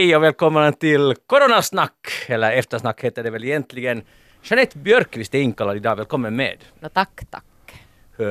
Hej 0.00 0.16
och 0.16 0.22
välkomna 0.22 0.72
till 0.72 1.14
Coronasnack, 1.26 2.08
eller 2.26 2.52
eftersnack 2.52 3.04
heter 3.04 3.22
det 3.22 3.30
väl 3.30 3.44
egentligen. 3.44 4.02
Jeanette 4.42 4.78
Björkqvist 4.78 5.34
är 5.34 5.38
inkallad 5.40 5.76
idag, 5.76 5.96
välkommen 5.96 6.36
med. 6.36 6.56
No, 6.80 6.88
tack, 6.88 7.20
tack. 7.30 7.44
Hur, 8.16 8.26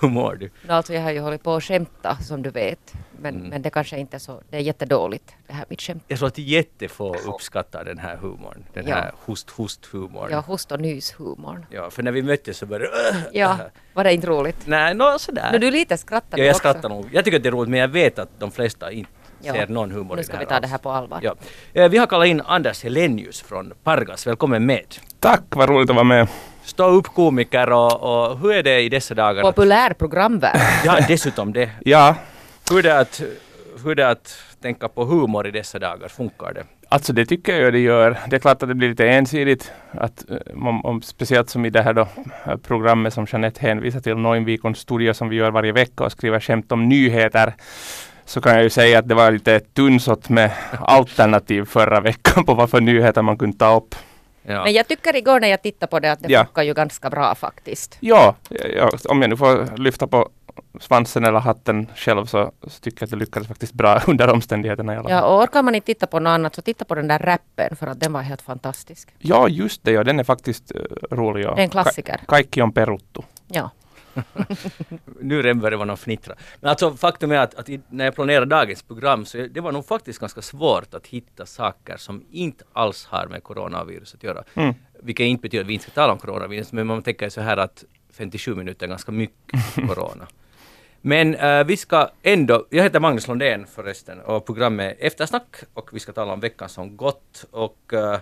hur 0.00 0.08
mår 0.08 0.34
du? 0.34 0.50
No, 0.68 0.72
alltså 0.72 0.94
jag 0.94 1.02
har 1.02 1.10
ju 1.10 1.20
hållit 1.20 1.42
på 1.42 1.54
att 1.54 1.64
skämta 1.64 2.16
som 2.16 2.42
du 2.42 2.50
vet. 2.50 2.92
Men, 3.20 3.34
Mm. 3.36 3.48
men 3.48 3.62
det 3.62 3.70
kanske 3.70 3.98
inte 3.98 4.16
är 4.16 4.18
så, 4.18 4.42
det 4.50 4.56
är 4.56 4.60
jättedåligt 4.60 5.34
det 5.46 5.52
här 5.52 5.64
mitt 5.68 5.80
skämt. 5.82 6.04
Jag 6.08 6.18
tror 6.18 6.28
att 6.28 6.38
jättefå 6.38 7.14
uppskattar 7.16 7.84
den 7.84 7.98
här 7.98 8.16
humorn, 8.16 8.64
den 8.72 8.86
Ja. 8.86 8.94
här 8.94 9.12
host-host-humorn. 9.24 10.28
Ja, 10.30 10.40
host 10.40 10.72
och 10.72 10.80
nyshumorn. 10.80 11.66
Ja, 11.70 11.90
för 11.90 12.02
när 12.02 12.12
vi 12.12 12.22
möttes 12.22 12.58
så 12.58 12.66
började 12.66 13.24
Ja, 13.32 13.58
var 13.94 14.04
det 14.04 14.12
inte 14.12 14.26
roligt? 14.26 14.66
Nej, 14.66 14.94
nå 14.94 15.18
sådär. 15.18 15.52
No, 15.52 15.58
du 15.58 15.70
lite 15.70 15.96
skrattar 15.96 16.38
ja, 16.38 16.44
jag 16.44 16.50
också. 16.50 16.58
skrattar 16.58 16.88
nog. 16.88 17.08
Jag 17.12 17.24
tycker 17.24 17.36
att 17.36 17.42
det 17.42 17.48
är 17.48 17.52
roligt, 17.52 17.70
men 17.70 17.80
jag 17.80 17.88
vet 17.88 18.18
att 18.18 18.28
de 18.38 18.50
flesta 18.50 18.92
inte 18.92 19.10
Ja. 19.42 19.52
ser 19.52 19.66
någon 19.66 19.90
humor 19.90 20.14
Nu 20.16 20.20
i 20.20 20.24
ska 20.24 20.32
det 20.32 20.38
vi 20.38 20.44
här 20.44 20.54
ta 20.54 20.60
det 20.60 20.66
här 20.68 20.78
på 20.78 20.90
allvar. 20.90 21.18
Ja. 21.22 21.34
Eh, 21.72 21.88
Vi 21.88 21.98
har 21.98 22.06
kallat 22.06 22.26
in 22.26 22.40
Anders 22.46 22.84
Helenius 22.84 23.40
från 23.42 23.72
Pargas. 23.84 24.26
Välkommen 24.26 24.66
med. 24.66 24.84
Tack, 25.20 25.42
vad 25.48 25.68
roligt 25.68 25.90
att 25.90 25.96
vara 25.96 26.04
med. 26.04 26.28
Stå 26.64 26.84
upp 26.84 27.06
komiker 27.06 27.72
och, 27.72 28.02
och 28.30 28.38
hur 28.38 28.52
är 28.52 28.62
det 28.62 28.80
i 28.80 28.88
dessa 28.88 29.14
dagar? 29.14 29.42
Populär 29.42 29.92
programvärld. 29.92 30.60
Ja, 30.84 30.98
dessutom 31.08 31.52
det. 31.52 31.70
Ja, 31.84 32.14
Hur 32.70 32.78
är 32.78 32.82
det 32.82 32.98
att, 32.98 33.22
hur 33.84 33.90
är 33.90 33.94
det 33.94 34.08
att 34.08 34.36
tänka 34.62 34.88
på 34.88 35.04
humor 35.04 35.46
i 35.46 35.50
dessa 35.50 35.78
dagar? 35.78 36.08
Funkar 36.08 36.52
det? 36.54 36.64
alltså 36.88 37.12
det 37.12 37.26
tycker 37.26 37.60
jag 37.60 37.72
det 37.72 37.78
gör. 37.78 38.18
Det 38.30 38.36
är 38.36 38.40
klart 38.40 38.62
att 38.62 38.68
det 38.68 38.74
blir 38.74 38.88
lite 38.88 39.08
ensidigt. 39.08 39.72
Att, 39.90 40.30
eh, 40.30 40.36
om, 40.66 40.84
om, 40.84 41.02
speciellt 41.02 41.50
som 41.50 41.64
i 41.64 41.70
det 41.70 41.82
här 41.82 41.92
då, 41.92 42.08
eh, 42.46 42.56
programmet 42.56 43.14
som 43.14 43.26
Jeanette 43.32 43.60
hänvisar 43.60 44.00
till, 44.00 44.16
Noinvikons 44.16 44.78
studio 44.78 45.12
som 45.14 45.28
vi 45.28 45.36
gör 45.36 45.50
varje 45.50 45.72
vecka 45.72 46.04
och 46.04 46.12
skriver 46.12 46.40
skämt 46.40 46.72
om 46.72 46.88
nyheter. 46.88 47.54
Så 48.32 48.40
kan 48.40 48.54
jag 48.54 48.62
ju 48.62 48.70
säga 48.70 48.98
att 48.98 49.08
det 49.08 49.14
var 49.14 49.30
lite 49.30 49.60
tunnsått 49.60 50.28
med 50.28 50.50
alternativ 50.80 51.64
förra 51.64 52.00
veckan 52.00 52.44
på 52.44 52.54
vad 52.54 52.70
för 52.70 52.80
nyheter 52.80 53.22
man 53.22 53.38
kunde 53.38 53.58
ta 53.58 53.76
upp. 53.76 53.94
Ja. 54.42 54.64
Men 54.64 54.72
jag 54.72 54.88
tycker 54.88 55.16
igår 55.16 55.40
när 55.40 55.48
jag 55.48 55.62
tittade 55.62 55.90
på 55.90 56.00
det 56.00 56.12
att 56.12 56.20
det 56.22 56.32
Ja. 56.32 56.44
funkar 56.44 56.62
ju 56.62 56.74
ganska 56.74 57.10
bra 57.10 57.34
faktiskt. 57.34 57.96
Ja, 58.00 58.34
ja, 58.76 58.90
om 59.08 59.20
jag 59.22 59.30
nu 59.30 59.36
får 59.36 59.76
lyfta 59.76 60.06
på 60.06 60.28
svansen 60.80 61.24
eller 61.24 61.38
hatten 61.40 61.86
själv 61.96 62.26
så, 62.26 62.52
så 62.66 62.80
tycker 62.80 63.02
jag 63.02 63.06
att 63.06 63.10
det 63.10 63.16
lyckades 63.16 63.48
faktiskt 63.48 63.72
bra 63.72 64.00
under 64.06 64.28
omständigheterna 64.32 64.92
i 64.94 64.96
alla 64.96 65.08
fall. 65.08 65.12
Ja, 65.18 65.22
och 65.24 65.42
orkar 65.42 65.62
man 65.62 65.74
inte 65.74 65.86
titta 65.86 66.06
på 66.06 66.20
något 66.20 66.30
annat 66.30 66.54
så 66.54 66.62
titta 66.62 66.84
på 66.84 66.94
den 66.94 67.08
där 67.08 67.18
rappen 67.18 67.76
för 67.76 67.86
att 67.86 68.00
den 68.00 68.12
var 68.12 68.22
helt 68.22 68.42
fantastisk. 68.42 69.08
Ja, 69.18 69.48
just 69.48 69.84
det. 69.84 69.92
Ja, 69.92 70.04
den 70.04 70.20
är 70.20 70.24
faktiskt 70.24 70.72
uh, 70.74 70.80
rolig. 71.16 71.44
Ja. 71.44 71.54
Det 71.54 71.60
är 71.60 71.64
en 71.64 71.70
klassiker. 71.70 72.14
Ka- 72.14 72.26
Kaikki 72.26 72.62
on 72.62 72.72
peruttu. 72.72 73.20
Ja. 73.48 73.70
Nu 75.20 75.42
det 75.42 75.54
vara 75.54 75.84
någon 75.84 75.96
fnittra. 75.96 76.34
Men 76.60 76.70
alltså 76.70 76.96
faktum 76.96 77.32
är 77.32 77.38
att, 77.38 77.54
att 77.54 77.68
i, 77.68 77.80
när 77.88 78.04
jag 78.04 78.14
planerade 78.14 78.46
dagens 78.46 78.82
program 78.82 79.24
så 79.24 79.46
det 79.50 79.60
var 79.60 79.72
nog 79.72 79.86
faktiskt 79.86 80.18
ganska 80.18 80.42
svårt 80.42 80.94
att 80.94 81.06
hitta 81.06 81.46
saker 81.46 81.96
som 81.96 82.24
inte 82.30 82.64
alls 82.72 83.06
har 83.06 83.26
med 83.26 83.42
coronavirus 83.42 84.14
att 84.14 84.22
göra. 84.22 84.44
Mm. 84.54 84.74
Vilket 85.02 85.24
inte 85.24 85.42
betyder 85.42 85.64
att 85.64 85.68
vi 85.68 85.72
inte 85.72 85.84
ska 85.84 85.92
tala 85.92 86.12
om 86.12 86.18
coronavirus, 86.18 86.72
men 86.72 86.86
man 86.86 87.02
tänker 87.02 87.28
så 87.28 87.40
här 87.40 87.56
att 87.56 87.84
57 88.12 88.54
minuter 88.54 88.86
är 88.86 88.90
ganska 88.90 89.12
mycket 89.12 89.60
corona. 89.88 90.26
Men 91.04 91.34
eh, 91.34 91.64
vi 91.64 91.76
ska 91.76 92.08
ändå, 92.22 92.66
jag 92.70 92.82
heter 92.82 93.00
Magnus 93.00 93.28
Lundén 93.28 93.66
förresten 93.66 94.20
och 94.20 94.46
programmet 94.46 94.96
är 95.00 95.06
Eftersnack 95.06 95.56
och 95.74 95.90
vi 95.92 96.00
ska 96.00 96.12
tala 96.12 96.32
om 96.32 96.40
veckan 96.40 96.68
som 96.68 96.96
gått 96.96 97.44
och 97.50 97.92
eh, 97.92 98.18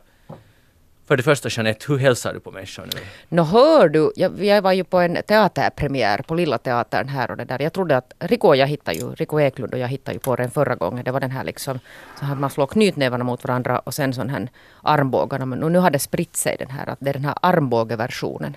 för 1.11 1.16
det 1.16 1.22
första 1.22 1.48
Jeanette, 1.48 1.84
hur 1.89 1.98
hälsar 1.98 2.34
du 2.34 2.41
på 2.41 2.50
människor 2.50 2.84
nu? 2.94 3.00
Nå 3.28 3.42
hör 3.42 3.89
du, 3.89 4.12
jag, 4.16 4.44
jag 4.44 4.62
var 4.62 4.72
ju 4.72 4.84
på 4.84 4.98
en 4.98 5.19
teaterpremiär 5.27 6.22
på 6.22 6.34
Lilla 6.34 6.58
Teatern 6.58 7.09
här 7.09 7.31
och 7.31 7.37
det 7.37 7.44
där. 7.44 7.62
Jag 7.62 7.72
trodde 7.72 7.97
att 7.97 8.12
Rico 8.19 8.48
och 8.48 8.56
jag 8.56 8.66
hittade 8.66 8.97
ju, 8.97 9.15
Rico 9.15 9.41
Eklund 9.41 9.75
och 9.75 9.81
jag 9.81 9.88
hittade 9.88 10.15
ju 10.15 10.19
på 10.19 10.37
den 10.37 10.50
förra 10.50 10.75
gången. 10.75 11.04
Det 11.04 11.10
var 11.10 11.21
den 11.21 11.31
här 11.31 11.44
liksom, 11.44 11.78
så 12.19 12.25
här 12.25 12.34
man 12.34 12.50
slår 12.50 12.66
knytnävarna 12.66 13.25
mot 13.25 13.44
varandra 13.44 13.78
och 13.78 13.94
sen 13.94 14.15
sån 14.15 14.31
här 14.31 14.48
armbågarna. 14.82 15.47
Men 15.47 15.72
nu 15.72 15.78
har 15.78 15.91
det 15.91 15.98
spritt 15.98 16.37
sig 16.37 16.56
den 16.59 16.71
här, 16.71 16.88
att 16.88 16.98
det 17.00 17.10
är 17.10 17.15
den 17.15 17.25
här 17.25 17.34
armbågeversionen. 17.42 18.56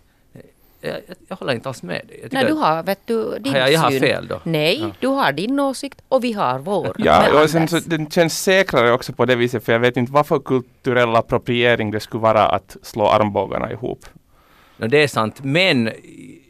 Jag, 0.80 0.96
jag, 1.28 1.36
håller 1.36 1.52
inte 1.52 1.68
alls 1.68 1.82
med 1.82 2.06
dig. 2.08 2.28
Nej, 2.32 2.44
du 2.44 2.52
har, 2.52 2.82
vet 2.82 2.98
du, 3.06 3.38
din 3.38 3.52
Har 3.52 3.60
jag- 3.60 3.72
jag 3.72 3.80
har 3.80 3.90
syn. 3.90 4.00
fel 4.00 4.26
då? 4.28 4.40
Nej, 4.44 4.80
Ja. 4.80 4.90
du 5.00 5.06
har 5.06 5.32
din 5.32 5.60
åsikt 5.60 6.00
och 6.08 6.24
vi 6.24 6.32
har 6.32 6.58
vår. 6.58 6.94
Ja, 6.98 7.42
och 7.42 7.50
sen 7.50 7.68
så, 7.68 7.78
den 7.86 8.10
känns 8.10 8.42
säkrare 8.42 8.92
också 8.92 9.12
på 9.12 9.24
det 9.24 9.36
viset. 9.36 9.64
För 9.64 9.72
jag 9.72 9.80
vet 9.80 9.96
inte 9.96 10.12
vad 10.12 10.26
för 10.26 10.38
kulturell 10.38 11.16
appropriering 11.16 11.90
det 11.90 12.00
skulle 12.00 12.20
vara 12.20 12.46
att 12.48 12.76
slå 12.82 13.06
armbågarna 13.08 13.72
ihop. 13.72 14.06
No, 14.76 14.86
det 14.86 15.02
är 15.02 15.08
sant. 15.08 15.44
Men 15.44 15.90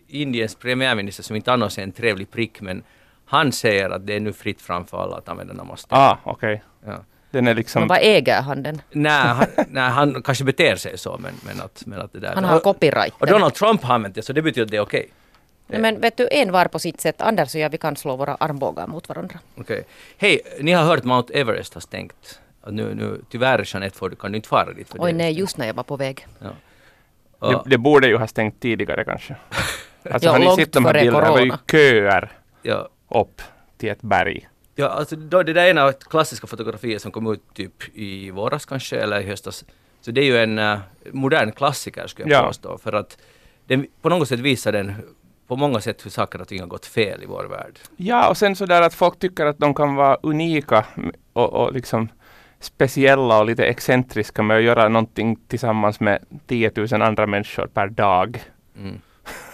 Indiens 0.08 0.54
premiärminister, 0.54 1.22
som 1.22 1.36
inte 1.36 1.52
annars 1.52 1.78
är 1.78 1.82
en 1.82 1.92
trevlig 1.92 2.30
prick, 2.30 2.60
men 2.60 2.82
han 3.24 3.52
säger 3.52 3.90
att 3.90 4.06
det 4.06 4.14
är 4.16 4.20
nu 4.20 4.32
fritt 4.32 4.60
fram 4.62 4.84
för 4.86 5.02
alla 5.02 5.16
att 5.16 5.28
använda 5.28 5.54
namaste. 5.54 5.94
Ah, 5.94 6.18
okej. 6.24 6.62
Ja. 6.86 6.96
Den 7.30 7.46
är 7.46 7.50
Men 7.50 7.56
liksom... 7.56 7.88
vad 7.88 7.98
äger 8.02 8.42
han 8.42 8.62
den? 8.62 8.82
Nej, 8.90 9.12
han, 9.12 9.46
nej, 9.68 9.90
han 9.90 10.22
kanske 10.22 10.44
beter 10.44 10.76
sig 10.76 10.98
så, 10.98 11.18
men, 11.18 11.34
men, 11.46 11.60
att, 11.60 11.82
men 11.86 12.00
att 12.00 12.12
det 12.12 12.18
där... 12.18 12.34
Han 12.34 12.44
har 12.44 12.60
copyright. 12.60 13.14
och 13.18 13.26
Donald 13.26 13.54
Trump 13.54 13.82
har 13.82 13.94
använt 13.94 14.14
det, 14.14 14.22
så 14.22 14.32
det 14.32 14.42
betyder 14.42 14.64
att 14.64 14.70
det 14.70 14.76
är 14.76 14.80
okej. 14.80 15.08
Nej, 15.66 15.80
Men 15.80 16.00
vet 16.00 16.16
du, 16.16 16.28
en 16.30 16.52
var 16.52 16.64
på 16.64 16.78
sitt 16.78 17.00
sätt. 17.00 17.20
Anders 17.20 17.54
och 17.54 17.60
jag, 17.60 17.70
vi 17.70 17.78
kan 17.78 17.96
slå 17.96 18.16
våra 18.16 18.34
armbågar 18.34 18.86
mot 18.86 19.08
varandra. 19.08 19.38
Okej. 19.56 19.84
Hej, 20.18 20.40
ni 20.60 20.72
har 20.72 20.84
hört 20.84 21.04
Mount 21.04 21.32
Everest 21.34 21.74
har 21.74 21.80
stängt. 21.80 22.40
Nu, 22.66 22.94
nu, 22.94 23.20
tyvärr 23.30 23.64
Jeanette, 23.66 23.98
får 23.98 24.10
du, 24.10 24.16
kan 24.16 24.32
du 24.32 24.36
inte 24.36 24.48
fara 24.48 24.72
dit. 24.72 24.88
För 24.88 24.98
Oj 25.00 25.12
det 25.12 25.18
nej, 25.18 25.32
just 25.32 25.58
när 25.58 25.66
jag 25.66 25.74
var 25.74 25.82
på 25.82 25.96
väg. 25.96 26.26
Ja. 26.38 26.48
Det, 27.40 27.56
Och, 27.56 27.68
det 27.68 27.78
borde 27.78 28.08
ju 28.08 28.16
ha 28.16 28.26
stängt 28.26 28.60
tidigare 28.60 29.04
kanske. 29.04 29.36
Alltså 30.10 30.28
Ja, 30.28 30.32
har 30.32 30.38
ni 30.38 30.44
långt 30.44 30.60
sett 30.60 30.72
de 30.72 30.84
här 30.84 30.94
bilderna? 30.94 31.20
Det 31.20 31.30
var 31.30 31.40
ju 31.40 31.52
köer 31.70 32.32
ja, 32.62 32.88
upp 33.10 33.42
till 33.78 33.88
ett 33.88 34.02
berg. 34.02 34.48
Ja, 34.78 34.88
alltså, 34.88 35.16
då, 35.16 35.42
det 35.42 35.52
där 35.52 35.64
är 35.66 35.70
en 35.70 35.78
av 35.78 35.92
klassiska 35.92 36.46
fotografier 36.46 36.98
som 36.98 37.12
kom 37.12 37.32
ut 37.32 37.42
typ 37.54 37.96
i 37.96 38.30
våras 38.30 38.64
kanske, 38.66 38.96
eller 38.96 39.20
i 39.20 39.26
höstas. 39.26 39.64
Så 40.00 40.10
det 40.10 40.20
är 40.20 40.24
ju 40.24 40.38
en 40.38 40.58
eh, 40.58 40.78
modern 41.12 41.52
klassiker 41.52 42.06
skulle 42.06 42.30
jag 42.30 42.42
Ja. 42.42 42.46
påstå. 42.46 42.78
För 42.78 42.92
att 42.92 43.18
den, 43.66 43.86
på 44.02 44.08
något 44.08 44.28
sätt 44.28 44.40
visar 44.40 44.72
den 44.72 44.94
på 45.46 45.56
många 45.56 45.80
sätt 45.80 46.04
hur 46.06 46.10
saker 46.10 46.40
och 46.40 46.48
ting 46.48 46.60
har 46.60 46.66
gått 46.66 46.86
fel 46.86 47.22
i 47.22 47.26
vår 47.26 47.44
värld. 47.44 47.78
Ja, 47.96 48.28
och 48.28 48.36
sen 48.36 48.56
så 48.56 48.66
där 48.66 48.82
att 48.82 48.94
folk 48.94 49.18
tycker 49.18 49.46
att 49.46 49.58
de 49.58 49.74
kan 49.74 49.94
vara 49.94 50.18
unika 50.22 50.84
och, 51.32 51.52
och 51.52 51.72
liksom 51.72 52.08
speciella 52.60 53.38
och 53.38 53.46
lite 53.46 53.64
excentriska 53.66 54.42
med 54.42 54.56
att 54.56 54.62
göra 54.62 54.88
någonting 54.88 55.36
tillsammans 55.48 56.00
med 56.00 56.18
10 56.46 56.72
000 56.76 57.02
andra 57.02 57.26
människor 57.26 57.66
per 57.66 57.88
dag. 57.88 58.42
Mm. 58.78 59.00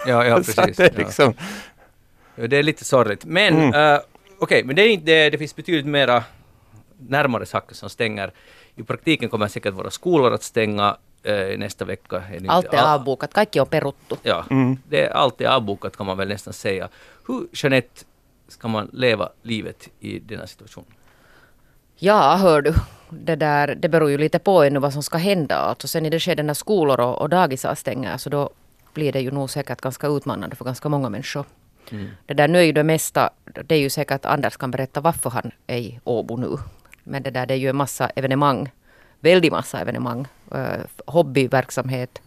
Ja, 0.07 0.25
ja 0.25 0.37
precis. 0.47 0.77
det, 0.77 0.85
är 0.85 0.91
ja. 0.93 0.99
liksom, 0.99 1.35
Ja, 2.37 2.47
det 2.47 2.57
är 2.57 2.63
lite 2.63 2.85
sorgligt. 2.85 3.25
Men 3.25 3.55
Mm. 3.59 3.95
eh, 3.95 4.01
okej, 4.45 4.65
men 4.65 4.77
det, 4.77 4.83
är 4.83 4.89
inte, 4.89 5.31
det, 5.31 5.39
finns 5.39 5.57
betydligt 5.57 5.87
mera 5.87 6.25
närmare 6.99 7.47
saker 7.47 7.75
som 7.75 7.91
stänger. 7.91 8.33
I 8.77 8.83
praktiken 8.83 9.29
kommer 9.29 9.49
säkert 9.49 9.75
våra 9.75 9.91
skolor 9.91 10.33
att 10.33 10.43
stänga 10.43 10.97
eh, 11.23 11.59
nästa 11.59 11.85
vecka. 11.85 12.17
Är 12.33 12.49
Allt 12.51 12.67
är 12.67 12.79
all- 12.79 13.01
avbokat, 13.01 13.35
kaikki 13.35 13.61
on 13.61 13.67
peruttu. 13.67 14.17
Ja, 14.23 14.45
Mm. 14.51 14.77
det 14.89 15.05
är 15.07 15.11
alltid 15.11 15.47
avbokat 15.47 15.97
kan 15.97 16.07
man 16.07 16.17
väl 16.17 16.29
nästan 16.29 16.53
säga. 16.53 16.89
Hur, 17.29 17.47
Jeanette, 17.53 18.05
ska 18.49 18.69
man 18.69 18.91
leva 18.93 19.29
livet 19.43 19.89
i 20.01 20.19
denna 20.19 20.47
situation? 20.47 20.85
Ja, 21.97 22.37
hör 22.37 22.63
du. 22.63 22.75
Det, 23.11 23.37
där, 23.37 23.75
det 23.75 23.89
beror 23.89 24.11
ju 24.11 24.19
lite 24.19 24.39
på 24.39 24.63
ännu 24.63 24.79
vad 24.81 24.93
som 24.93 25.03
ska 25.03 25.19
hända. 25.19 25.57
Alltså 25.57 25.89
sen 25.89 26.07
i 26.07 26.11
det 26.11 26.21
skedet 26.21 26.45
när 26.45 26.55
skolor 26.55 27.01
och, 27.01 27.21
och 27.21 27.29
dagisar 27.29 27.75
stänger 27.75 28.17
så 28.19 28.31
då 28.31 28.51
blir 28.95 29.13
det 29.13 29.21
ju 29.21 29.31
nog 29.31 29.51
säkert 29.51 29.81
ganska 29.81 30.07
utmanande 30.07 30.57
för 30.57 30.65
ganska 30.65 30.89
många 30.89 31.09
människor. 31.09 31.45
Mm. 31.93 32.09
Det 32.27 32.35
där 32.35 32.49
nu 32.49 32.59
är 32.59 32.63
ju 32.63 32.73
det 32.73 32.85
mesta, 32.85 33.31
det 33.45 33.75
är 33.75 33.79
ju 33.79 33.91
säkert 33.91 34.15
att 34.15 34.27
Anders 34.27 34.57
kan 34.57 34.71
berätta 34.71 35.01
varför 35.01 35.31
han 35.31 35.51
är 35.67 35.79
i 35.79 36.01
Åbo 36.05 36.37
nu. 36.37 36.57
Men 37.05 37.23
det 37.23 37.31
där 37.31 37.47
det 37.47 37.55
är 37.55 37.59
ju 37.59 37.69
en 37.69 37.77
massa 37.77 38.09
evenemang, 38.09 38.71
väldigt 39.21 39.53
massa 39.53 39.81
evenemang, 39.81 40.27
uh, 40.55 40.85
hobbyverksamhet 41.07 42.23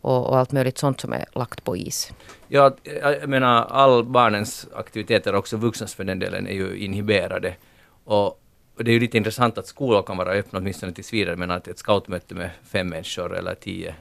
och, 0.00 0.26
och 0.26 0.38
allt 0.38 0.52
möjligt 0.52 0.78
sånt 0.78 1.00
som 1.00 1.12
är 1.12 1.24
lagt 1.32 1.64
på 1.64 1.76
is. 1.76 2.12
Ja, 2.48 2.76
jag 3.00 3.28
menar 3.28 3.64
all 3.64 4.04
barnens 4.04 4.66
aktiviteter, 4.74 5.34
också 5.34 5.56
vuxnas 5.56 5.94
för 5.94 6.04
den 6.04 6.18
delen, 6.18 6.46
är 6.46 6.54
ju 6.54 6.76
inhiberade. 6.76 7.54
Och, 8.04 8.26
och 8.76 8.84
det 8.84 8.90
är 8.90 8.92
ju 8.92 9.00
lite 9.00 9.16
intressant 9.16 9.58
att 9.58 9.66
skolor 9.66 10.02
kan 10.02 10.16
vara 10.16 10.32
öppna 10.32 10.58
åtminstone 10.58 10.92
tills 10.92 11.12
vidare, 11.12 11.36
men 11.36 11.50
att 11.50 11.68
ett 11.68 11.78
scoutmöte 11.78 12.34
med 12.34 12.50
fem 12.64 12.88
människor 12.88 13.36
eller 13.36 13.54
tio 13.54 13.94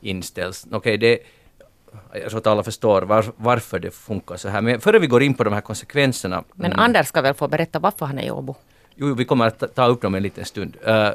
inställs. 0.00 0.66
Okej, 0.70 0.98
det, 0.98 1.18
jag 2.12 2.30
tror 2.30 2.38
att 2.38 2.46
alla 2.46 2.62
förstår 2.62 3.02
var, 3.02 3.24
varför 3.36 3.78
det 3.78 3.90
funkar 3.90 4.36
så 4.36 4.48
här. 4.48 4.60
Men 4.60 4.80
före 4.80 4.98
vi 4.98 5.06
går 5.06 5.22
in 5.22 5.34
på 5.34 5.44
de 5.44 5.52
här 5.52 5.60
konsekvenserna. 5.60 6.44
Men 6.54 6.72
mm. 6.72 6.84
Anders 6.84 7.06
ska 7.06 7.22
väl 7.22 7.34
få 7.34 7.48
berätta 7.48 7.78
varför 7.78 8.06
han 8.06 8.18
är 8.18 8.22
i 8.22 8.30
Åbo? 8.30 8.54
Jo, 8.94 9.14
vi 9.14 9.24
kommer 9.24 9.46
att 9.46 9.74
ta 9.74 9.86
upp 9.86 10.02
dem 10.02 10.14
en 10.14 10.22
liten 10.22 10.44
stund. 10.44 10.76
Uh, 10.88 10.92
uh, 10.92 11.12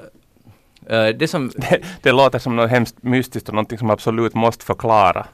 det, 1.17 1.27
som... 1.27 1.51
det, 1.55 1.83
det 2.01 2.11
låter 2.11 2.39
som 2.39 2.55
något 2.55 2.69
hemskt 2.69 3.03
mystiskt 3.03 3.49
och 3.49 3.55
någonting 3.55 3.77
som 3.77 3.89
absolut 3.89 4.33
måste 4.33 4.65
förklara. 4.65 5.25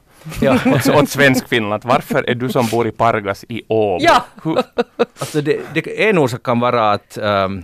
Ja. 0.41 0.59
åt, 0.75 0.89
åt 0.89 1.09
svensk 1.09 1.47
Finland. 1.47 1.83
Varför 1.85 2.29
är 2.29 2.35
du 2.35 2.49
som 2.49 2.67
bor 2.67 2.87
i 2.87 2.91
Pargas 2.91 3.45
i 3.49 3.63
Åbo? 3.67 4.03
Ja! 4.03 4.25
alltså 5.19 5.41
det, 5.41 5.59
det, 5.73 6.09
en 6.09 6.17
orsak 6.17 6.43
kan 6.43 6.59
vara 6.59 6.91
att 6.91 7.17
um, 7.21 7.63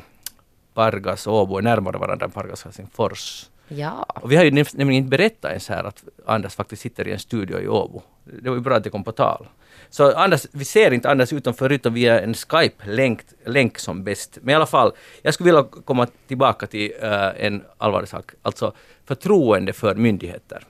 Pargas 0.73 1.27
och 1.27 1.33
Åbo 1.33 1.57
är 1.57 1.61
närmare 1.61 1.97
varandra 1.97 2.25
än 2.25 2.31
Pargas 2.31 2.59
och 2.59 2.65
Helsingfors. 2.65 3.45
Ja. 3.67 4.03
Och 4.03 4.31
vi 4.31 4.35
har 4.35 4.43
ju 4.43 4.51
nämligen 4.51 4.91
inte 4.91 5.09
berättat 5.09 5.49
ens 5.51 5.69
här 5.69 5.83
att 5.83 6.03
Anders 6.25 6.55
faktiskt 6.55 6.81
sitter 6.81 7.07
i 7.07 7.11
en 7.11 7.19
studio 7.19 7.59
i 7.59 7.67
Åbo. 7.67 8.01
Det 8.23 8.49
var 8.49 8.55
ju 8.55 8.61
bra 8.61 8.75
att 8.75 8.83
det 8.83 8.89
kom 8.89 9.03
på 9.03 9.11
tal. 9.11 9.47
Så 9.89 10.13
Anders, 10.13 10.45
vi 10.51 10.65
ser 10.65 10.93
inte 10.93 11.09
Anders 11.09 11.33
utanför, 11.33 11.71
utan 11.71 11.93
via 11.93 12.19
en 12.19 12.33
Skype-länk 12.33 13.21
länk 13.45 13.79
som 13.79 14.03
bäst. 14.03 14.37
Men 14.41 14.49
i 14.49 14.55
alla 14.55 14.65
fall, 14.65 14.91
jag 15.21 15.33
skulle 15.33 15.51
vilja 15.51 15.63
komma 15.85 16.07
tillbaka 16.27 16.67
till 16.67 16.91
uh, 17.03 17.45
en 17.45 17.63
allvarlig 17.77 18.09
sak. 18.09 18.31
Alltså 18.41 18.73
förtroende 19.05 19.73
för 19.73 19.95
myndigheter. 19.95 20.63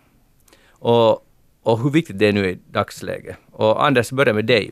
Och, 0.69 1.25
och 1.63 1.79
hur 1.79 1.89
viktigt 1.89 2.19
det 2.19 2.27
är 2.27 2.33
nu 2.33 2.49
i 2.49 2.59
dagsläget. 2.71 3.37
Och 3.51 3.85
Anders, 3.85 4.11
börjar 4.11 4.33
med 4.33 4.45
dig. 4.45 4.71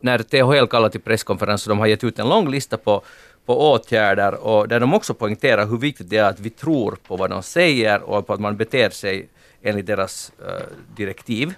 När 0.00 0.18
THL 0.18 0.66
kallar 0.66 0.88
till 0.88 1.00
presskonferens 1.00 1.66
och 1.66 1.68
de 1.68 1.78
har 1.78 1.86
gett 1.86 2.04
ut 2.04 2.18
en 2.18 2.28
lång 2.28 2.50
lista 2.50 2.76
på 2.76 3.02
på 3.46 3.72
åtgärder 3.72 4.34
och 4.34 4.68
där 4.68 4.80
de 4.80 4.94
också 4.94 5.14
poängterar 5.14 5.66
hur 5.66 5.78
viktigt 5.78 6.10
det 6.10 6.16
är 6.16 6.24
att 6.24 6.40
vi 6.40 6.50
tror 6.50 6.98
på 7.06 7.16
vad 7.16 7.30
de 7.30 7.42
säger 7.42 8.02
och 8.02 8.26
på 8.26 8.32
att 8.32 8.40
man 8.40 8.56
beter 8.56 8.90
sig 8.90 9.28
enligt 9.62 9.86
deras 9.86 10.32
uh, 10.40 10.46
direktiv. 10.96 11.54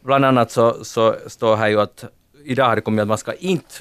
Bland 0.00 0.24
annat 0.24 0.50
så, 0.50 0.84
så 0.84 1.16
står 1.26 1.56
här 1.56 1.68
ju 1.68 1.80
att 1.80 2.04
idag 2.44 2.64
har 2.64 2.76
det 2.76 2.82
kommit 2.82 3.02
att 3.02 3.08
man 3.08 3.18
ska 3.18 3.32
inte 3.32 3.74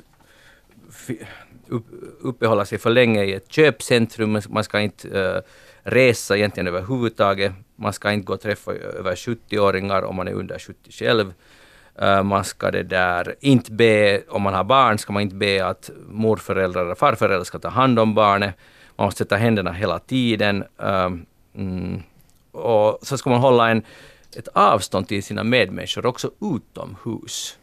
upp, 1.67 1.85
uppehålla 2.21 2.65
sig 2.65 2.77
för 2.77 2.89
länge 2.89 3.23
i 3.23 3.33
ett 3.33 3.51
köpcentrum, 3.51 4.41
man 4.49 4.63
ska 4.63 4.79
inte 4.79 5.07
uh, 5.07 5.41
resa 5.83 6.37
egentligen 6.37 6.67
överhuvudtaget, 6.67 7.51
man 7.75 7.93
ska 7.93 8.11
inte 8.11 8.25
gå 8.25 8.33
och 8.33 8.41
träffa 8.41 8.73
över 8.73 9.15
70-åringar 9.15 10.01
om 10.01 10.15
man 10.15 10.27
är 10.27 10.33
under 10.33 10.59
70 10.59 10.91
själv. 10.91 11.33
Eh, 11.95 12.23
man 12.23 12.43
ska 12.43 12.71
det 12.71 12.83
där 12.83 13.35
inte 13.39 13.71
be, 13.71 14.21
om 14.29 14.41
man 14.41 14.53
har 14.53 14.63
barn, 14.63 14.97
ska 14.97 15.13
man 15.13 15.21
inte 15.21 15.35
be 15.35 15.65
att 15.65 15.89
morföräldrar 16.09 16.85
eller 16.85 16.95
farföräldrar 16.95 17.43
ska 17.43 17.59
ta 17.59 17.69
hand 17.69 17.99
om 17.99 18.15
barnet. 18.15 18.55
Man 18.95 19.05
måste 19.05 19.17
sätta 19.17 19.35
händerna 19.35 19.71
hela 19.71 19.99
tiden. 19.99 20.63
Ehm, 20.79 21.25
mm, 21.55 22.03
och 22.51 22.99
så 23.01 23.17
ska 23.17 23.29
man 23.29 23.39
hålla 23.39 23.69
en, 23.69 23.83
ett 24.35 24.47
avstånd 24.47 25.07
till 25.07 25.23
sina 25.23 25.43
medmänniskor 25.43 26.05
också 26.05 26.31
utomhus. 26.41 27.57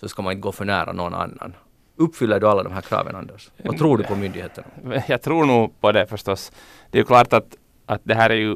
Så 0.00 0.08
ska 0.08 0.22
man 0.22 0.32
inte 0.32 0.40
gå 0.40 0.52
för 0.52 0.64
nära 0.64 0.92
någon 0.92 1.14
annan. 1.14 1.54
Uppfyller 1.96 2.40
du 2.40 2.48
alla 2.48 2.62
de 2.62 2.72
här 2.72 2.80
kraven 2.80 3.16
Anders? 3.16 3.50
Vad 3.62 3.78
tror 3.78 3.98
du 3.98 4.04
på 4.04 4.16
myndigheterna? 4.16 4.66
Jag 5.06 5.22
tror 5.22 5.44
nog 5.46 5.80
på 5.80 5.92
det 5.92 6.06
förstås. 6.06 6.52
Det 6.90 6.98
är 6.98 7.00
ju 7.00 7.06
klart 7.06 7.32
att, 7.32 7.56
att 7.86 8.00
det 8.04 8.14
här 8.14 8.30
är 8.30 8.34
ju 8.34 8.52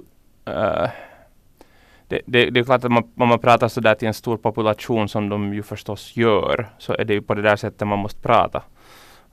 uh 0.49 0.87
det, 2.13 2.21
det, 2.27 2.51
det, 2.51 2.61
är 2.61 2.65
klart 2.65 2.85
att 2.85 2.93
man, 2.93 3.03
om 3.17 3.29
man 3.29 3.39
pratar 3.39 3.69
sådär 3.69 3.95
till 3.95 4.09
en 4.09 4.15
stor 4.15 4.37
population 4.37 5.09
som 5.09 5.29
de 5.29 5.55
ju 5.55 5.63
förstås 5.63 6.17
gör, 6.17 6.69
så 6.79 6.93
är 6.93 7.05
det 7.05 7.15
ju 7.15 7.23
på 7.23 7.35
det 7.35 7.43
där 7.43 7.57
sättet 7.57 7.89
man 7.89 7.99
måste 7.99 8.23
prata. 8.23 8.63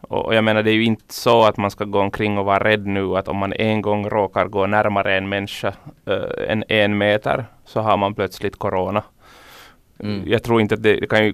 Och, 0.02 0.26
och 0.26 0.36
jag 0.36 0.44
menar 0.44 0.64
det 0.64 0.72
är 0.72 0.76
ju 0.76 0.84
inte 0.84 1.14
så 1.14 1.44
att 1.44 1.58
man 1.58 1.72
ska 1.72 1.86
gå 1.86 2.00
omkring 2.00 2.38
och 2.38 2.46
vara 2.46 2.64
rädd 2.64 2.88
nu 2.88 3.18
att 3.18 3.28
om 3.28 3.38
man 3.38 3.54
en 3.54 3.82
gång 3.82 4.10
råkar 4.10 4.46
gå 4.46 4.68
närmare 4.68 5.18
en 5.18 5.30
människa 5.30 5.74
äh, 6.06 6.52
än 6.52 6.64
en 6.68 6.98
meter 6.98 7.46
så 7.66 7.82
har 7.82 7.98
man 7.98 8.16
plötsligt 8.16 8.60
corona. 8.60 9.04
Mm. 10.00 10.24
Jag 10.26 10.44
tror 10.44 10.62
inte 10.62 10.76
att 10.76 10.84
det, 10.84 10.96
det 10.96 11.08
kan 11.08 11.26
ju, 11.26 11.34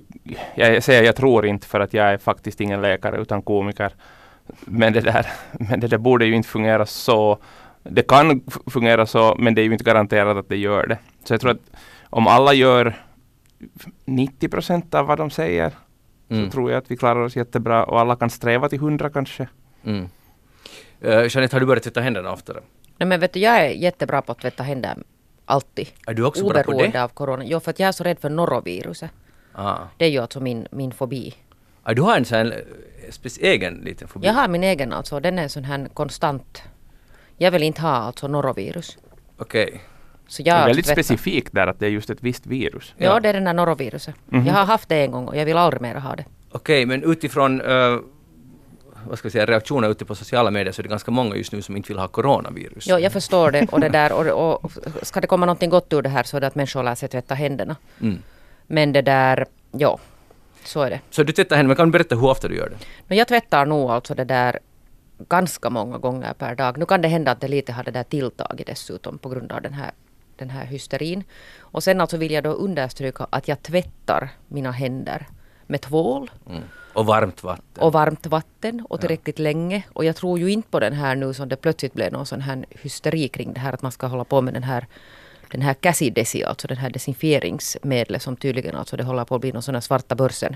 jag 0.56 0.84
säger 0.84 1.04
jag 1.04 1.16
tror 1.16 1.46
inte 1.46 1.68
för 1.68 1.80
att 1.80 1.94
jag 1.94 2.06
är 2.06 2.18
faktiskt 2.18 2.62
ingen 2.62 2.82
läkare 2.82 3.18
utan 3.18 3.42
komiker. 3.42 3.94
Men 4.66 4.94
det 4.94 5.02
där, 5.02 5.26
men 5.70 5.80
det 5.80 5.88
där 5.88 5.98
borde 5.98 6.26
ju 6.26 6.36
inte 6.36 6.50
fungera 6.50 6.86
så. 6.86 7.38
Det 7.84 8.08
kan 8.08 8.42
fungera 8.68 9.06
så 9.06 9.36
men 9.40 9.56
det 9.56 9.62
är 9.62 9.64
ju 9.64 9.72
inte 9.72 9.84
garanterat 9.84 10.38
att 10.38 10.50
det 10.50 10.58
gör 10.58 10.88
det. 10.88 10.98
Så 11.28 11.34
jag 11.34 11.42
tror 11.42 11.52
att 11.52 11.72
om 12.10 12.28
alla 12.28 12.54
gör 12.54 13.06
90 14.06 14.50
procent 14.50 14.94
av 14.94 15.06
vad 15.06 15.18
de 15.18 15.30
säger 15.30 15.72
mm. 16.30 16.46
så 16.46 16.52
tror 16.52 16.72
jag 16.72 16.78
att 16.78 16.92
vi 16.92 16.98
klarar 16.98 17.20
oss 17.20 17.36
jättebra 17.36 17.84
och 17.84 18.00
alla 18.00 18.16
kan 18.16 18.30
sträva 18.30 18.70
till 18.70 18.80
100 18.80 19.10
kanske. 19.10 19.48
Mm. 19.84 20.10
Uh, 21.06 21.28
Jeanette, 21.28 21.56
har 21.56 21.60
du 21.60 21.66
börjat 21.66 21.84
tvätta 21.84 22.02
händerna 22.02 22.32
oftare? 22.32 22.60
Nej 22.98 23.08
men 23.08 23.20
vet 23.20 23.34
du, 23.34 23.40
jag 23.40 23.66
är 23.66 23.70
jättebra 23.70 24.22
på 24.22 24.32
att 24.32 24.40
tvätta 24.40 24.64
händer 24.64 24.96
alltid. 25.46 25.88
Är 26.08 26.14
du 26.14 26.26
också 26.26 26.44
bra 26.44 26.64
på 26.64 26.72
det? 26.72 26.76
Oberoende 26.76 27.04
av 27.04 27.08
corona. 27.08 27.44
Jo, 27.46 27.60
för 27.60 27.72
att 27.72 27.80
jag 27.80 27.88
är 27.88 27.92
så 27.92 28.04
rädd 28.04 28.20
för 28.20 28.30
noroviruset. 28.30 29.12
Ah. 29.52 29.78
Det 29.98 30.06
är 30.06 30.10
ju 30.10 30.20
alltså 30.20 30.40
min, 30.40 30.68
min 30.72 30.92
fobi. 30.92 31.34
Ah, 31.84 31.94
du 31.94 32.02
har 32.02 32.18
en 32.18 32.26
sån 32.26 32.54
egen 33.40 33.74
liten 33.74 34.08
fobi? 34.08 34.28
Jag 34.28 34.34
har 34.34 34.48
min 34.48 34.64
egen 34.64 34.94
alltså. 34.94 35.20
Den 35.20 35.40
är 35.40 35.44
en 35.44 35.50
sån 35.50 35.64
här 35.64 35.88
konstant. 35.94 36.64
Jag 37.38 37.52
vill 37.52 37.64
inte 37.64 37.82
ha 37.82 37.90
alltså 37.90 38.28
norovirus. 38.28 38.98
Okej. 39.38 39.66
Okay. 39.66 39.80
Så 40.28 40.42
jag 40.46 40.58
det 40.58 40.62
är 40.62 40.66
väldigt 40.66 40.86
specifikt 40.86 41.54
där 41.54 41.68
att 41.68 41.80
det 41.80 41.86
är 41.86 41.90
just 41.90 42.10
ett 42.10 42.18
visst 42.22 42.46
virus. 42.48 42.94
Ja, 42.98 43.06
ja 43.06 43.20
det 43.20 43.30
är 43.30 43.34
den 43.34 43.44
där 43.44 43.54
noroviruset. 43.54 44.16
Mm 44.32 44.44
-hmm. 44.44 44.48
Jag 44.48 44.54
har 44.54 44.66
haft 44.66 44.90
det 44.90 44.96
en 44.96 45.12
gång 45.12 45.28
och 45.28 45.38
jag 45.38 45.46
vill 45.46 45.58
aldrig 45.58 45.82
mer 45.82 45.96
ha 45.96 46.16
det. 46.16 46.26
Okej, 46.52 46.86
okay, 46.86 46.86
men 46.86 47.12
utifrån 47.12 47.62
uh, 47.62 48.00
vad 49.08 49.18
ska 49.18 49.26
jag 49.26 49.32
säga, 49.32 49.46
reaktioner 49.46 49.90
ute 49.90 50.06
på 50.06 50.16
sociala 50.16 50.52
medier 50.52 50.72
så 50.72 50.82
är 50.82 50.84
det 50.84 50.90
ganska 50.90 51.12
många 51.12 51.36
just 51.36 51.52
nu 51.52 51.62
som 51.62 51.78
inte 51.78 51.88
vill 51.88 52.00
ha 52.00 52.08
coronavirus. 52.08 52.88
Ja, 52.88 53.00
jag 53.00 53.12
förstår 53.12 53.52
det. 53.52 53.68
Och, 53.72 53.80
det 53.80 53.90
där, 53.90 54.12
och, 54.12 54.66
och 54.66 54.72
ska 55.02 55.22
det 55.22 55.28
komma 55.28 55.46
någonting 55.46 55.70
gott 55.70 55.94
ur 55.94 56.02
det 56.02 56.10
här 56.10 56.24
så 56.24 56.38
är 56.38 56.42
det 56.42 56.48
att 56.48 56.56
människor 56.56 56.84
lär 56.84 56.96
sig 56.96 57.10
tvätta 57.10 57.36
händerna. 57.36 57.76
Mm. 58.02 58.22
Men 58.68 58.94
det 58.94 59.02
där, 59.02 59.46
ja, 59.72 60.00
så 60.64 60.82
är 60.82 60.90
det. 60.90 61.00
Så 61.10 61.24
du 61.24 61.34
tvättar 61.34 61.56
händerna, 61.56 61.68
men 61.68 61.76
kan 61.76 61.88
du 61.88 61.92
berätta 61.92 62.16
hur 62.16 62.30
ofta 62.30 62.48
du 62.48 62.56
gör 62.56 62.70
det? 62.70 62.78
Men 63.08 63.18
jag 63.18 63.28
tvättar 63.28 63.66
nog 63.66 63.92
alltså 63.92 64.16
det 64.16 64.26
där 64.26 64.60
ganska 65.30 65.70
många 65.70 65.98
gånger 65.98 66.34
per 66.34 66.56
dag. 66.56 66.78
Nu 66.78 66.86
kan 66.86 67.02
det 67.02 67.08
hända 67.08 67.32
att 67.32 67.42
det 67.42 67.48
lite 67.48 67.72
har 67.72 67.84
det 67.84 67.92
där 67.92 68.04
tilltagit 68.04 68.68
dessutom 68.68 69.18
på 69.18 69.30
grund 69.30 69.52
av 69.52 69.62
den 69.62 69.74
här 69.74 69.92
den 70.36 70.50
här 70.50 70.66
hysterin. 70.66 71.24
Och 71.60 71.84
sen 71.84 72.02
alltså 72.02 72.18
vill 72.18 72.32
jag 72.32 72.44
då 72.44 72.50
understryka 72.50 73.28
att 73.30 73.48
jag 73.48 73.64
tvättar 73.64 74.30
mina 74.48 74.72
händer 74.72 75.28
med 75.68 75.82
tvål. 75.82 76.32
Mm. 76.50 76.64
Och 76.94 77.06
varmt 77.06 77.44
vatten. 77.44 77.84
Och 77.84 77.94
varmt 77.94 78.26
vatten 78.28 78.86
och 78.90 79.02
tillräckligt 79.02 79.40
ja. 79.40 79.44
länge. 79.44 79.84
Och 79.94 80.06
jag 80.06 80.16
tror 80.16 80.40
ju 80.40 80.52
inte 80.52 80.70
på 80.70 80.80
den 80.80 80.94
här 80.94 81.16
nu 81.16 81.34
som 81.34 81.50
det 81.50 81.56
plötsligt 81.56 81.94
blev 81.94 82.12
någon 82.12 82.26
sån 82.26 82.42
här 82.42 82.66
hysteri 82.70 83.28
kring 83.28 83.54
det 83.54 83.60
här 83.60 83.74
att 83.74 83.82
man 83.82 83.92
ska 83.92 84.08
hålla 84.08 84.24
på 84.24 84.42
med 84.42 84.54
den 84.54 84.64
här 84.64 84.88
den 85.52 85.62
här 85.62 85.74
Cassidesi, 85.74 86.44
alltså 86.44 86.68
den 86.68 86.78
här 86.78 86.90
desinfieringsmedlet 86.90 88.22
som 88.22 88.36
tydligen 88.36 88.76
alltså 88.76 88.98
det 88.98 89.04
håller 89.04 89.26
på 89.26 89.36
att 89.36 89.42
bli 89.42 89.52
någon 89.52 89.62
sån 89.62 89.76
här 89.76 89.82
svarta 89.82 90.16
börsen 90.16 90.56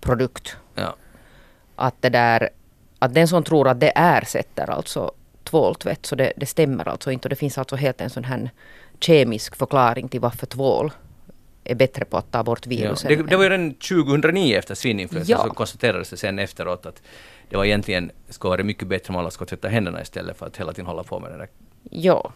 produkt. 0.00 0.56
Ja. 0.74 0.96
Att 1.76 1.94
det 2.00 2.08
där, 2.08 2.48
att 2.98 3.14
den 3.14 3.28
som 3.28 3.44
tror 3.44 3.68
att 3.68 3.80
det 3.80 3.92
ersätter 3.96 4.70
alltså 4.70 5.12
tvåltvätt 5.54 6.06
så 6.06 6.14
det, 6.14 6.32
det 6.36 6.46
stämmer 6.46 6.88
alltså 6.88 7.10
inte 7.10 7.26
och 7.26 7.30
det 7.30 7.36
finns 7.36 7.58
alltså 7.58 7.76
helt 7.76 8.00
en 8.00 8.10
sån 8.10 8.24
här 8.24 8.50
kemisk 9.00 9.56
förklaring 9.56 10.08
till 10.08 10.20
varför 10.20 10.46
tvål 10.46 10.92
är 11.64 11.74
bättre 11.74 12.04
på 12.04 12.16
att 12.16 12.32
ta 12.32 12.42
bort 12.42 12.66
virusen. 12.66 13.10
Ja, 13.10 13.16
det, 13.16 13.22
det 13.22 13.36
var 13.36 13.44
ju 13.44 13.50
redan 13.50 13.74
2009 13.74 14.58
efter 14.58 14.74
svininfluensan 14.74 15.36
ja. 15.38 15.48
så 15.48 15.54
konstaterades 15.54 16.10
det 16.10 16.16
sen 16.16 16.38
efteråt 16.38 16.86
att 16.86 17.02
det 17.48 17.56
var 17.56 17.64
egentligen 17.64 18.10
skulle 18.28 18.50
vara 18.50 18.62
mycket 18.62 18.88
bättre 18.88 19.12
om 19.12 19.16
alla 19.16 19.30
skulle 19.30 19.48
tvätta 19.48 19.68
händerna 19.68 20.02
istället 20.02 20.38
för 20.38 20.46
att 20.46 20.56
hela 20.56 20.72
tiden 20.72 20.86
hålla 20.86 21.02
på 21.02 21.20
med 21.20 21.30
den 21.30 21.38
där 21.38 21.48
Ja. 21.90 22.32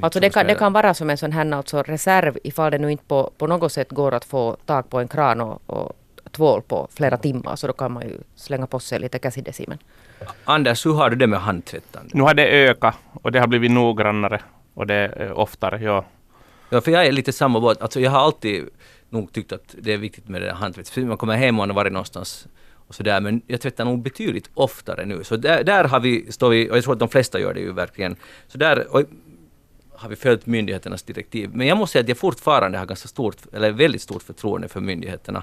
Alltså 0.00 0.20
det 0.20 0.30
kan, 0.30 0.46
det 0.46 0.54
kan 0.54 0.72
vara 0.72 0.94
som 0.94 1.10
en 1.10 1.18
sån 1.18 1.32
här 1.32 1.52
alltså 1.52 1.82
reserv 1.82 2.38
ifall 2.44 2.70
det 2.70 2.78
nu 2.78 2.92
inte 2.92 3.04
på, 3.04 3.30
på 3.38 3.46
något 3.46 3.72
sätt 3.72 3.90
går 3.90 4.14
att 4.14 4.24
få 4.24 4.56
tag 4.66 4.90
på 4.90 5.00
en 5.00 5.08
kran 5.08 5.40
och, 5.40 5.62
och 5.66 5.92
tvål 6.32 6.62
på 6.62 6.88
flera 6.90 7.16
timmar 7.16 7.56
så 7.56 7.66
då 7.66 7.72
kan 7.72 7.92
man 7.92 8.02
ju 8.02 8.18
slänga 8.34 8.66
på 8.66 8.78
sig 8.78 8.98
lite 8.98 9.18
Cassidecimen. 9.18 9.78
Anders, 10.44 10.86
hur 10.86 10.94
har 10.94 11.10
du 11.10 11.16
det 11.16 11.26
med 11.26 11.40
handtvättande? 11.40 12.10
Nu 12.14 12.22
har 12.22 12.34
det 12.34 12.46
ökat 12.46 12.94
och 13.22 13.32
det 13.32 13.40
har 13.40 13.46
blivit 13.46 13.70
noggrannare 13.70 14.40
och 14.74 14.86
det 14.86 14.94
är 14.94 15.32
oftare, 15.32 15.82
ja. 15.82 16.04
Ja, 16.70 16.80
för 16.80 16.90
jag 16.90 17.06
är 17.06 17.12
lite 17.12 17.32
samma 17.32 17.60
båt. 17.60 17.82
Alltså 17.82 18.00
jag 18.00 18.10
har 18.10 18.18
alltid 18.18 18.68
nog 19.10 19.32
tyckt 19.32 19.52
att 19.52 19.74
det 19.78 19.92
är 19.92 19.96
viktigt 19.98 20.28
med 20.28 20.42
det 20.42 20.52
handtvätt. 20.52 20.88
För 20.88 21.00
man 21.00 21.16
kommer 21.16 21.36
hem 21.36 21.58
och 21.60 21.66
har 21.66 21.74
varit 21.74 21.92
någonstans 21.92 22.46
och 22.88 22.94
sådär. 22.94 23.20
Men 23.20 23.42
jag 23.46 23.60
tvättar 23.60 23.84
nog 23.84 24.02
betydligt 24.02 24.50
oftare 24.54 25.04
nu. 25.04 25.24
Så 25.24 25.36
där, 25.36 25.64
där 25.64 25.84
har 25.84 26.00
vi, 26.00 26.32
står 26.32 26.50
vi, 26.50 26.70
och 26.70 26.76
jag 26.76 26.84
tror 26.84 26.92
att 26.92 26.98
de 26.98 27.08
flesta 27.08 27.40
gör 27.40 27.54
det 27.54 27.60
ju 27.60 27.72
verkligen. 27.72 28.16
Så 28.48 28.58
där 28.58 28.86
har 29.92 30.08
vi 30.08 30.16
följt 30.16 30.46
myndigheternas 30.46 31.02
direktiv. 31.02 31.50
Men 31.52 31.66
jag 31.66 31.78
måste 31.78 31.92
säga 31.92 32.02
att 32.02 32.08
jag 32.08 32.18
fortfarande 32.18 32.78
har 32.78 32.86
ganska 32.86 33.08
stort, 33.08 33.36
eller 33.52 33.72
väldigt 33.72 34.02
stort 34.02 34.22
förtroende 34.22 34.68
för 34.68 34.80
myndigheterna. 34.80 35.42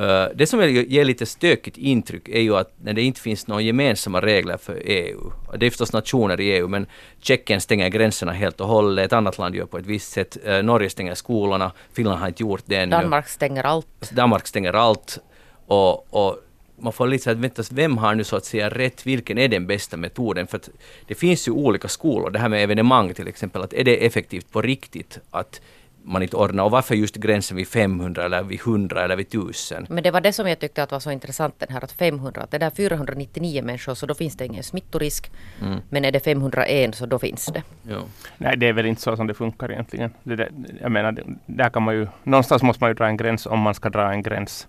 Uh, 0.00 0.26
det 0.34 0.46
som 0.46 0.70
ger 0.70 1.04
lite 1.04 1.26
stökigt 1.26 1.78
intryck 1.78 2.28
är 2.28 2.40
ju 2.40 2.56
att 2.56 2.72
när 2.82 2.92
det 2.92 3.02
inte 3.02 3.20
finns 3.20 3.46
några 3.46 3.62
gemensamma 3.62 4.20
regler 4.20 4.56
för 4.56 4.82
EU, 4.84 5.32
det 5.56 5.66
är 5.66 5.70
förstås 5.70 5.92
nationer 5.92 6.40
i 6.40 6.44
EU, 6.44 6.68
men 6.68 6.86
Tjeckien 7.20 7.60
stänger 7.60 7.88
gränserna 7.88 8.32
helt 8.32 8.60
och 8.60 8.68
hållet, 8.68 9.06
ett 9.06 9.12
annat 9.12 9.38
land 9.38 9.54
gör 9.54 9.66
på 9.66 9.78
ett 9.78 9.86
visst 9.86 10.12
sätt, 10.12 10.36
uh, 10.48 10.62
Norge 10.62 10.90
stänger 10.90 11.14
skolorna, 11.14 11.72
Finland 11.92 12.20
har 12.20 12.28
inte 12.28 12.42
gjort 12.42 12.62
det 12.66 12.76
ännu. 12.76 12.90
Danmark 12.90 13.28
stänger 13.28 13.64
allt. 13.64 14.10
Danmark 14.10 14.46
stänger 14.46 14.72
allt. 14.72 15.18
Och, 15.66 16.14
och 16.14 16.36
man 16.82 16.92
får 16.92 17.06
lite 17.06 17.24
så 17.24 17.30
att 17.30 17.36
vänta, 17.36 17.62
vem 17.72 17.98
har 17.98 18.14
nu 18.14 18.24
så 18.24 18.36
att 18.36 18.44
säga 18.44 18.68
rätt, 18.68 19.06
vilken 19.06 19.38
är 19.38 19.48
den 19.48 19.66
bästa 19.66 19.96
metoden? 19.96 20.46
För 20.46 20.56
att 20.56 20.68
det 21.06 21.14
finns 21.14 21.48
ju 21.48 21.52
olika 21.52 21.88
skolor, 21.88 22.30
det 22.30 22.38
här 22.38 22.48
med 22.48 22.62
evenemang 22.64 23.14
till 23.14 23.28
exempel, 23.28 23.62
att 23.62 23.72
är 23.72 23.84
det 23.84 24.06
effektivt 24.06 24.50
på 24.52 24.62
riktigt 24.62 25.18
att 25.30 25.60
man 26.04 26.22
inte 26.22 26.36
ordnar. 26.36 26.64
Och 26.64 26.70
varför 26.70 26.94
just 26.94 27.16
gränsen 27.16 27.56
vid 27.56 27.68
500 27.68 28.24
eller 28.24 28.42
vid 28.42 28.60
100 28.60 29.04
eller 29.04 29.16
vid 29.16 29.26
1000? 29.26 29.86
Men 29.88 30.02
det 30.02 30.10
var 30.10 30.20
det 30.20 30.32
som 30.32 30.48
jag 30.48 30.58
tyckte 30.58 30.82
att 30.82 30.92
var 30.92 31.00
så 31.00 31.10
intressant 31.10 31.54
den 31.58 31.68
här 31.68 31.84
att 31.84 31.92
500, 31.92 32.42
att 32.42 32.50
det 32.50 32.58
där 32.58 32.70
499 32.70 33.62
människor 33.62 33.94
så 33.94 34.06
då 34.06 34.14
finns 34.14 34.36
det 34.36 34.46
ingen 34.46 34.62
smittorisk. 34.62 35.30
Mm. 35.62 35.80
Men 35.90 36.04
är 36.04 36.12
det 36.12 36.20
501 36.20 36.94
så 36.94 37.06
då 37.06 37.18
finns 37.18 37.46
det. 37.46 37.62
Ja. 37.82 38.02
Nej 38.38 38.56
det 38.56 38.68
är 38.68 38.72
väl 38.72 38.86
inte 38.86 39.02
så 39.02 39.16
som 39.16 39.26
det 39.26 39.34
funkar 39.34 39.72
egentligen. 39.72 40.10
Det 40.22 40.36
där, 40.36 40.50
jag 40.80 40.92
menar, 40.92 41.24
där 41.46 41.70
kan 41.70 41.82
man 41.82 41.94
ju, 41.94 42.06
någonstans 42.22 42.62
måste 42.62 42.84
man 42.84 42.90
ju 42.90 42.94
dra 42.94 43.06
en 43.06 43.16
gräns 43.16 43.46
om 43.46 43.60
man 43.60 43.74
ska 43.74 43.90
dra 43.90 44.12
en 44.12 44.22
gräns. 44.22 44.68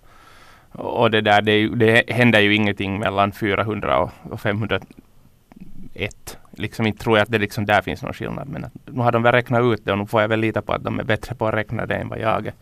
Och 0.72 1.10
det 1.10 1.20
där, 1.20 1.42
det, 1.42 1.68
det 1.68 2.10
händer 2.12 2.40
ju 2.40 2.54
ingenting 2.54 2.98
mellan 2.98 3.32
400 3.32 4.10
och 4.30 4.40
501. 4.40 4.84
Liksom 6.56 6.86
inte 6.86 7.02
tror 7.02 7.16
jag 7.18 7.22
att 7.22 7.30
det 7.30 7.38
liksom 7.38 7.66
där 7.66 7.82
finns 7.82 8.02
någon 8.02 8.12
skillnad. 8.12 8.48
Men 8.48 8.64
att, 8.64 8.72
nu 8.84 9.00
har 9.00 9.12
de 9.12 9.22
väl 9.22 9.32
räknat 9.32 9.62
ut 9.62 9.84
det 9.84 9.92
och 9.92 9.98
nu 9.98 10.06
får 10.06 10.20
jag 10.20 10.28
väl 10.28 10.40
lita 10.40 10.62
på 10.62 10.72
att 10.72 10.84
de 10.84 11.00
är 11.00 11.04
bättre 11.04 11.34
på 11.34 11.48
att 11.48 11.54
räkna 11.54 11.86
det 11.86 11.94
än 11.94 12.08
vad 12.08 12.18
jag 12.18 12.46
är. 12.46 12.52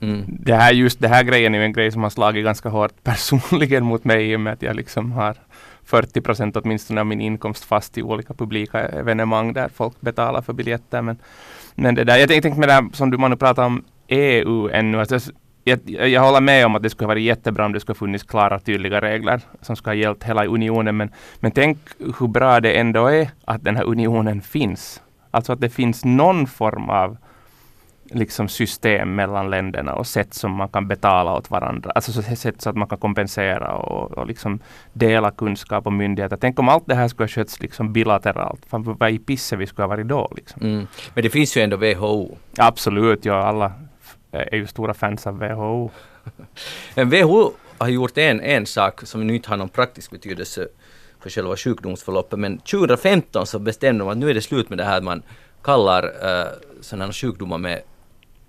Mm. 0.00 0.24
Det 0.28 0.54
här, 0.54 0.72
just 0.72 1.00
det 1.00 1.08
här 1.08 1.22
grejen 1.22 1.54
är 1.54 1.58
ju 1.58 1.64
en 1.64 1.72
grej 1.72 1.92
som 1.92 2.02
har 2.02 2.10
slagit 2.10 2.44
ganska 2.44 2.68
hårt 2.68 2.92
personligen 3.02 3.84
mot 3.84 4.04
mig 4.04 4.30
i 4.30 4.36
och 4.36 4.40
med 4.40 4.52
att 4.52 4.62
jag 4.62 4.76
liksom 4.76 5.12
har 5.12 5.36
40 5.84 6.20
procent 6.20 6.56
åtminstone 6.56 7.00
av 7.00 7.06
min 7.06 7.20
inkomst 7.20 7.64
fast 7.64 7.98
i 7.98 8.02
olika 8.02 8.34
publika 8.34 8.88
evenemang 8.88 9.52
där 9.52 9.68
folk 9.68 10.00
betalar 10.00 10.42
för 10.42 10.52
biljetter. 10.52 11.02
Men, 11.02 11.18
men 11.74 11.94
det 11.94 12.04
där, 12.04 12.16
jag 12.16 12.28
tänkte 12.28 12.60
med 12.60 12.68
det 12.68 12.72
här 12.72 12.88
som 12.92 13.10
du 13.10 13.18
man 13.18 13.36
pratar 13.36 13.64
om 13.64 13.84
EU 14.08 14.68
ännu. 14.68 15.00
Alltså, 15.00 15.32
jag, 15.64 16.08
jag 16.08 16.22
håller 16.22 16.40
med 16.40 16.66
om 16.66 16.76
att 16.76 16.82
det 16.82 16.90
skulle 16.90 17.06
ha 17.06 17.14
varit 17.14 17.22
jättebra 17.22 17.66
om 17.66 17.72
det 17.72 17.80
skulle 17.80 17.94
ha 17.94 17.98
funnits 17.98 18.24
klara 18.24 18.58
tydliga 18.58 19.00
regler 19.00 19.40
som 19.60 19.76
ska 19.76 19.90
ha 19.90 19.94
gällt 19.94 20.24
hela 20.24 20.44
unionen. 20.44 20.96
Men, 20.96 21.10
men 21.40 21.50
tänk 21.52 21.78
hur 22.18 22.28
bra 22.28 22.60
det 22.60 22.72
ändå 22.72 23.06
är 23.06 23.30
att 23.44 23.64
den 23.64 23.76
här 23.76 23.84
unionen 23.84 24.40
finns. 24.40 25.02
Alltså 25.30 25.52
att 25.52 25.60
det 25.60 25.70
finns 25.70 26.04
någon 26.04 26.46
form 26.46 26.90
av 26.90 27.16
liksom 28.12 28.48
system 28.48 29.14
mellan 29.14 29.50
länderna 29.50 29.94
och 29.94 30.06
sätt 30.06 30.34
som 30.34 30.52
man 30.52 30.68
kan 30.68 30.88
betala 30.88 31.36
åt 31.36 31.50
varandra. 31.50 31.90
Alltså 31.94 32.12
så 32.12 32.22
sätt 32.22 32.60
så 32.62 32.70
att 32.70 32.76
man 32.76 32.88
kan 32.88 32.98
kompensera 32.98 33.74
och, 33.74 34.18
och 34.18 34.26
liksom 34.26 34.60
dela 34.92 35.30
kunskap 35.30 35.86
och 35.86 35.92
myndigheter. 35.92 36.36
Tänk 36.36 36.58
om 36.58 36.68
allt 36.68 36.86
det 36.86 36.94
här 36.94 37.08
skulle 37.08 37.24
ha 37.24 37.28
skötts 37.28 37.60
liksom 37.60 37.92
bilateralt. 37.92 38.66
Fan, 38.66 38.96
vad 39.00 39.10
i 39.10 39.18
pisse 39.18 39.56
vi 39.56 39.66
skulle 39.66 39.84
ha 39.84 39.88
varit 39.88 40.08
då. 40.08 40.32
Liksom. 40.36 40.62
Mm. 40.62 40.86
Men 41.14 41.24
det 41.24 41.30
finns 41.30 41.56
ju 41.56 41.62
ändå 41.62 41.76
WHO. 41.76 42.36
Absolut, 42.56 43.24
ja. 43.24 43.34
Alla 43.34 43.72
är 44.32 44.56
ju 44.56 44.66
stora 44.66 44.94
fans 44.94 45.26
av 45.26 45.38
WHO. 45.38 45.90
Men 46.94 47.10
WHO 47.10 47.52
har 47.78 47.88
gjort 47.88 48.18
en, 48.18 48.40
en 48.40 48.66
sak 48.66 49.06
som 49.06 49.26
nu 49.26 49.34
inte 49.34 49.50
har 49.50 49.56
någon 49.56 49.68
praktisk 49.68 50.10
betydelse 50.10 50.68
för 51.20 51.30
själva 51.30 51.56
sjukdomsförloppet, 51.56 52.38
men 52.38 52.58
2015 52.58 53.46
så 53.46 53.58
bestämde 53.58 54.04
de 54.04 54.10
att 54.10 54.16
nu 54.16 54.30
är 54.30 54.34
det 54.34 54.42
slut 54.42 54.68
med 54.68 54.78
det 54.78 54.84
här 54.84 54.96
att 54.96 55.04
man 55.04 55.22
kallar 55.62 56.04
uh, 56.04 56.46
sådana 56.80 57.12
sjukdomar 57.12 57.58
med 57.58 57.82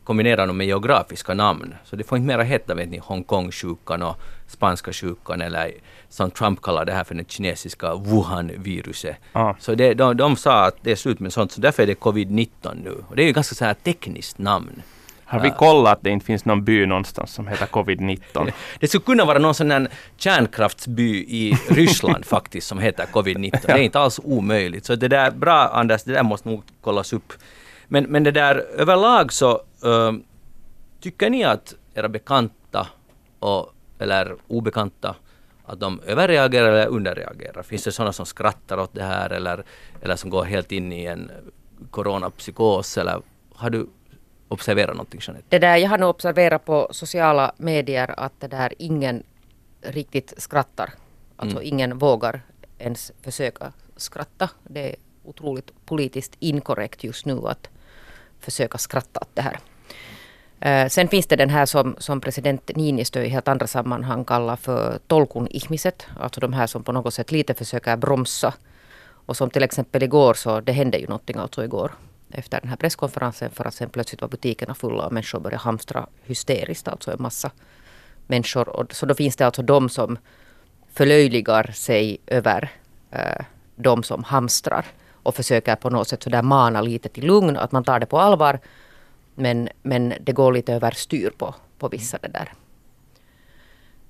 kombinerar 0.04 0.48
dem 0.48 0.58
med 0.58 0.68
geografiska 0.68 1.34
namn. 1.34 1.76
Så 1.86 1.96
det 1.96 2.04
får 2.04 2.18
inte 2.18 2.28
mera 2.28 2.44
heta 2.44 2.76
vet 2.76 2.90
ni, 2.90 3.00
Hongkong-sjukan 3.00 4.04
och 4.04 4.16
spanska 4.48 4.94
sjukan 4.94 5.42
eller 5.42 5.72
som 6.10 6.32
Trump 6.32 6.62
kallar 6.62 6.86
det 6.86 6.94
här 6.94 7.04
för 7.04 7.16
den 7.16 7.26
kinesiska 7.26 7.96
Wuhan-viruset. 7.96 9.16
Ah. 9.34 9.54
Så 9.60 9.76
det, 9.76 9.94
de, 9.94 10.18
de 10.18 10.36
sa 10.36 10.66
att 10.66 10.76
det 10.82 10.92
är 10.92 10.96
slut 10.96 11.20
med 11.20 11.34
sånt, 11.34 11.52
så 11.52 11.62
därför 11.62 11.84
är 11.84 11.88
det 11.88 12.00
covid-19 12.00 12.82
nu. 12.84 13.04
Och 13.10 13.16
det 13.16 13.24
är 13.24 13.26
ju 13.26 13.34
ganska 13.34 13.56
så 13.56 13.66
här 13.66 13.74
tekniskt 13.74 14.38
namn. 14.38 14.82
Har 15.32 15.40
vi 15.40 15.52
kollat 15.52 15.98
att 15.98 16.04
det 16.04 16.10
inte 16.10 16.26
finns 16.26 16.46
någon 16.46 16.64
by 16.64 16.86
någonstans 16.86 17.34
som 17.34 17.48
heter 17.48 17.66
covid-19? 17.66 18.52
Det 18.80 18.88
skulle 18.88 19.04
kunna 19.04 19.26
vara 19.26 19.40
någon 19.40 19.54
sån 19.54 19.72
här 19.72 19.88
kärnkraftsby 20.18 21.18
i 21.18 21.58
Ryssland 21.70 22.26
faktiskt 22.36 22.68
som 22.68 22.80
heter 22.80 23.06
covid-19. 23.06 23.60
Det 23.66 23.72
är 23.72 23.78
inte 23.78 24.00
alls 24.00 24.20
omöjligt. 24.24 24.86
Så 24.86 24.96
det 24.96 25.08
där, 25.08 25.32
bra 25.32 25.54
Anders, 25.54 26.04
det 26.04 26.14
där 26.14 26.24
måste 26.24 26.50
nog 26.50 26.64
kollas 26.82 27.14
upp. 27.14 27.34
Men, 27.88 28.04
men 28.04 28.24
det 28.24 28.32
där 28.32 28.56
överlag 28.56 29.34
så 29.34 29.52
uh, 29.86 30.12
tycker 31.02 31.30
ni 31.30 31.44
att 31.44 31.74
era 31.94 32.10
bekanta 32.10 32.88
och, 33.40 33.74
eller 34.00 34.36
obekanta 34.48 35.16
att 35.66 35.80
de 35.80 36.02
överreagerar 36.06 36.72
eller 36.72 36.88
underreagerar? 36.88 37.64
Finns 37.64 37.84
det 37.84 37.92
sådana 37.92 38.14
som 38.14 38.26
skrattar 38.26 38.78
åt 38.78 38.94
det 38.94 39.04
här 39.04 39.30
eller, 39.30 39.64
eller 40.02 40.16
som 40.16 40.30
går 40.30 40.44
helt 40.44 40.72
in 40.72 40.94
i 40.94 41.06
en 41.06 41.32
coronapsykos 41.92 42.98
eller 42.98 43.22
har 43.56 43.70
du 43.70 43.88
observerat 44.52 44.96
någonting 44.96 45.20
Jeanette? 45.24 45.46
Det 45.50 45.60
där, 45.60 45.78
jag 45.78 45.90
har 45.90 45.98
nog 45.98 46.10
observerat 46.10 46.66
på 46.66 46.88
sociala 46.92 47.52
medier 47.58 48.14
att 48.18 48.34
det 48.40 48.48
där 48.48 48.74
ingen 48.78 49.24
riktigt 49.82 50.34
skrattar. 50.38 50.94
Alltså 51.36 51.58
mm. 51.58 51.74
ingen 51.74 51.98
vågar 51.98 52.42
ens 52.78 53.12
försöka 53.22 53.74
skratta. 53.98 54.50
Det 54.64 54.90
är 54.90 54.96
otroligt 55.24 55.72
politiskt 55.86 56.36
inkorrekt 56.40 57.04
just 57.04 57.26
nu 57.26 57.48
att 57.48 57.70
försöka 58.40 58.78
skratta 58.78 59.20
åt 59.20 59.36
det 59.36 59.42
här. 59.42 59.60
Uh, 60.66 60.90
sen 60.90 61.08
finns 61.08 61.28
det 61.28 61.36
den 61.36 61.50
här 61.50 61.66
som, 61.66 61.96
som 62.00 62.22
president 62.22 62.72
Niinistö 62.76 63.24
i 63.24 63.30
helt 63.30 63.48
andra 63.48 63.68
sammanhang 63.68 64.26
kallar 64.26 64.56
för 64.56 65.00
tolkun 65.08 65.48
ihmiset. 65.48 66.08
Alltså 66.20 66.42
de 66.42 66.54
här 66.54 66.68
som 66.68 66.84
på 66.84 66.92
något 66.92 67.14
sätt 67.14 67.32
lite 67.32 67.54
försöker 67.54 67.98
bromsa. 67.98 68.54
Och 69.26 69.38
som 69.38 69.50
till 69.50 69.64
exempel 69.64 70.04
igår 70.04 70.34
så 70.34 70.62
det 70.62 70.72
hände 70.72 70.98
ju 70.98 71.08
någonting 71.08 71.38
alltså 71.38 71.64
igår 71.64 71.92
efter 72.34 72.62
den 72.62 72.70
här 72.70 72.78
presskonferensen 72.78 73.52
för 73.52 73.68
att 73.68 73.74
sen 73.74 73.90
plötsligt 73.90 74.22
var 74.22 74.30
butikerna 74.30 74.74
fulla 74.74 75.06
och 75.06 75.14
människor 75.14 75.40
började 75.40 75.64
hamstra 75.64 76.08
hysteriskt, 76.24 76.88
alltså 76.88 77.12
en 77.12 77.22
massa 77.22 77.52
människor. 78.28 78.70
Och, 78.70 78.94
så 78.94 79.06
då 79.06 79.16
finns 79.16 79.36
det 79.36 79.46
alltså 79.46 79.62
de 79.62 79.90
som 79.90 80.18
förlöjligar 80.94 81.72
sig 81.74 82.18
över 82.28 82.72
uh, 83.16 83.46
de 83.76 84.04
som 84.04 84.24
hamstrar 84.24 84.86
och 85.24 85.36
försöker 85.36 85.76
på 85.76 85.90
något 85.90 86.08
sätt 86.08 86.24
sådär 86.24 86.42
mana 86.42 86.82
lite 86.82 87.10
till 87.10 87.26
lugn, 87.26 87.58
att 87.58 87.72
man 87.72 87.84
tar 87.84 88.00
det 88.00 88.06
på 88.06 88.20
allvar. 88.20 88.60
Men, 89.36 89.70
men 89.82 90.14
det 90.22 90.32
går 90.32 90.52
lite 90.52 90.74
överstyr 90.74 91.30
på, 91.38 91.56
på 91.78 91.88
vissa 91.88 92.18
det 92.22 92.28
där 92.28 92.54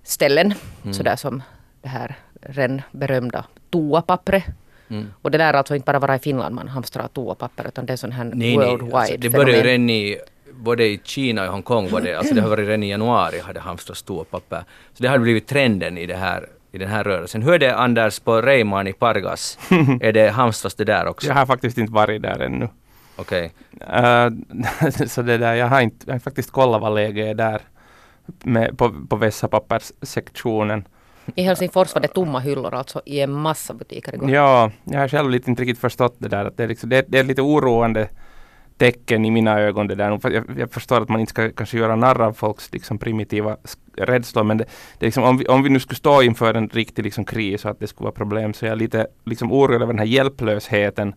ställen. 0.04 0.54
Mm. 0.84 0.94
Sådär 0.94 1.16
som 1.16 1.44
det 1.82 1.90
här 1.90 2.16
ren 2.42 2.82
berömda 2.92 3.46
toapappret. 3.70 4.44
Mm. 4.92 5.08
Och 5.22 5.32
det 5.32 5.38
där 5.38 5.54
alltså 5.54 5.76
inte 5.76 5.86
bara 5.86 6.00
vara 6.00 6.16
i 6.16 6.20
Finland 6.20 6.56
man 6.56 6.68
hamstrar 6.68 7.08
toapapper 7.08 7.68
utan 7.68 7.86
det 7.86 7.94
är 7.94 7.98
sån 7.98 8.12
här 8.12 8.32
nej, 8.34 8.56
worldwide 8.56 8.90
nej. 8.90 9.02
Alltså, 9.02 9.18
Det 9.18 9.30
började 9.30 9.58
ju 9.58 9.64
redan 9.64 9.90
i 9.90 10.18
både 10.54 10.86
i 10.86 11.00
Kina 11.04 11.46
och 11.46 11.52
Hongkong 11.52 11.90
var 11.90 12.02
det, 12.02 12.16
alltså 12.16 12.36
det 12.36 12.42
har 12.42 12.50
varit 12.50 12.68
redan 12.68 12.84
i 12.84 12.90
januari 12.90 13.40
hade 13.40 13.60
hamstrats 13.60 14.04
toapapper. 14.04 14.64
Så 14.94 15.04
det 15.04 15.10
har 15.10 15.18
blivit 15.18 15.48
trenden 15.48 15.98
i 15.98 16.06
det 16.06 16.16
här 16.16 16.48
i 16.72 16.78
den 16.78 16.90
här 16.90 17.04
rörelsen. 17.04 17.42
Hur 17.42 17.54
är 17.54 17.60
det 17.60 17.76
Anders 17.76 18.20
på 18.20 18.42
Reiman 18.42 18.88
i 18.88 18.94
Pargas? 18.94 19.60
är 20.02 20.12
det 20.12 20.30
hamstras 20.30 20.76
det 20.76 20.84
där 20.84 21.08
också? 21.08 21.28
Jag 21.28 21.36
har 21.36 21.46
faktiskt 21.46 21.78
inte 21.78 21.94
varit 21.94 22.22
där 22.22 22.40
ännu. 22.40 22.70
Okej. 23.16 23.54
Okay. 23.76 24.02
Uh, 24.02 24.34
eh, 24.86 25.08
så 25.08 25.22
det 25.22 25.38
där, 25.38 25.54
jag 25.54 25.68
har 25.68 25.82
inte 25.82 26.06
jag 26.06 26.14
har 26.14 26.20
faktiskt 26.20 26.52
kollat 26.52 26.82
vad 26.82 26.96
läget 26.96 27.28
är 27.28 27.34
där 27.34 27.62
med, 28.44 28.78
på, 28.78 29.06
på 29.10 29.16
vässapapperssektionen. 29.16 30.88
I 31.36 31.44
Helsingfors 31.44 31.96
var 31.96 32.02
det 32.02 32.08
tomma 32.08 32.40
hyllor 32.40 32.74
alltså 32.74 33.02
i 33.06 33.20
en 33.20 33.32
massa 33.32 33.74
butiker 33.74 34.14
igår. 34.14 34.30
Ja, 34.30 34.72
jag 34.84 35.00
har 35.00 35.08
själv 35.08 35.30
lite 35.30 35.50
inte 35.50 35.62
riktigt 35.62 35.80
förstått 35.80 36.16
det 36.18 36.28
där. 36.28 36.46
Att 36.46 36.58
det, 36.58 36.64
är 36.64 36.68
liksom, 36.68 36.90
det, 36.90 37.06
det 37.08 37.20
är 37.20 37.24
lite 37.24 37.42
oroande 37.42 38.10
tecken 38.78 39.26
i 39.26 39.32
mina 39.32 39.60
ögon. 39.60 39.88
Det 39.88 39.96
där. 39.96 40.20
Jag, 40.32 40.46
jag 40.58 40.72
förstår 40.72 41.02
att 41.02 41.10
man 41.10 41.20
inte 41.20 41.30
ska 41.30 41.52
kanske 41.52 41.78
göra 41.78 41.96
narr 41.96 42.22
av 42.22 42.34
folks 42.34 42.74
liksom, 42.74 42.98
primitiva 42.98 43.58
rädslor, 43.98 44.44
men 44.44 44.58
det, 44.58 44.66
det 45.00 45.06
liksom, 45.06 45.24
om, 45.24 45.38
vi, 45.38 45.46
om 45.46 45.64
vi 45.64 45.70
nu 45.70 45.80
skulle 45.80 45.98
stå 45.98 46.22
inför 46.22 46.54
en 46.54 46.70
riktig 46.70 47.04
liksom, 47.04 47.26
kris 47.26 47.66
och 47.66 47.72
att 47.72 47.80
det 47.80 47.88
skulle 47.88 48.06
vara 48.06 48.16
problem, 48.16 48.54
så 48.54 48.66
jag 48.66 48.72
är 48.72 48.76
lite 48.76 49.08
liksom, 49.26 49.52
orolig 49.52 49.76
över 49.76 49.94
den 49.94 50.00
här 50.00 50.06
hjälplösheten. 50.06 51.16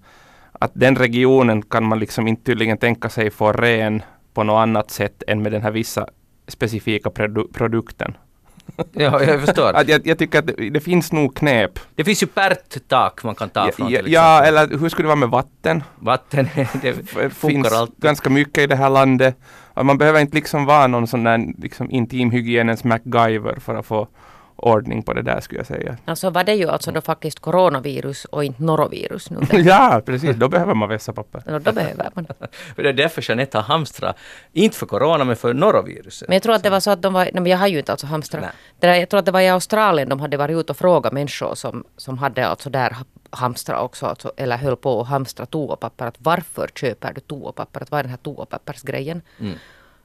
Att 0.53 0.71
den 0.75 0.97
regionen 0.97 1.63
kan 1.63 1.85
man 1.85 1.99
liksom 1.99 2.29
inte 2.29 2.45
tydligen 2.45 2.79
tänka 2.79 3.09
sig 3.09 3.31
få 3.31 3.53
ren 3.53 4.03
på 4.35 4.43
något 4.43 4.63
annat 4.63 4.91
sätt 4.91 5.23
än 5.27 5.43
med 5.43 5.53
den 5.53 5.63
här 5.63 5.71
vissa 5.71 6.07
specifika 6.49 7.11
produ 7.11 7.45
produkten. 7.53 8.17
ja, 8.93 9.23
jag 9.23 9.41
förstår. 9.41 9.73
att 9.73 9.89
jag, 9.89 10.07
jag, 10.07 10.19
tycker 10.19 10.39
att 10.39 10.47
det, 10.47 10.71
det, 10.71 10.81
finns 10.81 11.13
nog 11.13 11.37
knep. 11.37 11.79
Det 11.95 12.05
finns 12.05 12.23
ju 12.23 12.27
PERT-tak 12.27 13.25
man 13.25 13.35
kan 13.35 13.49
ta 13.49 13.73
från 13.73 13.91
ja, 13.91 14.01
ja, 14.07 14.43
eller 14.45 14.79
hur 14.79 14.89
skulle 14.89 15.05
det 15.05 15.09
vara 15.09 15.17
med 15.17 15.29
vatten? 15.29 15.83
Vatten, 15.99 16.49
det 16.83 16.95
funkar 17.35 17.75
alltid. 17.75 17.97
ganska 18.03 18.31
mycket 18.31 18.65
i 18.65 18.67
det 18.67 18.77
här 18.77 18.91
landet. 18.91 19.37
man 19.83 19.99
behöver 19.99 20.21
inte 20.21 20.35
liksom 20.35 20.65
vara 20.65 20.87
någon 20.87 21.07
sån 21.07 21.25
där 21.25 21.47
liksom 21.59 21.91
intimhygienens 21.91 22.85
MacGyver 22.85 23.61
för 23.61 23.75
att 23.75 23.87
få 23.87 24.09
ordning 24.57 25.03
på 25.03 25.13
det 25.13 25.23
där 25.23 25.41
skulle 25.41 25.61
jag 25.61 25.67
säga. 25.67 25.97
Alltså 26.05 26.31
var 26.31 26.45
det 26.45 26.55
ju 26.55 26.69
alltså 26.69 26.93
då 26.93 27.01
faktiskt 27.01 27.39
coronavirus 27.39 28.25
och 28.25 28.45
inte 28.45 28.63
norovirus 28.63 29.31
nu? 29.31 29.39
ja, 29.61 30.03
precis. 30.07 30.37
Då 30.37 30.49
behöver 30.49 30.75
man 30.75 30.89
vässa 30.89 31.13
papper. 31.13 31.43
Ja, 31.47 31.59
då 31.59 31.73
behöver 31.73 32.11
man. 32.15 32.27
det 32.77 32.89
är 32.89 32.93
därför 32.93 33.25
Jeanette 33.29 33.59
har 33.59 33.63
hamstrat. 33.63 34.17
Inte 34.53 34.77
för 34.77 34.87
corona, 34.87 35.25
men 35.25 35.37
för 35.37 35.55
noroviruset. 35.55 36.29
Men 36.29 36.35
jag 36.35 36.43
tror 36.43 36.55
att 36.55 36.63
det 36.63 36.71
var 36.71 36.81
så 36.81 36.91
att 36.91 37.03
de 37.03 37.13
var, 37.13 37.25
nej 37.25 37.43
men 37.43 37.47
jag 37.47 37.59
har 37.59 37.67
ju 37.67 37.79
inte 37.79 37.93
alltså 37.93 38.07
hamstrat. 38.07 38.45
Det 38.81 38.99
jag 38.99 39.09
tror 39.09 39.19
att 39.19 39.27
det 39.27 39.33
var 39.33 39.41
i 39.41 39.49
Australien 39.49 40.09
de 40.09 40.21
hade 40.21 40.37
varit 40.37 40.57
ute 40.57 40.73
och 40.73 40.77
frågat 40.77 41.13
människor 41.13 41.55
som, 41.55 41.85
som 41.97 42.19
hade 42.19 42.47
alltså 42.47 42.71
där 42.71 42.97
hamstra 43.31 43.81
också, 43.81 44.07
alltså, 44.07 44.33
eller 44.37 44.57
höll 44.57 44.77
på 44.77 45.01
att 45.01 45.09
hamstra 45.09 45.47
toapapper. 45.47 46.07
Att 46.07 46.17
varför 46.19 46.69
köper 46.75 47.13
du 47.13 47.21
toapapper? 47.21 47.81
Att 47.81 47.91
vad 47.91 47.99
är 47.99 48.03
den 48.03 48.11
här 48.11 48.19
toapappersgrejen? 48.19 49.23
Mm. 49.41 49.59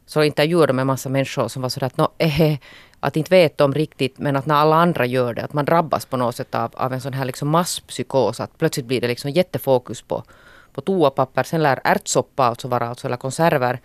Så 0.06 0.24
intervjuade 0.24 0.68
de 0.68 0.80
en 0.80 0.88
massa 0.88 1.10
människor 1.10 1.48
som 1.48 1.62
var 1.62 1.70
sådär 1.70 1.88
att 1.88 1.98
no, 1.98 2.12
eh, 2.18 2.58
att 3.00 3.16
inte 3.16 3.30
vet 3.30 3.58
de 3.58 3.74
riktigt 3.74 4.20
men 4.20 4.36
att 4.36 4.46
när 4.46 4.56
alla 4.56 4.76
andra 4.76 5.06
gör 5.06 5.34
det 5.34 5.44
att 5.44 5.54
man 5.54 5.66
drabbas 5.66 6.06
på 6.06 6.18
något 6.18 6.36
sätt 6.36 6.56
av, 6.56 6.72
av 6.74 6.94
en 6.94 7.02
sån 7.02 7.14
här 7.14 7.26
liksom 7.26 7.50
masspsykos 7.50 8.40
att 8.40 8.58
plötsligt 8.58 8.86
blir 8.86 9.02
det 9.02 9.08
liksom 9.08 9.32
jättefokus 9.32 10.02
på, 10.02 10.24
på 10.74 10.82
toapapper. 10.82 11.44
Sen 11.44 11.64
lär 11.64 11.80
ärtsoppa 11.84 12.44
alltså 12.44 12.68
vara, 12.68 12.90
alltså, 12.90 13.08
eller 13.08 13.18
konserver, 13.18 13.80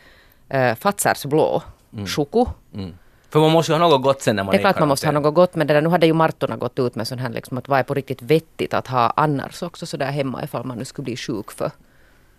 eh, 0.49 0.75
fatsärsblå, 0.75 1.63
mm. 1.93 2.07
choko. 2.07 2.47
Mm. 2.75 2.95
För 3.31 3.41
man 3.41 3.51
måste 3.51 3.73
ju 3.73 3.79
ha 3.79 3.89
något 3.89 4.03
gott 4.03 4.23
sen 4.23 4.37
när 4.37 4.45
man 4.45 4.55
är 4.55 4.59
Det 4.59 4.61
är 4.61 4.73
klart 4.73 4.79
man 4.79 4.89
måste 4.89 5.07
ha 5.07 5.13
något 5.13 5.35
gott, 5.35 5.55
men 5.55 5.67
det 5.67 5.75
där, 5.75 5.83
nu 5.83 5.89
hade 5.89 6.07
ju 6.07 6.13
Martorna 6.13 6.57
gått 6.57 6.79
ut 6.79 6.95
med 6.95 7.09
sån 7.09 7.19
här 7.19 7.31
liksom 7.31 7.59
att 7.59 7.69
vad 7.69 7.79
är 7.79 7.83
på 7.83 7.95
riktigt 7.95 8.23
vettigt 8.23 8.75
att 8.75 8.87
ha 8.87 9.13
annars 9.17 9.63
också 9.63 9.87
sådär 9.87 10.11
hemma 10.11 10.45
ifall 10.45 10.65
man 10.65 10.79
nu 10.79 10.85
skulle 10.85 11.05
bli 11.05 11.17
sjuk 11.17 11.53
för 11.53 11.71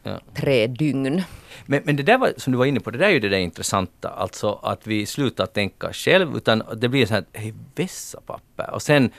ja. 0.06 0.20
tre 0.34 0.68
dygn. 0.68 1.24
Men, 1.66 1.82
men 1.86 1.96
det 1.96 2.04
där 2.04 2.18
var, 2.18 2.34
som 2.38 2.54
du 2.54 2.58
var 2.58 2.66
inne 2.66 2.80
på, 2.80 2.92
det 2.92 2.98
där 2.98 3.06
är 3.06 3.12
ju 3.12 3.20
det 3.20 3.30
där 3.30 3.38
intressanta, 3.38 4.10
alltså 4.10 4.60
att 4.64 4.88
vi 4.88 5.06
slutar 5.06 5.46
tänka 5.46 5.94
själv, 5.94 6.38
utan 6.38 6.64
det 6.76 6.90
blir 6.90 7.06
så 7.06 7.14
här, 7.14 7.26
hej, 7.34 7.54
vässa 7.76 8.22
papper. 8.26 8.70
Och 8.74 8.82
sen, 8.82 9.10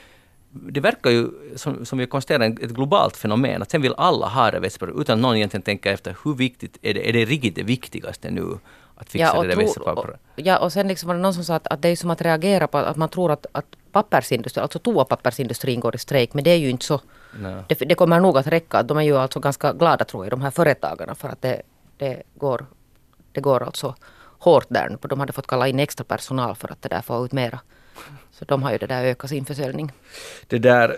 det 0.51 0.79
verkar 0.79 1.09
ju, 1.09 1.29
som, 1.55 1.85
som 1.85 1.99
vi 1.99 2.07
konstaterar, 2.07 2.45
ett 2.45 2.71
globalt 2.71 3.17
fenomen, 3.17 3.61
att 3.61 3.71
sen 3.71 3.81
vill 3.81 3.93
alla 3.97 4.27
ha 4.27 4.51
det 4.51 4.59
vässapapper, 4.59 5.01
utan 5.01 5.21
någon 5.21 5.35
egentligen 5.35 5.61
tänker 5.61 5.93
efter, 5.93 6.17
hur 6.23 6.35
viktigt 6.35 6.77
är 6.81 6.93
det, 6.93 7.09
är 7.09 7.13
det 7.13 7.25
riktigt 7.25 7.55
det 7.55 7.63
viktigaste 7.63 8.31
nu? 8.31 8.59
Att 8.99 9.09
fixa 9.09 9.31
ja, 9.35 9.41
det 9.41 9.47
där 9.47 9.55
vässapappret. 9.55 10.19
Ja, 10.35 10.57
och 10.57 10.73
sen 10.73 10.87
liksom 10.87 11.07
var 11.07 11.15
det 11.15 11.21
någon 11.21 11.33
som 11.33 11.43
sa 11.43 11.55
att, 11.55 11.67
att 11.67 11.81
det 11.81 11.89
är 11.89 11.95
som 11.95 12.09
att 12.09 12.21
reagera 12.21 12.67
på 12.67 12.77
att 12.77 12.97
man 12.97 13.09
tror 13.09 13.31
att, 13.31 13.45
att 13.51 13.65
pappersindustrin, 14.03 14.61
alltså 14.61 14.79
toapappersindustrin 14.79 15.79
går 15.79 15.95
i 15.95 15.97
strejk, 15.97 16.33
men 16.33 16.43
det 16.43 16.49
är 16.49 16.57
ju 16.57 16.69
inte 16.69 16.85
så. 16.85 17.01
Det, 17.67 17.79
det, 17.79 17.95
kommer 17.95 18.19
nog 18.19 18.37
att 18.37 18.47
räcka. 18.47 18.83
De 18.83 18.97
är 18.97 19.01
ju 19.01 19.17
alltså 19.17 19.39
ganska 19.39 19.73
glada 19.73 20.05
tror 20.05 20.25
jag, 20.25 20.31
de 20.31 20.41
här 20.41 20.51
företagarna, 20.51 21.15
för 21.15 21.29
att 21.29 21.41
det, 21.41 21.61
det, 21.97 22.23
går, 22.35 22.65
det 23.31 23.41
går 23.41 23.63
alltså 23.63 23.95
hårt 24.39 24.65
där. 24.69 24.97
De 25.01 25.19
hade 25.19 25.33
fått 25.33 25.47
kalla 25.47 25.67
in 25.67 25.79
extra 25.79 26.03
personal 26.03 26.55
för 26.55 26.71
att 26.71 26.81
det 26.81 26.89
där 26.89 27.01
få 27.01 27.25
ut 27.25 27.31
mera. 27.31 27.59
Så 28.31 28.45
de 28.45 28.63
har 28.63 28.71
ju 28.71 28.77
det 28.77 28.87
där 28.87 29.05
ökat 29.05 29.29
sin 29.29 29.45
försäljning. 29.45 29.91
Det 30.47 30.57
där, 30.57 30.97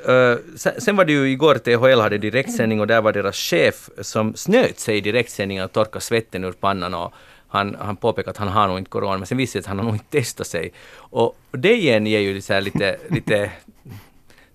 sen, 0.58 0.82
sen, 0.82 0.96
var 0.96 1.06
det 1.06 1.12
ju 1.14 1.32
igår 1.32 1.56
THL 1.56 2.02
hade 2.02 2.18
direktsändning 2.18 2.80
och 2.80 2.88
där 2.88 3.02
var 3.02 3.14
deras 3.14 3.36
chef 3.36 3.90
som 4.02 4.36
snöt 4.36 4.80
sig 4.80 4.98
i 4.98 5.02
direktsändningen 5.02 5.64
och 5.64 5.72
torkade 5.72 6.02
svetten 6.02 6.44
ur 6.44 6.52
pannan 6.52 6.94
och 6.94 7.14
han, 7.50 7.76
han 7.80 7.96
påpekade 7.96 8.32
att 8.32 8.38
han 8.38 8.48
har 8.48 8.68
nog 8.68 8.78
inte 8.78 8.90
corona, 8.90 9.18
men 9.18 9.28
sen 9.28 9.38
visste 9.38 9.58
jag 9.58 9.64
att 9.64 9.68
han 9.68 9.78
har 9.78 9.86
nog 9.86 9.96
inte 9.96 10.18
testat 10.18 10.48
sig. 10.48 10.72
Och, 10.96 11.38
det 11.52 11.76
igen 11.76 12.08
ger 12.08 12.20
ju 12.20 12.42
så 12.42 12.60
lite, 12.60 12.98
lite, 13.10 13.52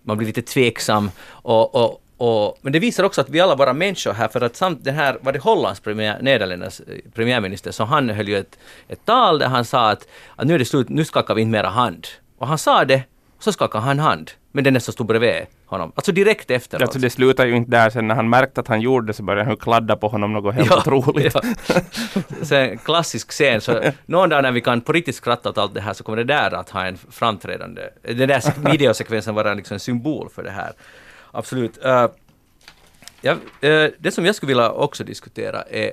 man 0.02 0.16
blir 0.16 0.26
lite 0.26 0.42
tveksam. 0.42 1.10
Och, 1.28 1.74
och, 1.74 2.00
och, 2.16 2.58
men 2.62 2.72
det 2.72 2.78
visar 2.78 3.04
också 3.04 3.20
att 3.20 3.28
vi 3.28 3.40
alla 3.40 3.56
bara 3.56 3.72
människor 3.72 4.12
här, 4.12 4.28
för 4.28 4.40
att 4.40 4.56
samt 4.56 4.84
den 4.84 4.94
här, 4.94 5.18
var 5.20 5.32
det 5.32 5.38
Hollands 5.38 5.80
premiär, 5.80 6.22
Nederländernas 6.22 6.80
eh, 6.80 6.98
premiärminister, 7.14 7.70
så 7.70 7.84
han 7.84 8.10
höll 8.10 8.28
ju 8.28 8.36
ett, 8.36 8.58
ett 8.88 9.04
tal 9.04 9.38
där 9.38 9.48
han 9.48 9.64
sa 9.64 9.90
att, 9.90 10.08
att 10.36 10.46
nu 10.46 10.54
är 10.54 10.58
det 10.58 10.64
slut, 10.64 10.88
nu 10.88 11.04
skakar 11.04 11.34
vi 11.34 11.42
inte 11.42 11.52
mera 11.52 11.68
hand. 11.68 12.06
Och 12.38 12.46
han 12.46 12.58
sa 12.58 12.84
det, 12.84 13.02
så 13.44 13.52
skakade 13.52 13.84
han 13.84 13.98
hand 13.98 14.30
med 14.52 14.64
den 14.64 14.80
som 14.80 14.92
stod 14.92 15.06
bredvid 15.06 15.46
honom. 15.66 15.92
Alltså 15.94 16.12
direkt 16.12 16.50
efteråt. 16.50 16.82
Alltså 16.82 16.98
det 16.98 17.10
slutar 17.10 17.46
ju 17.46 17.56
inte 17.56 17.70
där 17.70 17.90
sen 17.90 18.08
när 18.08 18.14
han 18.14 18.28
märkte 18.28 18.60
att 18.60 18.68
han 18.68 18.80
gjorde 18.80 19.06
det 19.06 19.12
så 19.12 19.22
började 19.22 19.48
han 19.48 19.56
kladda 19.56 19.96
på 19.96 20.08
honom 20.08 20.32
något 20.32 20.54
helt 20.54 20.70
ja, 20.70 20.78
otroligt. 20.78 21.34
Ja. 21.34 21.42
så 22.42 22.54
en 22.54 22.78
klassisk 22.78 23.30
scen. 23.30 23.60
Så 23.60 23.80
någon 24.06 24.28
dag 24.28 24.42
när 24.42 24.52
vi 24.52 24.60
kan 24.60 24.80
på 24.80 24.92
riktigt 24.92 25.14
skratta 25.14 25.48
åt 25.48 25.58
allt 25.58 25.74
det 25.74 25.80
här 25.80 25.92
så 25.92 26.04
kommer 26.04 26.16
det 26.16 26.24
där 26.24 26.54
att 26.54 26.70
ha 26.70 26.86
en 26.86 26.96
framträdande... 26.96 27.82
Den 28.02 28.28
där 28.28 28.70
videosekvensen 28.70 29.34
vara 29.34 29.54
liksom 29.54 29.74
en 29.74 29.80
symbol 29.80 30.28
för 30.28 30.42
det 30.42 30.50
här. 30.50 30.72
Absolut. 31.30 31.78
Uh, 31.84 32.06
ja, 33.20 33.32
uh, 33.32 33.90
det 33.98 34.10
som 34.10 34.26
jag 34.26 34.34
skulle 34.34 34.48
vilja 34.48 34.70
också 34.70 35.04
diskutera 35.04 35.62
är... 35.62 35.92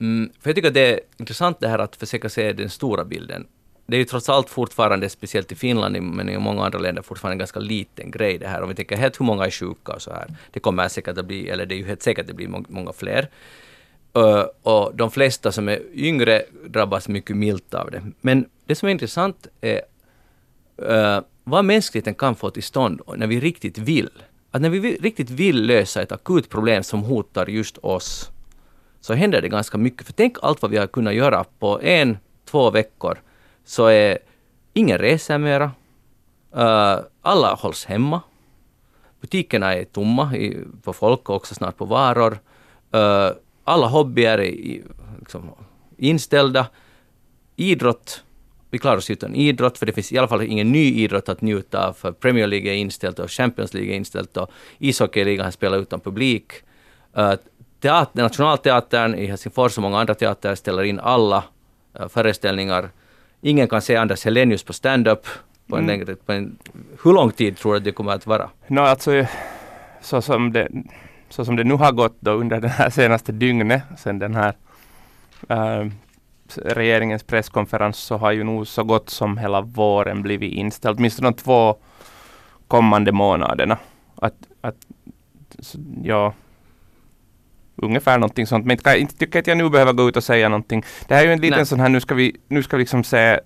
Mm, 0.00 0.32
för 0.40 0.50
jag 0.50 0.56
tycker 0.56 0.68
att 0.68 0.74
det 0.74 0.92
är 0.94 1.00
intressant 1.16 1.60
det 1.60 1.68
här 1.68 1.78
att 1.78 1.96
försöka 1.96 2.28
se 2.28 2.52
den 2.52 2.70
stora 2.70 3.04
bilden 3.04 3.46
det 3.92 3.96
är 3.96 3.98
ju 3.98 4.04
trots 4.04 4.28
allt 4.28 4.50
fortfarande, 4.50 5.08
speciellt 5.08 5.52
i 5.52 5.54
Finland 5.54 6.02
men 6.02 6.28
i 6.28 6.38
många 6.38 6.64
andra 6.64 6.78
länder, 6.78 7.02
fortfarande 7.02 7.34
en 7.34 7.38
ganska 7.38 7.60
liten 7.60 8.10
grej 8.10 8.38
det 8.38 8.48
här. 8.48 8.62
Om 8.62 8.68
vi 8.68 8.74
tänker 8.74 8.96
helt 8.96 9.20
hur 9.20 9.24
många 9.26 9.46
är 9.46 9.50
sjuka 9.50 9.92
och 9.92 10.02
så 10.02 10.10
här. 10.10 10.34
Det 10.50 10.60
kommer 10.60 10.88
säkert 10.88 11.18
att 11.18 11.26
bli, 11.26 11.48
eller 11.48 11.66
det 11.66 11.74
är 11.74 11.76
ju 11.76 11.86
helt 11.86 12.02
säkert 12.02 12.22
att 12.22 12.28
det 12.28 12.34
blir 12.34 12.48
många 12.68 12.92
fler. 12.92 13.28
Och 14.62 14.96
de 14.96 15.10
flesta 15.10 15.52
som 15.52 15.68
är 15.68 15.80
yngre 15.94 16.42
drabbas 16.66 17.08
mycket 17.08 17.36
milt 17.36 17.74
av 17.74 17.90
det. 17.90 18.02
Men 18.20 18.46
det 18.66 18.74
som 18.74 18.88
är 18.88 18.92
intressant 18.92 19.46
är 19.60 19.80
vad 21.44 21.64
mänskligheten 21.64 22.14
kan 22.14 22.34
få 22.34 22.50
till 22.50 22.62
stånd 22.62 23.00
när 23.16 23.26
vi 23.26 23.40
riktigt 23.40 23.78
vill. 23.78 24.10
Att 24.50 24.62
när 24.62 24.70
vi 24.70 24.96
riktigt 24.96 25.30
vill 25.30 25.66
lösa 25.66 26.02
ett 26.02 26.12
akut 26.12 26.48
problem 26.48 26.82
som 26.82 27.02
hotar 27.02 27.46
just 27.46 27.78
oss, 27.78 28.30
så 29.00 29.14
händer 29.14 29.42
det 29.42 29.48
ganska 29.48 29.78
mycket. 29.78 30.06
För 30.06 30.12
tänk 30.12 30.36
allt 30.42 30.62
vad 30.62 30.70
vi 30.70 30.76
har 30.76 30.86
kunnat 30.86 31.14
göra 31.14 31.44
på 31.58 31.80
en, 31.82 32.18
två 32.44 32.70
veckor 32.70 33.18
så 33.64 33.86
är 33.86 34.18
ingen 34.72 34.98
reser 34.98 35.38
mera. 35.38 35.70
Uh, 36.56 37.04
alla 37.22 37.54
hålls 37.54 37.84
hemma. 37.84 38.20
Butikerna 39.20 39.74
är 39.74 39.84
tomma 39.84 40.36
i, 40.36 40.58
på 40.82 40.92
folk 40.92 41.28
och 41.28 41.36
också 41.36 41.54
snart 41.54 41.76
på 41.76 41.84
varor. 41.84 42.38
Uh, 42.94 43.36
alla 43.64 43.86
hobbyer 43.86 44.38
är 44.38 44.42
i, 44.42 44.82
liksom, 45.18 45.50
inställda. 45.96 46.66
Idrott, 47.56 48.22
vi 48.70 48.78
klarar 48.78 48.96
oss 48.96 49.10
utan 49.10 49.34
idrott, 49.34 49.78
för 49.78 49.86
det 49.86 49.92
finns 49.92 50.12
i 50.12 50.18
alla 50.18 50.28
fall 50.28 50.42
ingen 50.42 50.72
ny 50.72 50.94
idrott 50.94 51.28
att 51.28 51.40
njuta 51.40 51.88
av. 51.88 51.92
För 51.92 52.12
Premier 52.12 52.46
League 52.46 52.70
är 52.70 52.74
inställt 52.74 53.18
och 53.18 53.30
Champions 53.30 53.74
League 53.74 53.92
är 53.92 53.96
inställt 53.96 54.36
och 54.36 54.50
ishockeyligan 54.78 55.44
har 55.44 55.50
spelat 55.50 55.80
utan 55.80 56.00
publik. 56.00 56.52
Uh, 57.18 57.34
teater, 57.80 58.22
Nationalteatern 58.22 59.14
i 59.14 59.26
Helsingfors 59.26 59.76
och 59.76 59.82
många 59.82 60.00
andra 60.00 60.14
teatrar 60.14 60.54
ställer 60.54 60.82
in 60.82 61.00
alla 61.00 61.44
uh, 62.00 62.08
föreställningar 62.08 62.90
ingen 63.42 63.68
kan 63.68 63.82
se 63.82 63.96
Anders 63.96 64.24
Helenius 64.24 64.62
på 64.62 64.72
stand-up 64.72 65.26
på 65.66 65.76
en 65.76 65.84
mm. 65.84 65.98
längre, 66.00 66.16
på 66.16 66.32
en, 66.32 66.58
hur 67.04 67.12
lång 67.12 67.30
tid 67.30 67.56
tror 67.56 67.72
du 67.72 67.78
att 67.78 67.84
det 67.84 67.92
kommer 67.92 68.12
att 68.12 68.26
vara? 68.26 68.50
No, 68.66 68.80
alltså, 68.80 69.26
så, 70.00 70.22
som 70.22 70.52
det, 70.52 70.68
så 71.28 71.44
som 71.44 71.56
det 71.56 71.64
nu 71.64 71.74
har 71.74 71.92
gått 71.92 72.16
då 72.20 72.30
under 72.30 72.60
det 72.60 72.68
här 72.68 72.90
senaste 72.90 73.32
dygnet, 73.32 73.82
sen 73.98 74.18
den 74.18 74.34
här 74.34 74.54
äh, 75.48 75.86
regeringens 76.56 77.22
presskonferens, 77.22 77.98
så 77.98 78.16
har 78.16 78.32
ju 78.32 78.44
nog 78.44 78.66
så 78.66 78.84
gott 78.84 79.10
som 79.10 79.38
hela 79.38 79.60
våren 79.60 80.22
blivit 80.22 80.52
inställd, 80.52 80.98
åtminstone 80.98 81.30
de 81.30 81.34
två 81.34 81.76
kommande 82.68 83.12
månaderna. 83.12 83.78
Att, 84.14 84.34
att, 84.60 84.76
ja, 86.02 86.32
Ungefär 87.82 88.18
någonting 88.18 88.46
sånt. 88.46 88.66
Men 88.66 88.76
inte, 88.76 88.98
inte 88.98 89.16
tycker 89.16 89.38
att 89.38 89.46
jag 89.46 89.58
nu 89.58 89.70
behöver 89.70 89.92
gå 89.92 90.08
ut 90.08 90.16
och 90.16 90.24
säga 90.24 90.48
någonting. 90.48 90.84
Det 91.08 91.14
här 91.14 91.22
är 91.22 91.26
ju 91.26 91.32
en 91.32 91.40
liten 91.40 91.58
Nej. 91.58 91.66
sån 91.66 91.80
här, 91.80 91.88
nu 91.88 92.00
ska 92.00 92.14
vi, 92.14 92.36
nu 92.48 92.62
ska 92.62 92.76
vi 92.76 92.82
liksom 92.82 93.04
se 93.04 93.40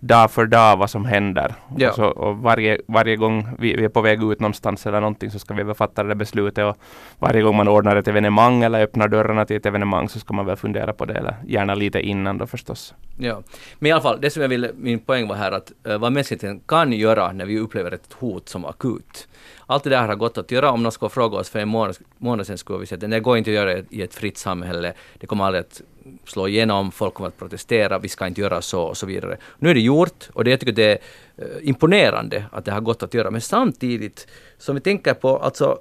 dag 0.00 0.30
för 0.30 0.46
dag 0.46 0.76
vad 0.76 0.90
som 0.90 1.04
händer. 1.04 1.54
Ja. 1.76 1.88
Och, 1.88 1.94
så, 1.94 2.04
och 2.04 2.36
varje, 2.36 2.80
varje 2.88 3.16
gång 3.16 3.48
vi, 3.58 3.76
vi, 3.76 3.84
är 3.84 3.88
på 3.88 4.00
väg 4.00 4.22
ut 4.22 4.40
någonstans 4.40 4.86
eller 4.86 5.00
någonting 5.00 5.30
så 5.30 5.38
ska 5.38 5.54
vi 5.54 5.62
väl 5.62 5.74
fatta 5.74 6.02
det 6.02 6.14
beslutet. 6.14 6.64
Och 6.64 6.76
varje 7.18 7.42
gång 7.42 7.56
man 7.56 7.68
ordnar 7.68 7.96
ett 7.96 8.08
evenemang 8.08 8.62
eller 8.62 8.82
öppnar 8.82 9.08
dörrarna 9.08 9.44
till 9.44 9.56
ett 9.56 9.66
evenemang 9.66 10.08
så 10.08 10.20
ska 10.20 10.34
man 10.34 10.46
väl 10.46 10.56
fundera 10.56 10.92
på 10.92 11.04
det. 11.04 11.14
Eller 11.14 11.34
gärna 11.46 11.74
lite 11.74 12.00
innan 12.00 12.38
då 12.38 12.46
förstås. 12.46 12.94
Ja, 13.18 13.42
men 13.78 13.88
i 13.88 13.92
alla 13.92 14.02
fall, 14.02 14.20
det 14.20 14.30
som 14.30 14.42
jag 14.42 14.48
ville, 14.48 14.70
min 14.76 14.98
poäng 14.98 15.28
var 15.28 15.36
här 15.36 15.52
att 15.52 15.72
uh, 15.88 15.98
vad 15.98 16.12
mänskligheten 16.12 16.60
kan 16.60 16.92
göra 16.92 17.32
när 17.32 17.46
vi 17.46 17.58
upplever 17.58 17.92
ett 17.92 18.12
hot 18.12 18.48
som 18.48 18.64
akut 18.64 19.28
allt 19.66 19.84
det 19.84 19.90
där 19.90 20.08
har 20.08 20.14
gått 20.14 20.38
att 20.38 20.50
göra. 20.50 20.70
Om 20.70 20.82
någon 20.82 20.92
skulle 20.92 21.08
fråga 21.08 21.38
oss 21.38 21.50
för 21.50 21.58
en 21.58 21.68
månad, 21.68 21.96
månad 22.18 22.46
sedan 22.46 22.58
skulle 22.58 22.78
vi 22.78 22.86
säga 22.86 23.06
att 23.06 23.10
det 23.10 23.20
går 23.20 23.38
inte 23.38 23.50
att 23.50 23.54
göra 23.54 23.78
i 23.90 24.02
ett 24.02 24.14
fritt 24.14 24.38
samhälle. 24.38 24.92
Det 25.18 25.26
kommer 25.26 25.44
aldrig 25.44 25.60
att 25.60 25.82
slå 26.24 26.48
igenom, 26.48 26.92
folk 26.92 27.14
kommer 27.14 27.28
att 27.28 27.38
protestera, 27.38 27.98
vi 27.98 28.08
ska 28.08 28.26
inte 28.26 28.40
göra 28.40 28.62
så 28.62 28.82
och 28.82 28.96
så 28.96 29.06
vidare. 29.06 29.36
Nu 29.58 29.70
är 29.70 29.74
det 29.74 29.80
gjort 29.80 30.28
och 30.32 30.44
det, 30.44 30.50
jag 30.50 30.60
tycker 30.60 30.72
det 30.72 30.92
är 30.92 30.98
eh, 31.36 31.68
imponerande 31.68 32.44
att 32.52 32.64
det 32.64 32.72
har 32.72 32.80
gått 32.80 33.02
att 33.02 33.14
göra. 33.14 33.30
Men 33.30 33.40
samtidigt, 33.40 34.26
som 34.58 34.74
vi 34.74 34.80
tänker 34.80 35.14
på, 35.14 35.38
alltså 35.38 35.78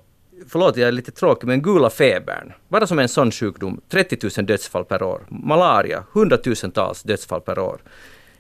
förlåt 0.48 0.78
jag 0.78 0.88
är 0.88 0.92
lite 0.92 1.12
tråkig, 1.12 1.48
men 1.48 1.62
gula 1.62 1.90
febern. 1.90 2.54
Bara 2.68 2.88
som 2.88 3.00
en 3.00 3.10
sån 3.10 3.32
sjukdom, 3.32 3.82
30 3.90 4.18
000 4.38 4.46
dödsfall 4.46 4.86
per 4.86 5.04
år. 5.04 5.26
Malaria, 5.30 6.04
hundratusentals 6.12 7.04
dödsfall 7.04 7.42
per 7.42 7.60
år. 7.60 7.82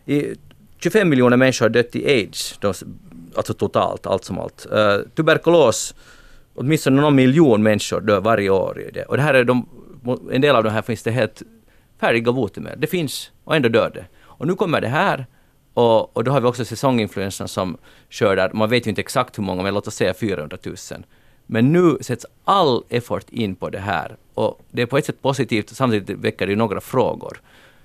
I 0.05 0.35
25 0.86 1.10
miljoner 1.10 1.38
människor 1.38 1.65
har 1.65 1.69
dött 1.69 1.95
i 1.95 2.06
aids, 2.06 2.60
alltså 3.36 3.54
totalt, 3.54 4.06
allt 4.06 4.24
som 4.24 4.39
allt. 4.39 4.67
Uh, 4.74 5.10
tuberkulos, 5.15 5.95
åtminstone 6.56 7.02
någon 7.02 7.15
miljon 7.15 7.63
människor 7.63 8.02
dör 8.02 8.21
varje 8.21 8.50
år 8.50 8.82
i 8.82 8.91
det. 8.91 9.04
Och 9.04 9.17
det 9.17 9.24
här 9.24 9.34
är 9.34 9.43
de, 9.43 9.69
en 10.32 10.41
del 10.41 10.56
av 10.56 10.63
de 10.63 10.69
här 10.69 10.82
finns 10.82 11.04
det 11.04 11.12
helt 11.12 11.41
färdiga 12.00 12.32
botemedel. 12.32 12.80
Det 12.80 12.88
finns 12.88 13.32
och 13.43 13.56
ändå 13.56 13.69
dör 13.69 13.91
det. 13.93 14.06
Och 14.21 14.48
nu 14.48 14.56
kommer 14.56 14.82
det 14.82 14.88
här 14.88 15.26
och, 15.74 16.17
och 16.17 16.24
då 16.24 16.32
har 16.32 16.41
vi 16.41 16.48
också 16.48 16.65
säsonginfluensan 16.65 17.48
som 17.48 17.78
skördar, 18.10 18.52
man 18.54 18.69
vet 18.69 18.86
ju 18.86 18.89
inte 18.89 19.02
exakt 19.02 19.38
hur 19.38 19.43
många, 19.43 19.63
men 19.63 19.74
låt 19.74 19.88
oss 19.88 19.95
säga 19.95 20.13
400 20.13 20.58
000. 20.65 20.76
Men 21.45 21.71
nu 21.71 21.98
sätts 22.02 22.26
all 22.43 22.84
effort 22.89 23.30
in 23.30 23.56
på 23.56 23.69
det 23.69 23.80
här 23.80 24.17
och 24.34 24.62
det 24.71 24.82
är 24.82 24.86
på 24.86 24.98
ett 24.98 25.06
sätt 25.06 25.21
positivt, 25.21 25.69
samtidigt 25.69 26.10
väcker 26.19 26.45
det 26.45 26.52
ju 26.52 26.58
några 26.58 26.82
frågor. 26.82 27.41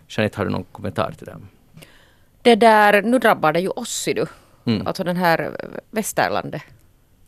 Jeanette, 0.08 0.38
har 0.38 0.44
du 0.44 0.50
någon 0.50 0.64
kommentar 0.72 1.12
till 1.18 1.26
det? 1.26 1.36
Det 2.42 2.54
där, 2.54 3.02
nu 3.02 3.18
drabbar 3.18 3.52
det 3.52 3.60
ju 3.60 3.68
oss 3.68 4.04
du. 4.04 4.26
Mm. 4.64 4.86
Alltså 4.86 5.04
den 5.04 5.16
här 5.16 5.56
Västerlandet. 5.90 6.62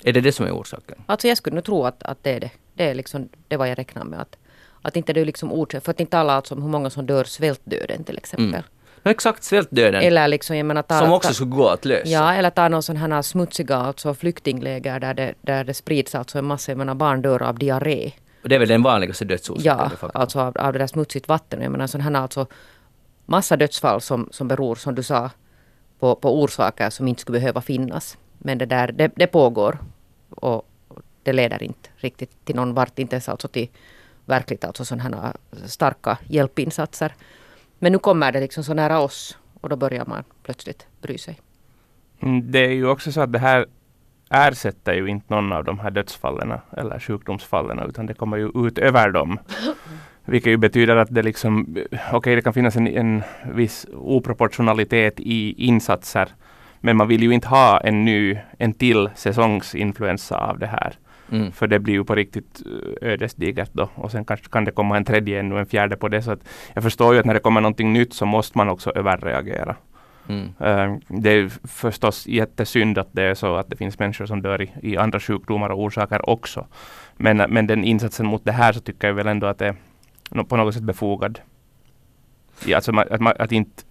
Är 0.04 0.12
det 0.12 0.20
det 0.20 0.32
som 0.32 0.46
är 0.46 0.52
orsaken? 0.52 0.98
Alltså 1.06 1.28
jag 1.28 1.36
skulle 1.36 1.54
nog 1.54 1.64
tro 1.64 1.84
att, 1.84 2.02
att 2.02 2.18
det 2.22 2.30
är 2.30 2.40
det. 2.40 2.50
Det 2.74 2.84
är 2.90 2.94
liksom 2.94 3.28
det 3.48 3.56
vad 3.56 3.68
jag 3.68 3.78
räknar 3.78 4.04
med. 4.04 4.20
Att, 4.20 4.36
att 4.82 4.96
inte 4.96 5.12
det 5.12 5.20
är 5.20 5.24
liksom 5.24 5.52
orsak, 5.52 5.84
för 5.84 5.90
att 5.90 6.00
inte 6.00 6.10
tala 6.10 6.32
alltså 6.32 6.54
om 6.54 6.62
hur 6.62 6.68
många 6.68 6.90
som 6.90 7.06
dör 7.06 7.24
svältdöden 7.24 8.04
till 8.04 8.16
exempel. 8.16 8.48
Mm. 8.48 8.62
No, 9.02 9.10
exakt, 9.10 9.44
svältdöden. 9.44 10.02
Eller 10.02 10.28
liksom, 10.28 10.56
jag 10.56 10.66
menar, 10.66 10.82
ta, 10.82 10.98
som 10.98 11.12
också 11.12 11.34
skulle 11.34 11.50
gå 11.50 11.68
att 11.68 11.84
lösa. 11.84 12.08
Ja, 12.08 12.34
eller 12.34 12.50
ta 12.50 12.68
någon 12.68 12.82
sån 12.82 12.96
här 12.96 13.22
smutsiga 13.22 13.76
alltså 13.76 14.14
flyktingläger 14.14 15.00
där 15.00 15.14
det, 15.14 15.34
där 15.40 15.64
det 15.64 15.74
sprids 15.74 16.14
alltså 16.14 16.38
en 16.38 16.44
massa, 16.44 16.70
jag 16.70 16.78
menar 16.78 16.94
barn 16.94 17.22
dör 17.22 17.42
av 17.42 17.58
diarré. 17.58 18.12
Och 18.42 18.48
det 18.48 18.54
är 18.54 18.58
väl 18.58 18.68
den 18.68 18.82
vanligaste 18.82 19.24
dödsorsaken? 19.24 19.90
Ja, 20.02 20.10
alltså 20.14 20.40
av, 20.40 20.58
av 20.58 20.72
det 20.72 20.78
där 20.78 20.86
smutsigt 20.86 21.28
vatten. 21.28 21.62
Jag 21.62 21.72
menar 21.72 21.86
sådana 21.86 22.10
här 22.10 22.22
alltså 22.22 22.46
massa 23.32 23.56
dödsfall 23.56 24.00
som, 24.00 24.28
som 24.30 24.48
beror, 24.48 24.74
som 24.74 24.94
du 24.94 25.02
sa, 25.02 25.30
på, 25.98 26.14
på 26.14 26.42
orsaker 26.42 26.90
som 26.90 27.08
inte 27.08 27.20
skulle 27.20 27.38
behöva 27.40 27.60
finnas. 27.60 28.18
Men 28.38 28.58
det 28.58 28.66
där, 28.66 28.92
det, 28.92 29.12
det 29.16 29.26
pågår. 29.26 29.78
Och 30.30 30.68
det 31.22 31.32
leder 31.32 31.62
inte 31.62 31.88
riktigt 31.96 32.44
till 32.44 32.56
någon 32.56 32.74
vart, 32.74 32.98
inte 32.98 33.16
ens 33.16 33.28
alltså 33.28 33.48
till 33.48 33.68
verkligt 34.24 34.64
alltså 34.64 34.84
sådana 34.84 35.20
här 35.20 35.36
starka 35.66 36.18
hjälpinsatser. 36.28 37.14
Men 37.78 37.92
nu 37.92 37.98
kommer 37.98 38.32
det 38.32 38.40
liksom 38.40 38.64
så 38.64 38.74
nära 38.74 39.00
oss 39.00 39.38
och 39.60 39.68
då 39.68 39.76
börjar 39.76 40.04
man 40.06 40.24
plötsligt 40.42 40.86
bry 41.02 41.18
sig. 41.18 41.40
Mm, 42.20 42.50
Det 42.50 42.58
är 42.58 42.72
ju 42.72 42.86
också 42.86 43.12
så 43.12 43.20
att 43.20 43.32
det 43.32 43.38
här 43.38 43.66
ersätter 44.30 44.94
ju 44.94 45.06
inte 45.08 45.34
någon 45.34 45.52
av 45.52 45.64
de 45.64 45.78
här 45.78 45.90
dödsfallen 45.90 46.52
eller 46.76 46.98
sjukdomsfallen 46.98 47.78
utan 47.78 48.06
det 48.06 48.14
kommer 48.14 48.36
ju 48.36 48.50
ut 48.66 48.78
över 48.78 49.10
dem. 49.10 49.38
Vilket 50.24 50.52
ju 50.52 50.56
betyder 50.56 50.96
att 50.96 51.14
det 51.14 51.22
liksom, 51.22 51.76
okej 52.12 52.36
det 52.36 52.42
kan 52.42 52.52
finnas 52.52 52.76
en, 52.76 52.86
en 52.86 53.22
viss 53.54 53.86
oproportionalitet 53.94 55.20
i 55.20 55.54
insatser. 55.66 56.28
Men 56.80 56.96
man 56.96 57.08
vill 57.08 57.22
ju 57.22 57.30
inte 57.30 57.48
ha 57.48 57.80
en 57.80 58.04
ny, 58.04 58.38
en 58.58 58.72
till 58.72 59.10
säsongsinfluensa 59.14 60.36
av 60.36 60.58
det 60.58 60.66
här. 60.66 60.92
Mm. 61.32 61.52
För 61.52 61.66
det 61.66 61.78
blir 61.78 61.94
ju 61.94 62.04
på 62.04 62.14
riktigt 62.14 62.62
eh, 63.02 63.08
ödesdigert 63.08 63.70
då. 63.72 63.88
Och 63.94 64.10
sen 64.10 64.24
kanske 64.24 64.48
kan 64.48 64.64
det 64.64 64.70
komma 64.70 64.96
en 64.96 65.04
tredje 65.04 65.40
ännu 65.40 65.58
en 65.58 65.66
fjärde 65.66 65.96
på 65.96 66.08
det. 66.08 66.22
Så 66.22 66.30
att 66.30 66.40
jag 66.74 66.82
förstår 66.82 67.14
ju 67.14 67.20
att 67.20 67.26
när 67.26 67.34
det 67.34 67.40
kommer 67.40 67.60
någonting 67.60 67.92
nytt 67.92 68.14
så 68.14 68.26
måste 68.26 68.58
man 68.58 68.68
också 68.68 68.90
överreagera. 68.90 69.76
Mm. 70.28 70.48
Eh, 70.60 70.96
Det 71.08 71.30
är 71.30 71.50
förstås 71.68 72.26
jättesynd 72.26 72.98
att 72.98 73.08
det 73.12 73.22
är 73.22 73.34
så 73.34 73.56
att 73.56 73.70
det 73.70 73.76
finns 73.76 73.98
människor 73.98 74.26
som 74.26 74.42
dör 74.42 74.62
i, 74.62 74.70
i 74.82 74.96
andra 74.96 75.20
sjukdomar 75.20 75.70
och 75.70 75.82
orsaker 75.82 76.30
också. 76.30 76.66
Men, 77.16 77.36
men 77.36 77.66
den 77.66 77.84
insatsen 77.84 78.26
mot 78.26 78.44
det 78.44 78.52
här 78.52 78.72
så 78.72 78.80
tycker 78.80 79.08
jag 79.08 79.14
väl 79.14 79.26
ändå 79.26 79.46
att 79.46 79.58
det 79.58 79.74
på 80.48 80.56
något 80.56 80.74
sätt 80.74 80.82
befogad. 80.82 81.40
Ja, 82.66 82.76
alltså 82.76 82.92
att, 82.92 83.20
ma- 83.20 83.36
att 83.42 83.52
inte 83.52 83.82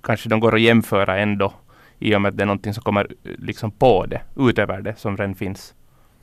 kanske 0.00 0.28
de 0.28 0.40
går 0.40 0.54
att 0.54 0.60
jämföra 0.60 1.18
ändå 1.18 1.52
i 1.98 2.14
och 2.16 2.22
med 2.22 2.28
att 2.28 2.36
det 2.36 2.42
är 2.44 2.46
någonting 2.46 2.74
som 2.74 2.82
kommer 2.82 3.04
eh, 3.24 3.30
liksom 3.38 3.70
på 3.70 4.06
det, 4.06 4.20
utöver 4.36 4.80
det 4.82 4.98
som 4.98 5.16
redan 5.16 5.34
finns. 5.34 5.74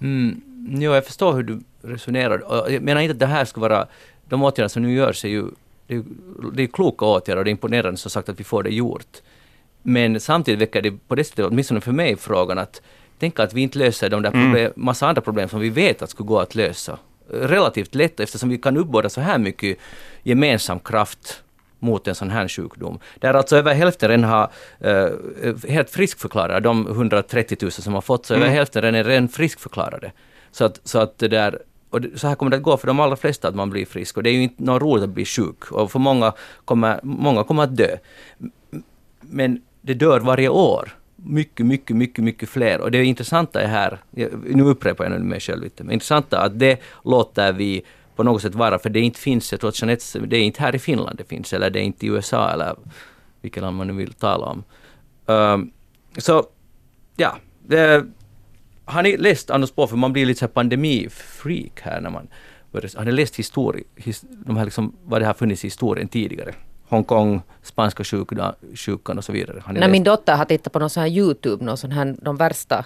Mm. 0.02 0.42
Jo, 0.70 0.94
jag 0.94 1.06
förstår 1.06 1.34
hur 1.34 1.44
du 1.44 1.60
resonerar. 1.82 2.70
Jag 2.72 2.82
menar 2.82 3.02
inte 3.02 3.12
att 3.14 3.20
det 3.20 3.26
här 3.26 3.46
ska 3.46 3.62
vara... 3.62 3.88
De 4.30 4.44
åtgärder 4.44 4.68
som 4.68 4.84
nu 4.84 4.94
görs 4.94 5.26
är 5.26 5.30
ju... 5.30 5.46
Det 5.88 5.96
är, 5.96 6.04
det 6.54 6.64
är 6.64 6.68
kloka 6.68 7.06
åtgärder 7.06 7.38
och 7.38 7.46
det 7.46 7.50
är 7.50 7.52
imponerande 7.52 7.98
som 7.98 8.12
sagt 8.12 8.30
att 8.30 8.40
vi 8.40 8.44
får 8.44 8.64
det 8.64 8.70
gjort. 8.70 9.18
Men 9.82 10.20
samtidigt 10.20 10.62
väcker 10.62 10.82
det 10.82 10.92
på 11.08 11.16
det 11.16 11.24
sättet, 11.24 11.46
åtminstone 11.46 11.82
för 11.82 11.92
mig, 11.92 12.16
frågan 12.16 12.58
att 12.58 12.82
tänka 13.20 13.44
att 13.44 13.54
vi 13.54 13.62
inte 13.62 13.80
löser 13.80 14.10
de 14.10 14.22
där 14.22 14.30
Mm. 14.30 14.44
problem, 14.46 14.72
massa 14.76 15.08
andra 15.08 15.22
problem 15.22 15.50
som 15.50 15.60
vi 15.60 15.70
vet 15.70 16.02
att 16.02 16.10
skulle 16.10 16.28
gå 16.28 16.40
att 16.40 16.56
lösa. 16.56 16.98
Relativt 17.30 17.96
lätt 17.96 18.20
eftersom 18.20 18.50
vi 18.50 18.58
kan 18.58 18.78
uppbåda 18.78 19.10
så 19.10 19.22
här 19.22 19.38
mycket 19.38 19.78
gemensam 20.24 20.80
kraft 20.80 21.44
mot 21.80 22.08
en 22.08 22.16
sån 22.16 22.30
här 22.30 22.48
sjukdom. 22.48 23.00
Där 23.20 23.34
alltså 23.34 23.56
över 23.58 23.74
hälften 23.74 24.10
redan 24.10 24.24
har 24.24 24.52
uh, 24.86 25.68
helt 25.70 25.90
friskförklarade, 25.90 26.60
de 26.60 26.88
130 26.88 27.58
000 27.62 27.72
som 27.72 27.94
har 27.94 28.02
fått, 28.02 28.26
så 28.26 28.34
Mm. 28.34 28.44
över 28.44 28.56
hälften 28.56 28.82
redan 28.82 29.00
är 29.00 29.04
redan 29.04 29.28
friskförklarade. 29.30 30.12
Så 30.52 30.66
att, 30.66 30.80
så 30.84 31.00
att 31.00 31.18
det 31.18 31.28
där, 31.28 31.60
och 31.90 32.00
så 32.16 32.28
här 32.28 32.36
kommer 32.36 32.50
det 32.52 32.58
att 32.58 32.64
gå 32.64 32.78
för 32.78 32.88
de 32.88 33.00
allra 33.00 33.16
flesta 33.16 33.48
att 33.48 33.56
man 33.56 33.70
blir 33.70 33.86
frisk. 33.86 34.18
Och 34.18 34.24
det 34.24 34.30
är 34.30 34.34
ju 34.34 34.44
inte 34.44 34.64
något 34.64 34.82
roligt 34.82 35.04
att 35.04 35.10
bli 35.10 35.26
sjuk. 35.26 35.72
Och 35.72 35.92
för 35.92 36.00
många 36.00 36.34
kommer, 36.66 37.00
många 37.04 37.44
kommer 37.44 37.64
att 37.64 37.78
dö. 37.78 37.98
Men 39.22 39.62
det 39.82 39.94
dör 39.94 40.20
varje 40.20 40.50
år. 40.50 40.90
Mycket, 41.26 41.66
mycket, 41.66 41.96
mycket, 41.96 42.24
mycket 42.24 42.50
fler. 42.50 42.82
Och 42.82 42.92
det 42.92 43.06
intressanta 43.06 43.62
är 43.62 43.68
här, 43.68 44.00
nu 44.46 44.64
upprepar 44.64 45.06
jag 45.06 45.12
nu 45.12 45.20
mig 45.20 45.40
själv 45.40 45.64
lite, 45.64 45.84
men 45.84 45.94
intressanta 45.94 46.42
är 46.42 46.46
att 46.46 46.60
det 46.60 46.80
låter 47.04 47.54
vi 47.54 47.84
på 48.16 48.24
något 48.24 48.42
sätt 48.42 48.56
vara, 48.56 48.80
för 48.80 48.90
det 48.90 49.00
inte 49.00 49.20
finns, 49.20 49.52
jag 49.52 49.62
tror 49.62 49.70
att 49.70 49.82
Jeanette, 49.82 50.20
det 50.20 50.38
är 50.38 50.42
inte 50.42 50.62
här 50.62 50.76
i 50.76 50.80
Finland 50.80 51.18
det 51.18 51.24
finns, 51.24 51.54
eller 51.54 51.70
det 51.70 51.80
är 51.80 51.84
inte 51.84 52.06
i 52.06 52.10
USA 52.10 52.50
eller 52.50 52.76
vilket 53.42 53.64
land 53.64 53.78
man 53.78 53.88
nu 53.88 53.94
vill 53.94 54.14
tala 54.14 54.46
om. 54.46 54.64
Um, 55.26 55.72
så, 56.18 56.46
ja. 57.16 57.38
Det, 57.68 58.06
har 58.86 59.04
ni 59.04 59.18
läst 59.18 59.50
Anders 59.50 59.72
på, 59.72 59.88
för 59.88 59.98
man 59.98 60.14
blir 60.14 60.26
lite 60.26 60.40
så 60.40 60.46
här 60.46 60.54
pandemifreak 60.54 61.82
här 61.82 62.02
när 62.02 62.10
man 62.10 62.28
börjar, 62.72 62.98
har 62.98 63.06
ni 63.06 63.12
läst 63.12 63.36
histori, 63.36 63.84
his, 63.96 64.22
de 64.30 64.58
här 64.58 64.66
liksom, 64.66 64.96
vad 65.04 65.22
det 65.22 65.26
har 65.26 65.34
funnits 65.34 65.64
i 65.64 65.68
historien 65.68 66.08
tidigare? 66.08 66.54
Hongkong, 66.94 67.42
spanska 67.64 68.04
sjukan, 68.04 68.54
sjukan 68.76 69.18
och 69.18 69.24
så 69.24 69.32
vidare. 69.32 69.64
När 69.68 69.74
läst? 69.74 69.92
min 69.92 70.04
dotter 70.04 70.36
har 70.36 70.46
tittat 70.46 70.74
på 70.74 70.80
någon 70.80 70.90
sån 70.90 71.02
här 71.04 71.10
Youtube, 71.10 71.66
någon 71.66 71.78
sån 71.78 71.92
här, 71.92 72.16
de 72.22 72.38
värsta 72.38 72.86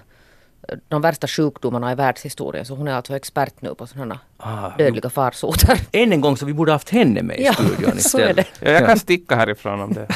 de 0.88 1.02
värsta 1.02 1.28
sjukdomarna 1.28 1.91
i 1.91 1.96
världshistorien. 1.96 2.65
Så 2.65 2.76
hon 2.76 2.88
är 2.88 2.93
alltså 2.93 3.15
expert 3.15 3.62
nu 3.62 3.76
på 3.76 3.88
sådana 3.88 4.20
Ah, 4.38 4.70
dödliga 4.78 5.10
farsoter. 5.10 5.80
Än 5.91 6.13
en 6.13 6.22
gång 6.22 6.38
så 6.38 6.46
vi 6.46 6.54
borde 6.54 6.72
haft 6.72 6.89
henne 6.89 7.24
med 7.24 7.39
i 7.39 7.43
Ja, 7.43 7.54
studion 7.54 7.78
så 8.00 8.17
är 8.17 8.22
istället. 8.22 8.48
det. 8.60 8.65
Ja, 8.65 8.72
jag 8.72 8.86
kan 8.86 9.00
sticka 9.00 9.36
härifrån 9.36 9.82
om 9.82 9.93
det. 9.93 10.08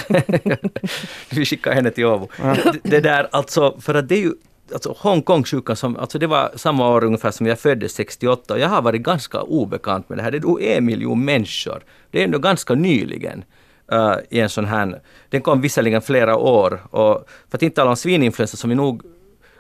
vi 1.30 1.46
skickar 1.46 1.74
henne 1.74 1.92
till 1.92 2.06
Åbo. 2.06 2.28
Det, 2.38 2.80
det 2.84 3.00
där 3.00 3.28
alltså, 3.32 3.80
för 3.82 3.94
att 3.94 4.10
det 4.10 4.16
är 4.16 4.20
ju 4.20 4.34
Alltså 4.74 4.96
Hongkong-sjukan, 5.00 5.76
som, 5.76 5.98
alltså 5.98 6.20
det 6.20 6.28
var 6.28 6.52
samma 6.56 6.90
år 6.90 7.04
ungefär 7.04 7.32
som 7.32 7.46
jag 7.48 7.60
föddes, 7.60 7.94
68, 7.94 8.54
och 8.54 8.60
jag 8.60 8.68
har 8.70 8.82
varit 8.82 9.02
ganska 9.02 9.42
obekant 9.42 10.10
med 10.10 10.18
det 10.18 10.22
här. 10.22 10.32
Det 10.32 10.40
dog 10.40 10.62
en 10.64 10.86
miljon 10.86 11.26
människor. 11.26 11.84
Det 12.12 12.20
är 12.20 12.24
ändå 12.24 12.40
ganska 12.40 12.74
nyligen. 12.76 13.44
Uh, 13.94 14.16
i 14.30 14.40
en 14.40 14.50
sån 14.50 14.66
här, 14.66 15.02
den 15.30 15.42
kom 15.42 15.62
visserligen 15.62 16.02
flera 16.02 16.36
år, 16.38 16.80
och 16.90 17.30
för 17.50 17.58
att 17.58 17.64
inte 17.64 17.76
tala 17.76 17.90
om 17.90 17.96
svininfluensa 17.96 18.58
som 18.58 18.70
vi 18.70 18.76
nog 18.76 19.02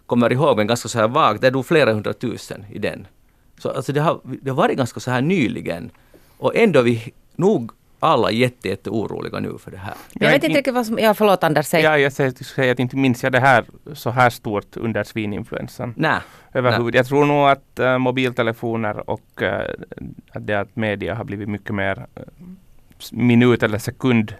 kommer 0.05 0.31
ihåg, 0.31 0.57
men 0.57 0.67
ganska 0.67 0.89
så 0.89 0.99
här 0.99 1.07
vagt, 1.07 1.41
det 1.41 1.49
dog 1.49 1.65
flera 1.65 1.93
hundratusen 1.93 2.65
i 2.69 2.79
den. 2.79 3.07
Så 3.57 3.69
alltså 3.69 3.91
det 3.91 4.01
har, 4.01 4.19
det 4.23 4.49
har 4.49 4.57
varit 4.57 4.77
ganska 4.77 4.99
så 4.99 5.11
här 5.11 5.21
nyligen. 5.21 5.91
Och 6.37 6.55
ändå 6.55 6.79
är 6.79 6.83
vi 6.83 7.13
nog 7.35 7.71
alla 7.99 8.31
jätte, 8.31 8.67
jätte 8.69 8.89
oroliga 8.89 9.39
nu 9.39 9.57
för 9.57 9.71
det 9.71 9.77
här. 9.77 9.93
Jag 10.13 10.31
vet 10.31 10.43
inte 10.43 10.57
riktigt 10.57 10.73
vad 10.73 10.85
som... 10.85 10.99
Ja, 10.99 11.13
förlåt 11.13 11.43
Anders, 11.43 11.65
säg. 11.65 11.83
Ja, 11.83 11.97
jag 11.97 12.13
säger, 12.13 12.43
säger 12.43 12.71
att 12.71 12.79
inte 12.79 12.97
minns 12.97 13.23
jag 13.23 13.31
det 13.31 13.39
här 13.39 13.65
så 13.93 14.09
här 14.09 14.29
stort 14.29 14.77
under 14.77 15.03
svininfluensan. 15.03 15.93
Nej. 15.97 16.19
Överhuvud. 16.53 16.95
Jag 16.95 17.05
tror 17.05 17.25
nog 17.25 17.49
att 17.49 17.79
äh, 17.79 17.97
mobiltelefoner 17.97 19.09
och 19.09 19.41
äh, 19.41 19.65
att 20.31 20.47
det 20.47 20.59
att 20.59 20.75
media 20.75 21.15
har 21.15 21.23
blivit 21.23 21.49
mycket 21.49 21.75
mer 21.75 22.05
äh, 22.15 22.23
minut 23.11 23.63
eller 23.63 23.77
sekund 23.77 24.33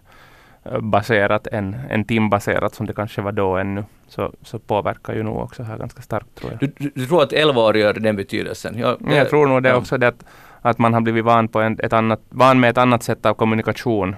äh, 0.64 0.80
baserat 0.80 1.48
än, 1.48 1.76
än 1.90 2.06
timbaserat 2.06 2.76
som 2.76 2.86
det 2.86 2.94
kanske 2.94 3.22
var 3.22 3.32
då 3.32 3.58
ännu. 3.58 3.84
Så, 4.08 4.34
så 4.44 4.60
påverkar 4.60 5.14
ju 5.14 5.24
nog 5.24 5.38
också 5.38 5.64
här 5.64 5.78
ganska 5.78 6.02
starkt 6.02 6.36
tror 6.36 6.52
jag. 6.52 6.60
Du, 6.60 6.92
du, 6.96 7.06
tror 7.06 7.24
att 7.24 7.34
11 7.34 7.62
år 7.62 7.78
gör 7.78 7.94
den 7.94 8.16
betydelsen? 8.16 8.76
Ja, 8.78 8.98
Men 9.00 9.16
jag 9.16 9.30
tror 9.30 9.48
nog 9.48 9.64
det 9.64 9.70
ja. 9.70 9.76
också 9.76 9.98
det 9.98 10.08
att, 10.08 10.26
att 10.62 10.78
man 10.78 10.94
har 10.94 11.02
blivit 11.02 11.26
van, 11.26 11.48
på 11.48 11.62
en, 11.62 11.80
ett 11.80 11.94
annat, 11.94 12.22
van 12.30 12.60
med 12.60 12.70
ett 12.70 12.78
annat 12.78 13.04
sätt 13.04 13.26
av 13.26 13.34
kommunikation 13.34 14.16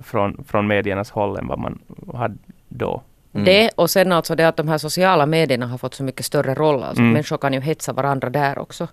från, 0.00 0.44
från 0.48 0.66
mediernas 0.66 1.10
håll 1.10 1.36
än 1.36 1.46
vad 1.46 1.58
man 1.58 1.78
hade 2.14 2.36
då. 2.68 3.02
Mm. 3.32 3.44
Det 3.44 3.70
och 3.76 3.90
sen 3.90 4.12
alltså 4.12 4.34
det 4.34 4.48
att 4.48 4.56
de 4.56 4.68
här 4.68 4.78
sociala 4.78 5.26
medierna 5.26 5.66
har 5.66 5.78
fått 5.78 5.94
så 5.94 6.04
mycket 6.04 6.26
större 6.26 6.54
roll. 6.54 6.82
Alltså 6.82 7.02
Mm. 7.02 7.12
Människor 7.12 7.38
kan 7.38 7.52
ju 7.52 7.60
hetsa 7.60 7.92
varandra 7.92 8.30
där 8.30 8.58
också. 8.58 8.88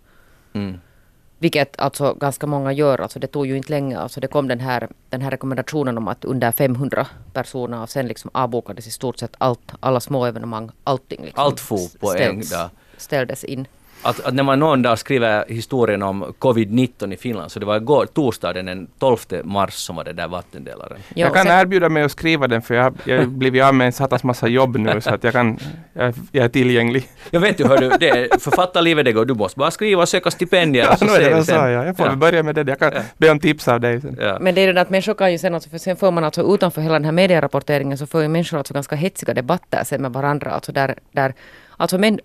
Mm. 0.53 0.79
Vilket 1.39 1.79
alltså 1.79 2.13
ganska 2.13 2.47
många 2.47 2.71
gör. 2.71 3.01
Alltså 3.01 3.19
det 3.19 3.27
tog 3.27 3.47
ju 3.47 3.57
inte 3.57 3.69
länge. 3.69 3.99
Alltså 3.99 4.19
det 4.19 4.27
kom 4.27 4.47
den 4.47 4.59
här, 4.59 4.87
den 5.09 5.21
här 5.21 5.31
rekommendationen 5.31 5.97
om 5.97 6.07
att 6.07 6.25
under 6.25 6.51
500 6.51 7.07
personer 7.33 7.81
och 7.81 7.89
sen 7.89 8.07
liksom 8.07 8.31
avbokades 8.33 8.87
i 8.87 8.91
stort 8.91 9.17
sett 9.17 9.35
allt. 9.37 9.71
Alla 9.79 9.99
små 9.99 10.25
evenemang, 10.25 10.71
allting. 10.83 11.23
Liksom 11.25 11.43
Allt 11.43 11.59
for 11.59 11.99
på 11.99 12.13
en 12.13 12.41
dag. 12.51 12.69
Ställdes 12.97 13.43
in. 13.43 13.67
Att, 14.03 14.19
att 14.25 14.33
när 14.33 14.43
man 14.43 14.59
någon 14.59 14.81
dag 14.81 14.99
skriver 14.99 15.45
historien 15.47 16.03
om 16.03 16.23
covid-19 16.39 17.13
i 17.13 17.17
Finland, 17.17 17.51
så 17.51 17.59
det 17.59 17.65
var 17.65 17.75
igår, 17.77 18.05
torsdagen 18.13 18.65
den 18.65 18.87
12 18.99 19.17
mars 19.43 19.73
som 19.73 19.95
var 19.95 20.03
det 20.03 20.13
där 20.13 20.27
vattendelaren. 20.27 20.97
Jo, 21.09 21.25
jag 21.25 21.33
kan 21.33 21.45
sen- 21.45 21.59
erbjuda 21.59 21.89
mig 21.89 22.03
att 22.03 22.11
skriva 22.11 22.47
den 22.47 22.61
för 22.61 22.75
jag 22.75 22.83
har 22.83 22.93
jag 23.05 23.29
blivit 23.29 23.63
av 23.63 23.73
med 23.75 23.85
en 23.87 23.93
satans 23.93 24.23
massa 24.23 24.47
jobb 24.47 24.77
nu 24.77 25.01
så 25.01 25.13
att 25.13 25.23
jag, 25.23 25.33
kan, 25.33 25.57
jag, 25.93 26.13
jag 26.31 26.45
är 26.45 26.49
tillgänglig. 26.49 27.07
Jag 27.31 27.39
vet 27.39 27.59
ju 27.59 27.67
hur 27.67 27.77
du, 27.77 27.89
det 27.89 28.41
författarlivet 28.41 29.05
det 29.05 29.11
går, 29.11 29.25
du 29.25 29.33
måste 29.33 29.59
bara 29.59 29.71
skriva 29.71 30.01
och 30.01 30.09
söka 30.09 30.31
stipendier 30.31 30.91
och 30.91 30.99
så 30.99 31.05
nu 31.05 31.11
är 31.11 31.15
ser 31.15 31.23
det 31.23 31.29
jag 31.29 31.45
sen. 31.45 31.55
sa, 31.55 31.69
ja. 31.69 31.85
Jag 31.85 31.97
får 31.97 32.05
Ja. 32.07 32.15
börja 32.15 32.43
med 32.43 32.55
det. 32.55 32.65
Jag 32.67 32.79
kan 32.79 32.91
Ja. 32.95 33.01
be 33.17 33.29
om 33.31 33.39
tips 33.39 33.67
av 33.67 33.79
dig 33.81 34.01
sen. 34.01 34.17
Ja. 34.21 34.37
Men 34.41 34.55
det 34.55 34.61
är 34.61 34.67
det 34.67 34.73
där 34.73 34.81
att 34.81 34.89
människor 34.89 35.13
kan 35.13 35.31
ju 35.31 35.37
sen, 35.37 35.53
alltså, 35.55 35.69
för 35.69 35.77
sen 35.77 35.95
får 35.95 36.11
man 36.11 36.23
alltså 36.23 36.53
utanför 36.55 36.81
hela 36.81 36.93
den 36.93 37.05
här 37.05 37.11
medierapporteringen 37.11 37.97
så 37.97 38.05
får 38.07 38.21
ju 38.21 38.27
människor 38.27 38.57
alltså 38.57 38.73
ganska 38.73 38.95
hetsiga 38.95 39.33
debatter 39.33 39.83
sen 39.83 40.01
med 40.01 40.13
varandra. 40.13 40.51
Alltså 40.51 40.71
där, 40.71 40.95
där 41.11 41.33
alltså 41.83 41.97
men, 41.97 42.19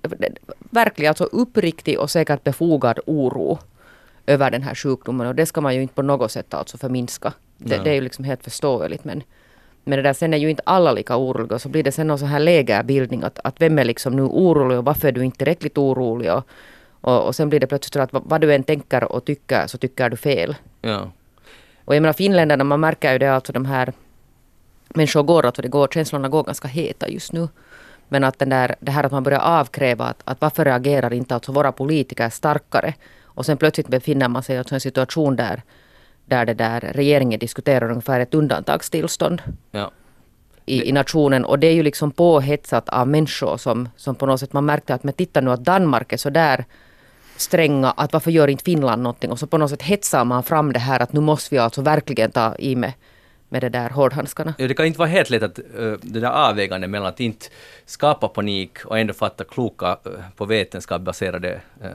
verkligen 0.70 1.08
alltså 1.08 1.24
uppriktig 1.24 1.98
och 1.98 2.10
säkert 2.10 2.44
befogad 2.44 2.98
oro 3.06 3.58
över 4.26 4.50
den 4.50 4.62
här 4.62 4.74
sjukdomen 4.74 5.26
och 5.26 5.34
det 5.34 5.46
ska 5.46 5.60
man 5.60 5.74
ju 5.74 5.82
inte 5.82 5.94
på 5.94 6.02
något 6.02 6.32
sätt 6.32 6.54
alltså 6.54 6.78
förminska. 6.78 7.32
Det, 7.56 7.84
det 7.84 7.90
är 7.90 7.94
ju 7.94 8.00
liksom 8.00 8.24
helt 8.24 8.44
förståeligt 8.44 9.04
men 9.04 9.22
men 9.84 9.96
det 9.96 10.02
där, 10.02 10.12
sen 10.12 10.34
är 10.34 10.38
ju 10.38 10.50
inte 10.50 10.62
alla 10.66 10.92
lika 10.92 11.16
oroliga 11.16 11.58
så 11.58 11.68
blir 11.68 11.82
det 11.82 11.92
sen 11.92 12.06
någon 12.06 12.18
sån 12.18 12.28
här 12.28 12.40
lägerbildning 12.40 13.22
att, 13.22 13.38
att 13.44 13.60
vem 13.60 13.78
är 13.78 13.84
liksom 13.84 14.16
nu 14.16 14.22
orolig 14.22 14.78
och 14.78 14.84
varför 14.84 15.08
är 15.08 15.12
du 15.12 15.24
inte 15.24 15.38
tillräckligt 15.38 15.78
orolig 15.78 16.32
och, 16.32 16.48
och, 17.00 17.26
och 17.26 17.34
sen 17.34 17.48
blir 17.48 17.60
det 17.60 17.66
plötsligt 17.66 17.94
så 17.94 18.00
att 18.00 18.12
vad, 18.12 18.22
vad 18.24 18.40
du 18.40 18.54
än 18.54 18.62
tänker 18.62 19.12
och 19.12 19.24
tycker 19.24 19.66
så 19.66 19.78
tycker 19.78 20.10
du 20.10 20.16
fel. 20.16 20.56
Ja. 20.80 21.10
Och 21.84 21.94
jag 21.94 22.02
menar 22.02 22.12
finländarna, 22.12 22.64
man 22.64 22.80
märker 22.80 23.12
ju 23.12 23.18
det 23.18 23.34
alltså 23.34 23.52
de 23.52 23.64
här 23.64 23.92
människor 24.88 25.22
går, 25.22 25.46
alltså 25.46 25.62
det 25.62 25.68
går, 25.68 25.88
känslorna 25.88 26.28
går 26.28 26.42
ganska 26.42 26.68
heta 26.68 27.08
just 27.08 27.32
nu. 27.32 27.48
Men 28.08 28.24
att 28.24 28.38
den 28.38 28.48
där, 28.48 28.74
det 28.80 28.92
här 28.92 29.04
att 29.04 29.12
man 29.12 29.22
börjar 29.22 29.40
avkräva 29.40 30.04
att, 30.04 30.22
att 30.24 30.40
varför 30.40 30.64
reagerar 30.64 31.12
inte 31.12 31.34
alltså 31.34 31.52
våra 31.52 31.72
politiker 31.72 32.28
starkare? 32.28 32.94
Och 33.24 33.46
sen 33.46 33.56
plötsligt 33.56 33.88
befinner 33.88 34.28
man 34.28 34.42
sig 34.42 34.54
i 34.54 34.58
alltså 34.58 34.74
en 34.74 34.80
situation 34.80 35.36
där, 35.36 35.62
där, 36.24 36.46
det 36.46 36.54
där 36.54 36.80
regeringen 36.80 37.38
diskuterar 37.38 37.90
ungefär 37.90 38.20
ett 38.20 38.34
undantagstillstånd. 38.34 39.42
Ja. 39.70 39.90
i, 40.68 40.88
i 40.88 40.92
nationen 40.92 41.44
och 41.44 41.58
det 41.58 41.66
är 41.66 41.74
ju 41.74 41.82
liksom 41.82 42.10
påhetsat 42.10 42.88
av 42.88 43.08
människor 43.08 43.56
som, 43.56 43.88
som 43.96 44.14
på 44.14 44.26
något 44.26 44.40
sätt 44.40 44.52
man 44.52 44.64
märkte 44.64 44.94
att 44.94 45.04
men 45.04 45.14
titta 45.14 45.40
nu 45.40 45.50
att 45.50 45.64
Danmark 45.64 46.12
är 46.12 46.16
så 46.16 46.30
där 46.30 46.64
stränga 47.36 47.90
att 47.90 48.12
varför 48.12 48.30
gör 48.30 48.48
inte 48.48 48.64
Finland 48.64 49.02
någonting 49.02 49.30
och 49.30 49.38
så 49.38 49.46
på 49.46 49.58
något 49.58 49.70
sätt 49.70 49.82
hetsar 49.82 50.24
man 50.24 50.42
fram 50.42 50.72
det 50.72 50.78
här 50.78 51.00
att 51.00 51.12
nu 51.12 51.20
måste 51.20 51.54
vi 51.54 51.58
alltså 51.58 51.82
verkligen 51.82 52.30
ta 52.30 52.56
i 52.58 52.76
med 52.76 52.92
med 53.48 53.62
det 53.62 53.68
där 53.68 53.90
hårdhandskarna. 53.90 54.54
Ja, 54.58 54.68
det 54.68 54.74
kan 54.74 54.86
inte 54.86 54.98
vara 54.98 55.08
helt 55.08 55.30
lätt 55.30 55.42
att 55.42 55.58
uh, 55.58 55.96
det 56.02 56.20
där 56.20 56.30
avvägande 56.30 56.88
mellan 56.88 57.08
att 57.08 57.20
inte 57.20 57.46
skapa 57.86 58.28
panik 58.28 58.84
och 58.84 58.98
ändå 58.98 59.14
fatta 59.14 59.44
kloka, 59.44 59.92
uh, 60.06 60.12
på 60.36 60.44
vetenskap 60.44 61.02
baserade 61.02 61.60
uh, 61.80 61.86
eh, 61.86 61.92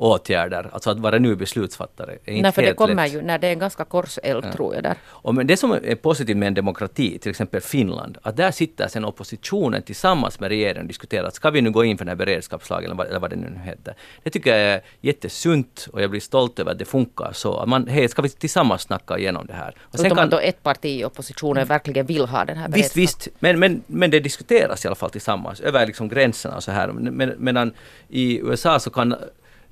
åtgärder, 0.00 0.70
alltså 0.72 0.90
att 0.90 0.98
vara 0.98 1.18
nu 1.18 1.36
beslutsfattare, 1.36 2.12
är 2.24 2.32
inte 2.32 2.42
Nej, 2.42 2.52
för 2.52 2.62
det 2.62 2.74
kommer 2.74 2.94
lätt. 2.94 3.14
ju 3.14 3.22
när 3.22 3.38
det 3.38 3.46
är 3.46 3.52
en 3.52 3.58
ganska 3.58 3.84
korseld 3.84 4.44
Ja. 4.44 4.52
tror 4.52 4.74
jag 4.74 4.82
där. 4.82 4.96
Och 5.06 5.34
men 5.34 5.46
det 5.46 5.56
som 5.56 5.72
är 5.72 5.94
positivt 5.94 6.36
med 6.36 6.46
en 6.46 6.54
demokrati, 6.54 7.18
till 7.18 7.30
exempel 7.30 7.60
Finland, 7.60 8.18
att 8.22 8.36
där 8.36 8.50
sitter 8.50 8.88
sen 8.88 9.04
oppositionen 9.04 9.82
tillsammans 9.82 10.40
med 10.40 10.48
regeringen 10.48 10.82
och 10.82 10.88
diskuterar 10.88 11.26
att 11.26 11.34
ska 11.34 11.50
vi 11.50 11.60
nu 11.60 11.70
gå 11.70 11.84
in 11.84 11.98
för 11.98 12.04
den 12.04 12.10
här 12.10 12.16
beredskapslagen 12.16 13.00
eller 13.00 13.18
vad, 13.18 13.30
det 13.30 13.36
nu 13.36 13.60
heter. 13.64 13.94
Det 14.22 14.30
tycker 14.30 14.50
jag 14.50 14.60
är 14.60 14.80
jättesunt 15.00 15.88
och 15.92 16.02
jag 16.02 16.10
blir 16.10 16.20
stolt 16.20 16.58
över 16.58 16.72
att 16.72 16.78
det 16.78 16.84
funkar 16.84 17.32
så. 17.32 17.56
Att 17.56 17.68
man, 17.68 17.86
hej, 17.86 18.08
ska 18.08 18.22
vi 18.22 18.28
tillsammans 18.28 18.82
snacka 18.82 19.18
igenom 19.18 19.46
det 19.46 19.54
här? 19.54 19.74
Och 19.80 20.00
Utom 20.00 20.18
att 20.18 20.30
då 20.30 20.38
ett 20.38 20.62
parti 20.62 20.84
i 21.00 21.04
oppositionen 21.04 21.66
verkligen 21.66 22.06
vill 22.06 22.26
ha 22.26 22.44
den 22.44 22.56
här 22.56 22.68
Visst, 22.68 22.96
visst. 22.96 23.28
Men, 23.38 23.58
men, 23.58 23.82
men 23.86 24.10
det 24.10 24.20
diskuteras 24.20 24.84
i 24.84 24.88
alla 24.88 24.94
fall 24.94 25.10
tillsammans 25.10 25.60
över 25.60 25.86
liksom 25.86 26.08
gränserna 26.08 26.56
och 26.56 26.62
så 26.62 26.72
här. 26.72 26.88
Men, 26.88 27.34
medan 27.38 27.72
i 28.08 28.38
USA 28.38 28.78
så 28.80 28.90
kan 28.90 29.14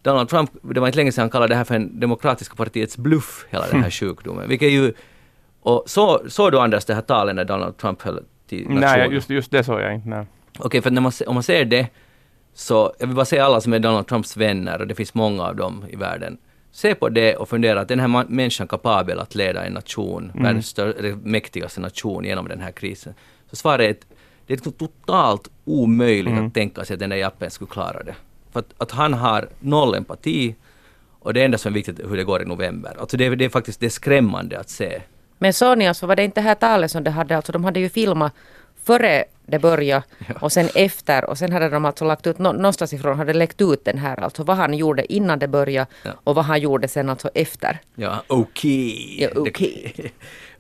Donald 0.02 0.28
Trump, 0.28 0.50
det 0.62 0.80
var 0.80 0.87
inte 0.87 0.96
länge 0.96 1.12
sedan 1.12 1.22
han 1.22 1.30
kallade 1.30 1.52
det 1.52 1.56
här 1.56 1.64
för 1.64 1.74
en 1.74 2.00
demokratiska 2.00 2.56
partiets 2.56 2.96
bluff, 2.96 3.46
hela 3.50 3.66
den 3.66 3.82
här 3.82 3.90
sjukdomen. 3.90 4.48
Vilket 4.48 4.70
ju... 4.70 4.92
Och 5.61 5.84
så, 5.87 6.22
såg 6.28 6.52
du 6.52 6.61
Anders 6.61 6.84
det 6.84 6.94
här 6.94 7.02
talet 7.02 7.37
när 7.37 7.44
Donald 7.44 7.76
Trump 7.76 8.02
höll 8.02 8.24
till 8.46 8.68
nationen? 8.68 8.80
Nej, 8.80 9.08
just, 9.12 9.30
just 9.30 9.50
det 9.50 9.64
såg 9.64 9.80
jag 9.80 9.94
inte. 9.94 10.08
Nej. 10.08 10.26
Okej, 10.58 10.82
för 10.82 10.90
när 10.90 11.00
man, 11.00 11.12
om 11.26 11.34
man 11.34 11.42
ser 11.42 11.64
det 11.64 11.87
så, 12.54 12.92
jag 12.98 13.06
vill 13.06 13.16
bara 13.16 13.24
säga 13.24 13.44
alla 13.44 13.61
som 13.61 13.72
är 13.72 13.78
Donald 13.78 14.06
Trumps 14.06 14.37
vänner, 14.37 14.80
och 14.80 14.87
det 14.87 14.94
finns 14.94 15.14
många 15.14 15.42
av 15.42 15.56
dem 15.56 15.84
i 15.90 15.96
världen. 15.96 16.38
Se 16.70 16.94
på 16.94 17.08
det 17.08 17.37
och 17.37 17.48
fundera 17.48 17.80
att 17.80 17.88
den 17.88 18.00
här 18.00 18.24
människan 18.28 18.68
kapabel 18.68 19.18
att 19.18 19.34
leda 19.34 19.64
en 19.64 19.72
nation, 19.72 20.32
världens 20.34 20.66
stör, 20.66 20.94
eller 20.98 21.14
mäktigaste 21.14 21.80
nation 21.80 22.24
genom 22.24 22.48
den 22.48 22.61
här 22.61 22.70
krisen. 22.70 23.14
Så 23.50 23.56
svaret 23.56 23.87
är 23.87 23.90
att 23.90 24.06
det 24.46 24.54
är 24.54 24.70
totalt 24.70 25.50
omöjligt 25.64 26.38
att 26.38 26.54
tänka 26.54 26.84
sig 26.84 26.94
att 26.94 27.00
den 27.00 27.11
där 27.11 27.16
jappen 27.16 27.50
skulle 27.50 27.70
klara 27.70 28.02
det. 28.02 28.14
För 28.52 28.61
att, 28.61 28.74
att 28.78 28.90
han 28.90 29.14
har 29.14 29.48
noll 29.61 29.94
empati 29.94 30.54
och 31.20 31.34
det 31.34 31.42
enda 31.44 31.58
som 31.58 31.72
är 31.72 31.74
viktigt 31.74 31.98
är 32.00 32.08
hur 32.08 32.16
det 32.16 32.24
går 32.24 32.42
i 32.42 32.44
november. 32.44 32.96
Alltså 33.00 33.16
det, 33.16 33.26
är- 33.26 33.37
det 33.37 33.44
är 33.44 33.48
faktiskt 33.48 33.80
det 33.80 33.87
är 33.87 33.90
skrämmande 33.90 34.58
att 34.61 34.70
se. 34.70 35.02
Men 35.38 35.52
såg 35.52 35.78
ni 35.78 35.88
alltså, 35.88 36.06
var 36.06 36.16
det 36.16 36.24
inte 36.24 36.40
det 36.40 36.44
här 36.44 36.54
talet 36.54 36.90
som 36.90 37.04
de 37.04 37.11
hade, 37.11 37.37
alltså 37.37 37.52
de 37.52 37.64
hade 37.64 37.80
ju 37.80 37.88
filmat 37.88 38.32
före 38.84 39.24
det 39.46 39.58
började 39.58 40.02
och 40.40 40.52
sen 40.52 40.68
efter 40.74 41.24
och 41.24 41.38
sen 41.38 41.52
hade 41.52 41.68
de 41.68 41.84
alltså 41.84 42.04
lagt 42.04 42.26
ut, 42.26 42.38
nå- 42.38 42.52
någonstans 42.52 42.92
ifrån 42.92 43.18
hade 43.18 43.32
läckt 43.32 43.61
ut 43.61 43.84
den 43.84 43.98
här, 43.98 44.20
alltså 44.20 44.42
vad 44.44 44.56
han 44.56 44.74
gjorde 44.74 45.12
innan 45.12 45.38
det 45.38 45.48
började 45.48 45.87
Ja. 46.02 46.11
och 46.24 46.34
vad 46.34 46.44
han 46.44 46.61
gjorde 46.61 46.88
sen 46.88 47.08
alltså 47.11 47.30
efter. 47.34 47.78
Ja, 47.94 48.22
okej. 48.26 49.22
Ja, 49.22 49.28
okej. 49.37 49.94
Det- 49.96 50.11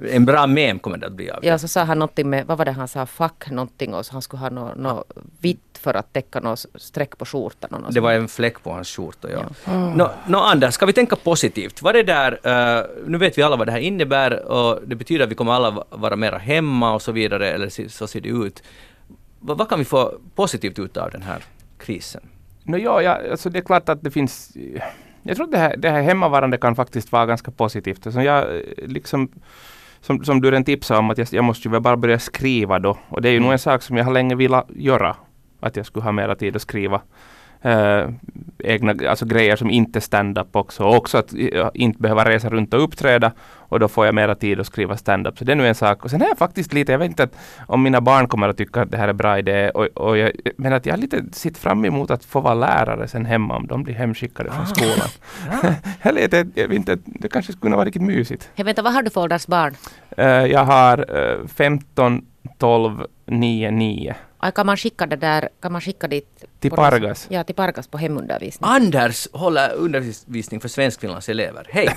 En 0.14 0.24
bra 0.24 0.46
mem 0.46 0.78
kommer 0.78 0.96
det 0.98 1.06
att 1.06 1.12
bli 1.12 1.30
av 1.30 1.40
det. 1.40 1.46
Ja, 1.48 1.58
så 1.58 1.68
sa 1.68 1.82
han 1.84 1.98
någonting 1.98 2.30
med, 2.30 2.46
vad 2.46 2.58
var 2.58 2.64
det 2.64 2.72
han 2.72 2.88
sa, 2.88 3.06
fuck 3.06 3.50
någonting 3.50 3.94
och 3.94 4.06
så 4.06 4.12
han 4.12 4.22
skulle 4.22 4.40
ha 4.40 4.50
något 4.50 4.76
nå 4.76 5.04
vitt 5.40 5.67
för 5.78 5.94
att 5.94 6.12
täcka 6.12 6.40
något 6.40 6.66
streck 6.74 7.18
på 7.18 7.24
skjortan. 7.24 7.70
Och 7.74 7.80
något 7.82 7.94
Det 7.94 8.00
var 8.00 8.12
en 8.12 8.28
fläck 8.28 8.62
på 8.62 8.72
hans 8.72 8.88
skjorta, 8.96 9.28
ja. 9.30 9.72
Nå, 9.94 10.10
nå, 10.26 10.38
Anders, 10.38 10.74
ska 10.74 10.86
vi 10.86 10.92
tänka 10.92 11.16
positivt? 11.16 11.82
Vad 11.82 11.96
är 11.96 12.02
det 12.04 12.12
där, 12.12 12.78
eh, 12.78 12.84
nu 13.06 13.18
vet 13.18 13.38
vi 13.38 13.42
alla 13.42 13.56
vad 13.56 13.66
det 13.68 13.72
här 13.72 13.78
innebär 13.78 14.46
och 14.46 14.80
det 14.86 14.94
betyder 14.96 15.24
att 15.24 15.30
vi 15.30 15.34
kommer 15.34 15.52
alla 15.52 15.70
va- 15.70 15.84
vara 15.90 16.16
mera 16.16 16.38
hemma 16.38 16.94
och 16.94 17.02
så 17.02 17.12
vidare, 17.12 17.50
eller 17.50 17.88
så, 17.88 18.06
ser 18.06 18.20
det 18.20 18.28
ut. 18.28 18.62
Va, 19.40 19.54
vad 19.54 19.68
kan 19.68 19.78
vi 19.78 19.84
få 19.84 20.12
positivt 20.34 20.78
ut 20.78 20.96
av 20.96 21.10
den 21.10 21.22
här 21.22 21.42
krisen? 21.78 22.22
No, 22.62 22.76
ja, 22.76 23.02
ja, 23.02 23.18
alltså 23.30 23.50
det 23.50 23.58
är 23.58 23.62
klart 23.62 23.88
att 23.88 24.02
det 24.02 24.10
finns... 24.10 24.52
Jag 25.22 25.36
tror 25.36 25.46
att 25.46 25.52
det 25.52 25.58
här, 25.58 25.76
det 25.76 25.90
här 25.90 26.02
hemmavarande 26.02 26.58
kan 26.58 26.76
faktiskt 26.76 27.12
vara 27.12 27.26
ganska 27.26 27.50
positivt. 27.50 28.06
Alltså 28.06 28.22
jag, 28.22 28.56
eh, 28.56 28.62
liksom, 28.76 29.28
som, 30.00 30.24
som 30.24 30.40
du 30.40 30.50
redan 30.50 30.64
tipsade 30.64 30.98
om, 31.00 31.10
att 31.10 31.18
jag, 31.18 31.28
jag 31.30 31.44
måste 31.44 31.68
ju 31.68 31.80
bara 31.80 31.96
börja 31.96 32.18
skriva 32.18 32.78
då. 32.78 32.98
Och 33.08 33.22
det 33.22 33.28
är 33.28 33.32
ju 33.32 33.40
nog 33.40 33.52
en 33.52 33.58
sak 33.58 33.82
som 33.82 33.96
jag 33.96 34.04
har 34.04 34.12
länge 34.12 34.34
velat 34.34 34.66
göra. 34.76 35.16
Att 35.60 35.76
jag 35.76 35.86
skulle 35.86 36.04
ha 36.04 36.12
mera 36.12 36.34
tid 36.34 36.56
att 36.56 36.62
skriva. 36.62 37.00
eh, 37.62 38.08
egna 38.58 38.94
alltså 39.08 39.26
grejer 39.26 39.56
som 39.56 39.70
inte 39.70 40.00
stand-up 40.00 40.56
också. 40.56 40.84
Och 40.84 40.96
också 40.96 41.18
att 41.18 41.32
jag 41.32 41.70
inte 41.74 41.98
behöva 42.02 42.24
resa 42.24 42.48
runt 42.48 42.74
och 42.74 42.82
uppträda. 42.84 43.32
Och 43.70 43.80
då 43.80 43.88
får 43.88 44.06
jag 44.06 44.14
mera 44.14 44.34
tid 44.34 44.60
att 44.60 44.66
skriva 44.66 44.96
stand-up. 44.96 45.38
Så 45.38 45.44
det 45.44 45.52
är 45.52 45.56
nu 45.56 45.68
en 45.68 45.74
sak. 45.74 46.04
Och 46.04 46.10
sen 46.10 46.22
är 46.22 46.26
jag 46.28 46.38
faktiskt 46.38 46.72
lite, 46.72 46.92
jag 46.92 46.98
vet 46.98 47.10
inte 47.10 47.22
att 47.22 47.36
om 47.66 47.82
mina 47.82 48.00
barn 48.00 48.28
kommer 48.28 48.48
att 48.48 48.56
tycka 48.56 48.82
att 48.82 48.90
det 48.90 48.96
här 48.96 49.08
är 49.08 49.12
bra 49.12 49.38
idé. 49.38 49.70
Och, 49.70 49.84
och 49.86 50.18
jag, 50.18 50.32
men 50.56 50.72
att 50.72 50.86
jag 50.86 50.92
har 50.92 50.98
lite 50.98 51.24
sitt 51.32 51.58
fram 51.58 51.84
emot 51.84 52.10
att 52.10 52.24
få 52.24 52.40
vara 52.40 52.54
lärare 52.54 53.08
sen 53.08 53.24
hemma 53.26 53.56
om 53.56 53.66
de 53.66 53.82
blir 53.82 53.94
hemskickade 53.94 54.50
från 54.50 54.66
skolan. 54.66 55.08
Eller 56.02 56.20
jag, 56.22 56.28
vet- 56.30 56.56
jag 56.56 56.68
vet 56.68 56.76
inte, 56.76 56.98
det 57.04 57.28
kanske 57.28 57.52
skulle 57.52 57.60
kunna 57.62 57.76
vara 57.76 57.86
riktigt 57.86 58.02
mysigt. 58.02 58.50
Hej, 58.54 58.64
vänta, 58.64 58.82
vad 58.82 58.92
har 58.92 59.02
du 59.02 59.10
för 59.10 59.20
ålders 59.20 59.46
barn? 59.46 59.74
Eh, 60.16 60.26
jag 60.26 60.64
har 60.64 61.16
eh, 61.18 61.46
15, 61.46 62.24
12, 62.58 63.04
9, 63.26 63.70
9. 63.70 64.14
Aj, 64.40 64.52
Kan 64.52 64.66
man 64.66 64.76
skicka 64.76 65.06
det 65.06 65.16
där, 65.16 65.48
kan 65.62 65.72
man 65.72 65.80
skicka 65.80 66.08
dit? 66.08 66.44
Till 66.60 66.70
Pargas. 66.70 67.26
Ja, 67.30 67.44
till 67.44 67.54
Pargas 67.54 67.86
på 67.86 67.98
hemundervisning. 67.98 68.70
Anders 68.70 69.28
håller 69.32 69.74
undervisning 69.74 70.60
för 70.60 70.68
Svenskfinlands 70.68 71.28
elever. 71.28 71.66
Hej! 71.70 71.88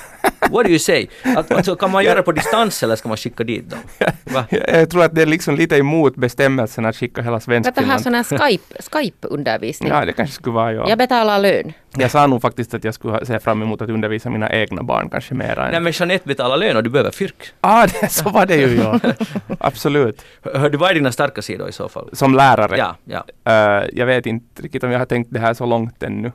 What 0.52 0.66
do 0.66 0.70
you 0.70 0.80
say? 0.80 1.08
Att, 1.24 1.52
alltså, 1.52 1.76
kan 1.76 1.92
man 1.92 2.04
göra 2.04 2.24
på 2.24 2.32
distans 2.32 2.84
eller 2.84 2.96
ska 2.96 3.08
man 3.08 3.18
skicka 3.18 3.44
dit 3.44 3.70
dem? 3.70 3.80
Va? 4.24 4.46
Jag, 4.50 4.90
tror 4.90 5.04
att 5.04 5.16
det 5.16 5.22
är 5.22 5.26
liksom 5.26 5.56
lite 5.56 5.78
emot 5.78 6.16
bestämmelsen 6.16 6.86
att 6.86 6.96
skicka 6.96 7.22
hela 7.22 7.40
Vänta, 7.48 7.52
här 7.52 7.98
Svenskfinland. 7.98 8.26
sån 8.26 8.38
här 8.38 8.50
Skype, 8.50 8.82
Skype-undervisning. 8.82 9.90
Ja, 9.90 10.06
det 10.06 10.14
kanske 10.14 10.36
skulle 10.36 10.54
vara 10.54 10.74
jag. 10.74 10.90
Jag 10.90 10.98
betalar 10.98 11.40
lön. 11.40 11.74
Jag 11.98 12.12
sa 12.12 12.28
nog 12.28 12.42
faktiskt 12.42 12.74
att 12.74 12.84
jag 12.84 12.94
skulle 12.94 13.26
se 13.26 13.40
fram 13.40 13.62
emot 13.62 13.82
att 13.82 13.90
undervisa 13.90 14.30
mina 14.30 14.52
egna 14.52 14.84
barn 14.84 15.10
kanske 15.10 15.34
mera 15.34 15.66
Nej 15.66 15.76
än... 15.76 15.84
men 15.84 15.92
Jeanette 15.92 16.28
betalar 16.28 16.58
lön 16.58 16.78
och 16.78 16.84
du 16.84 16.90
behöver 16.90 17.12
fyrk. 17.12 17.48
Ah, 17.62 17.88
det, 17.88 18.10
så 18.10 18.30
var 18.30 18.46
det 18.46 18.56
ju 18.56 18.76
ja. 18.76 19.00
Absolut. 19.60 20.26
Hör 20.54 20.70
du, 20.70 20.78
vad 20.78 20.90
är 20.90 20.94
dina 20.94 21.12
starka 21.12 21.42
sidor 21.42 21.70
i 21.70 21.72
så 21.72 21.90
fall? 21.90 22.10
Som 22.14 22.36
lärare. 22.36 22.78
Ja, 22.78 22.96
ja. 23.04 23.26
Eh, 23.52 23.90
jag 23.94 24.06
vet 24.06 24.26
inte 24.26 24.62
riktigt 24.62 24.84
om 24.84 24.92
jag 24.92 25.00
har 25.00 25.06
tänkt 25.06 25.34
det 25.34 25.40
här 25.40 25.54
så 25.54 25.66
långt 25.66 26.04
ännu. 26.04 26.32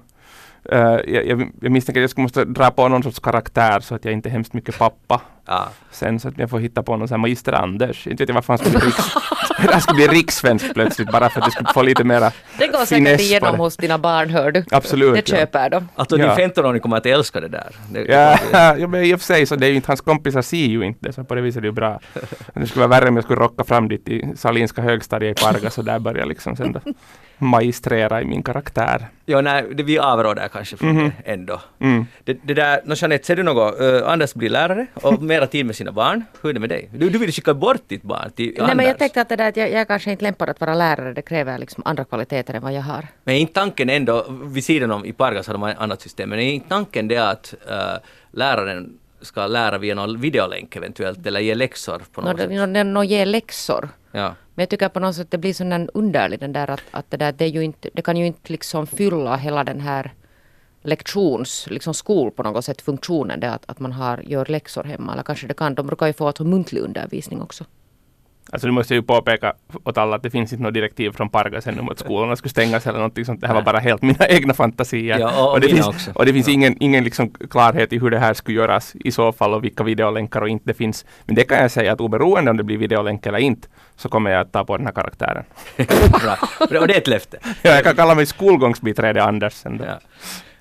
Eh, 0.73 0.79
jag, 1.15 1.27
jag, 1.27 1.51
jag 1.61 1.73
misstänker 1.73 2.01
att 2.01 2.03
jag 2.03 2.11
skulle 2.11 2.23
måste 2.23 2.45
dra 2.45 2.71
på 2.71 2.89
någon 2.89 3.03
sorts 3.03 3.19
karaktär 3.21 3.81
så 3.81 3.95
att 3.95 4.05
jag 4.05 4.15
inte 4.15 4.29
är 4.29 4.31
hemskt 4.31 4.53
mycket 4.53 4.79
pappa. 4.79 5.21
ja. 5.47 5.69
Sen 5.91 6.21
så 6.21 6.29
att 6.29 6.39
jag 6.39 6.51
får 6.51 6.59
hitta 6.59 6.83
på 6.83 6.97
någon 6.97 7.09
sån 7.09 7.15
här 7.15 7.21
magister 7.21 7.53
Anders. 7.53 8.07
Inte 8.07 8.23
vet 8.23 8.29
jag 8.29 8.35
varför 8.35 8.53
han 8.53 8.59
skulle 8.59 8.79
bli, 8.79 8.87
riks, 8.89 9.05
han 9.73 9.81
skulle 9.81 9.97
bli 9.97 10.07
rikssvensk 10.19 10.75
plötsligt 10.75 11.13
bara 11.13 11.31
för 11.31 11.41
att 11.41 11.47
jag 11.47 11.53
skulle 11.53 11.73
få 11.75 11.83
lite 11.83 12.05
mera 12.05 12.33
Det 12.59 12.67
går 12.67 12.85
säkert 12.85 13.21
igenom 13.21 13.53
det. 13.53 13.59
hos 13.59 13.77
dina 13.77 13.99
barn, 13.99 14.31
hör 14.31 14.51
du. 14.53 14.65
Absolut. 14.71 15.15
Det 15.15 15.29
ja. 15.33 15.37
köper 15.39 15.71
de. 15.71 15.89
Alltså 15.97 16.19
Ja. 16.19 16.37
din 16.37 16.51
15-åring 16.51 16.81
kommer 16.81 16.97
att 16.97 17.07
älska 17.07 17.41
det 17.41 17.49
där. 17.49 17.69
Det, 17.91 18.05
Ja, 18.05 18.39
ja, 18.79 18.87
men 18.89 19.05
i 19.05 19.15
och 19.15 19.19
för 19.21 19.27
sig 19.27 19.47
så 19.47 19.57
det 19.57 19.67
är 19.67 19.71
ju 19.71 19.77
inte, 19.77 19.91
hans 19.91 20.01
kompisar 20.01 20.43
ser 20.43 20.57
ju 20.57 20.83
inte 20.83 20.99
det, 21.07 21.13
så 21.13 21.25
på 21.25 21.35
det 21.35 21.41
viset 21.41 21.57
är 21.59 21.61
det 21.61 21.67
ju 21.69 21.73
bra. 21.73 22.01
Men 22.55 22.63
det 22.63 22.67
skulle 22.69 22.87
vara 22.87 23.01
värre 23.01 23.09
om 23.09 23.17
jag 23.17 23.25
skulle 23.25 23.41
rocka 23.41 23.65
fram 23.65 23.89
dit 23.89 24.09
i 24.09 24.29
Salinska 24.37 24.83
högstadiet 24.83 25.41
i 25.41 25.45
Pargas 25.45 25.79
och 25.79 25.85
där 25.85 25.99
börja 25.99 26.25
liksom 26.25 26.57
sen 26.57 26.73
då 26.73 26.81
magistrera 27.39 28.23
i 28.23 28.25
min 28.25 28.43
karaktär. 28.43 29.09
Ja, 29.27 29.41
nej, 29.41 29.65
det, 29.75 29.83
vi 29.83 29.99
avråder 29.99 30.49
kanske 30.49 30.77
från 30.77 30.89
Mhm. 30.97 31.05
det 31.25 31.33
ändå. 31.33 31.61
Mm. 31.81 32.07
Det, 32.25 32.39
det 32.43 32.55
där, 32.55 32.81
no, 32.85 32.95
Jeanette, 32.95 33.27
ser 33.27 33.37
du 33.37 33.43
något? 33.43 33.81
Uh, 33.81 34.09
Anders 34.09 34.35
blir 34.35 34.51
lärare 34.51 34.87
och 34.95 35.23
mera 35.23 35.47
tid 35.47 35.67
med 35.67 35.77
sina 35.77 35.93
barn. 35.93 36.25
Hur 36.43 36.51
är 36.51 36.55
det 36.55 36.61
med 36.61 36.69
dig? 36.69 36.89
Du, 36.93 37.11
du 37.11 37.19
vill 37.19 37.33
skicka 37.33 37.55
bort 37.55 37.83
ditt 37.89 38.03
barn 38.03 38.31
till 38.31 38.47
Nej, 38.47 38.61
Anders. 38.61 38.77
men 38.77 38.87
jag 38.87 38.99
tänkte 38.99 39.21
att, 39.21 39.29
det 39.29 39.37
där, 39.37 39.49
att 39.49 39.57
jag, 39.57 39.71
jag 39.73 39.89
kanske 39.89 40.11
inte 40.11 40.23
lämpar 40.25 40.47
att 40.49 40.61
vara 40.61 40.75
lärare. 40.75 41.13
Det 41.13 41.23
kräver 41.23 41.59
liksom 41.59 41.83
andra 41.87 42.05
kvaliteter 42.05 42.55
än 42.55 42.63
vad 42.63 42.73
jag 42.73 42.83
har. 42.83 43.07
Men 43.25 43.35
är 43.35 43.39
inte 43.39 43.53
tanken 43.53 43.91
ändå, 43.91 44.27
vid 44.45 44.65
sidan 44.65 44.91
om 44.91 45.05
i 45.05 45.13
Pargas 45.13 45.47
har 45.47 45.55
de 45.55 45.65
ett 45.65 45.79
annat 45.79 46.01
system, 46.03 46.29
men 46.31 46.39
är 46.39 46.53
inte 46.53 46.69
tanken 46.69 47.09
det 47.09 47.17
att 47.19 47.55
uh, 47.71 47.75
läraren 48.33 48.99
ska 49.21 49.47
lära 49.47 49.79
via 49.79 49.95
någon 49.95 50.21
videolänk 50.21 50.77
eventuellt 50.77 51.27
eller 51.27 51.41
ge 51.41 51.55
läxor 51.55 52.03
på 52.13 52.21
Nå, 52.21 52.29
något 52.29 52.37
det- 52.37 52.43
sätt? 52.43 52.53
nå, 52.53 52.67
det- 52.67 52.85
nå 52.85 53.05
ge 53.05 53.25
läxor. 53.25 53.89
Ja. 54.17 54.35
Men 54.55 54.63
jag 54.63 54.69
tycker 54.69 54.89
på 54.89 55.01
något 55.01 55.17
sätt 55.17 55.31
det 55.31 55.39
blir 55.39 55.55
sån 55.55 55.89
underlig 55.95 56.41
den 56.41 56.53
där 56.53 56.71
att, 56.71 56.83
att 56.91 57.11
det 57.11 57.17
där, 57.17 57.33
det 57.33 57.45
är 57.45 57.49
ju 57.49 57.63
inte, 57.65 57.91
det 57.93 58.03
kan 58.03 58.17
ju 58.17 58.27
inte 58.27 58.53
liksom 58.53 58.87
fylla 58.87 59.37
hela 59.37 59.65
den 59.65 59.81
här 59.81 60.13
lektions, 60.83 61.67
liksom 61.71 61.95
skol 61.95 62.31
på 62.31 62.43
något 62.43 62.65
sätt 62.65 62.83
funktionen 62.83 63.41
det 63.41 63.51
att, 63.51 63.65
att 63.71 63.79
man 63.79 63.93
har, 63.93 64.19
gör 64.19 64.47
läxor 64.47 64.85
hemma. 64.85 65.13
Eller 65.13 65.23
kanske 65.23 65.47
det 65.47 65.55
kan, 65.55 65.75
de 65.75 65.87
brukar 65.87 66.07
ju 66.07 66.13
få 66.13 66.27
alltså 66.27 66.45
muntlig 66.45 66.81
undervisning 66.81 67.43
också. 67.43 67.65
Alltså 68.53 68.67
nu 68.69 68.73
måste 68.73 68.95
jag 68.95 69.01
ju 69.03 69.07
påpeka 69.07 69.53
åt 69.85 69.99
alla 69.99 70.17
att 70.17 70.23
det 70.23 70.31
finns 70.31 70.53
inte 70.53 70.63
något 70.65 70.75
direktiv 70.75 71.11
från 71.11 71.29
Pargas 71.29 71.67
ännu 71.67 71.81
om 71.81 71.89
att 71.89 71.99
skolorna 71.99 72.37
skulle 72.37 72.51
stängas 72.51 72.87
eller 72.87 72.99
någonting 72.99 73.25
sånt. 73.25 73.41
Det 73.41 73.47
här 73.47 73.55
var 73.55 73.63
bara 73.63 73.79
helt 73.79 74.03
mina 74.03 74.27
egna 74.29 74.55
fantasier. 74.55 75.19
Ja, 75.19 75.45
och- 75.47 75.53
och 75.53 75.61
det 75.61 75.69
finns, 75.69 75.87
också. 75.87 76.11
och 76.15 76.27
det 76.27 76.33
finns 76.33 76.47
Ja. 76.49 76.53
ingen, 76.55 76.77
ingen 76.81 77.05
liksom 77.05 77.31
klarhet 77.51 77.93
i 77.93 77.99
hur 77.99 78.11
det 78.11 78.19
här 78.19 78.35
skulle 78.35 78.57
göras 78.59 78.95
i 78.95 79.13
så 79.13 79.33
fall 79.33 79.55
och 79.55 79.65
vilka 79.65 79.85
videolänkar 79.85 80.41
och 80.41 80.49
inte 80.49 80.75
finns. 80.75 81.05
Men 81.25 81.35
det 81.35 81.45
kan 81.45 81.59
jag 81.59 81.71
säga 81.71 81.93
att 81.93 82.01
oberoende 82.01 82.51
om 82.51 82.57
det 82.57 82.65
blir 82.65 82.79
videolänk 82.79 83.27
eller 83.27 83.39
inte 83.39 83.69
så 83.97 84.09
kommer 84.09 84.31
jag 84.31 84.41
att 84.41 84.53
ta 84.53 84.65
på 84.65 84.77
den 84.77 84.87
här 84.87 84.93
karaktären. 84.93 85.45
Bra. 86.23 86.37
Och 86.81 86.89
det 86.89 86.95
är 86.95 86.99
ett 86.99 87.07
löfte. 87.09 87.39
Ja, 87.43 87.71
jag 87.71 87.85
kan 87.85 87.97
kalla 87.97 88.15
mig 88.15 88.27
skolgångsbiträde 88.27 89.23
Anders 89.25 89.53
sen 89.53 89.77
då. 89.79 89.85
Ja. 89.85 89.99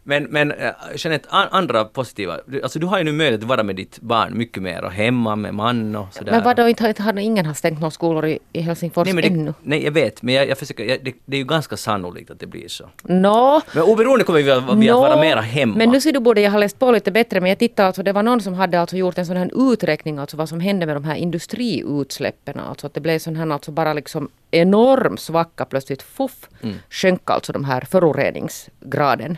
Men, 0.07 0.23
men 0.23 0.51
äh, 0.51 0.71
Jeanette, 0.95 1.27
an, 1.31 1.47
andra 1.51 1.85
positiva, 1.85 2.37
alltså 2.63 2.79
du 2.79 2.85
har 2.85 2.97
ju 2.97 3.03
nu 3.03 3.11
möjlighet 3.11 3.41
att 3.41 3.47
vara 3.49 3.63
med 3.63 3.75
ditt 3.75 3.99
barn 4.01 4.37
mycket 4.37 4.63
mer 4.63 4.83
och 4.83 4.91
hemma 4.91 5.35
med 5.35 5.53
man 5.53 5.95
och 5.95 6.13
sådär. 6.13 6.31
Men 6.31 6.43
vadå, 6.43 6.67
inte, 6.69 6.87
inte 6.87 7.03
har 7.03 7.19
ingen 7.19 7.45
har 7.45 7.53
stängt 7.53 7.79
några 7.79 7.91
skolor 7.91 8.25
i, 8.25 8.39
i 8.53 8.61
Helsingfors 8.61 9.05
Nej, 9.05 9.13
men 9.15 9.23
ännu? 9.23 9.45
det, 9.45 9.53
nej, 9.63 9.83
jag 9.85 9.91
vet, 9.91 10.21
men 10.21 10.35
jag, 10.35 10.47
jag 10.49 10.57
försöker, 10.57 10.83
jag, 10.85 11.03
det, 11.03 11.13
det 11.25 11.37
är 11.37 11.39
ju 11.39 11.45
ganska 11.45 11.77
sannolikt 11.77 12.31
att 12.31 12.39
det 12.39 12.47
blir 12.47 12.67
så. 12.67 12.89
Nå, 13.03 13.61
Men 13.73 13.83
oberoende 13.83 14.23
kommer 14.25 14.41
vi, 14.41 14.51
att- 14.51 14.63
vi 14.63 14.89
att 14.89 14.95
Nå, 14.95 15.01
vara 15.01 15.21
mera 15.21 15.41
hemma. 15.41 15.75
Men 15.77 15.89
nu 15.89 16.01
ser 16.01 16.11
du 16.11 16.19
borde 16.19 16.41
jag 16.41 16.51
ha 16.51 16.59
läst 16.59 16.79
på 16.79 16.91
lite 16.91 17.11
bättre 17.11 17.41
men 17.41 17.49
jag 17.49 17.59
tittade 17.59 17.87
alltså 17.87 18.03
det 18.03 18.13
var 18.13 18.23
någon 18.23 18.41
som 18.41 18.53
hade 18.53 18.79
alltså 18.79 18.97
gjort 18.97 19.17
en 19.17 19.25
sån 19.25 19.37
här 19.37 19.71
uträkning 19.73 20.17
alltså 20.17 20.37
vad 20.37 20.49
som 20.49 20.59
hände 20.59 20.85
med 20.85 20.95
de 20.95 21.03
här 21.03 21.15
industriutsläppen 21.15 22.59
alltså 22.59 22.87
att 22.87 22.93
det 22.93 23.01
blev 23.01 23.19
sån 23.19 23.35
här 23.35 23.49
alltså 23.51 23.71
bara 23.71 23.93
liksom 23.93 24.29
enorm 24.51 25.17
svacka 25.17 25.65
plötsligt 25.65 26.01
fuff 26.01 26.49
Mm. 26.63 26.75
sjönk 26.89 27.29
alltså 27.29 27.53
de 27.53 27.63
här 27.65 27.81
föroreningsgraden. 27.81 29.37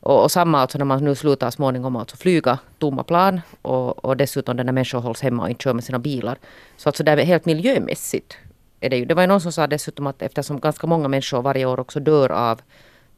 Och, 0.00 0.22
och 0.22 0.30
samma 0.30 0.58
alltså 0.60 0.78
när 0.78 0.84
man 0.84 1.04
nu 1.04 1.14
slutar 1.14 1.50
småningom 1.50 1.96
alltså 1.96 2.16
flyga 2.16 2.58
tomma 2.78 3.04
plan 3.04 3.40
och, 3.62 4.04
och 4.04 4.16
dessutom 4.16 4.56
när 4.56 4.64
människor 4.64 5.00
hålls 5.00 5.20
hemma 5.20 5.42
och 5.42 5.50
inte 5.50 5.62
kör 5.62 5.74
med 5.74 5.84
sina 5.84 5.98
bilar. 5.98 6.38
Så 6.76 6.88
alltså 6.88 7.02
det 7.04 7.12
är 7.12 7.16
helt 7.16 7.44
miljömässigt 7.44 8.36
är 8.80 8.90
det 8.90 8.96
ju. 8.96 9.04
Det 9.04 9.14
var 9.14 9.22
ju 9.22 9.28
någon 9.28 9.40
som 9.40 9.52
sa 9.52 9.66
dessutom 9.66 10.06
att 10.06 10.22
eftersom 10.22 10.60
ganska 10.60 10.86
många 10.86 11.08
människor 11.08 11.42
varje 11.42 11.66
år 11.66 11.80
också 11.80 12.00
dör 12.00 12.32
av 12.32 12.60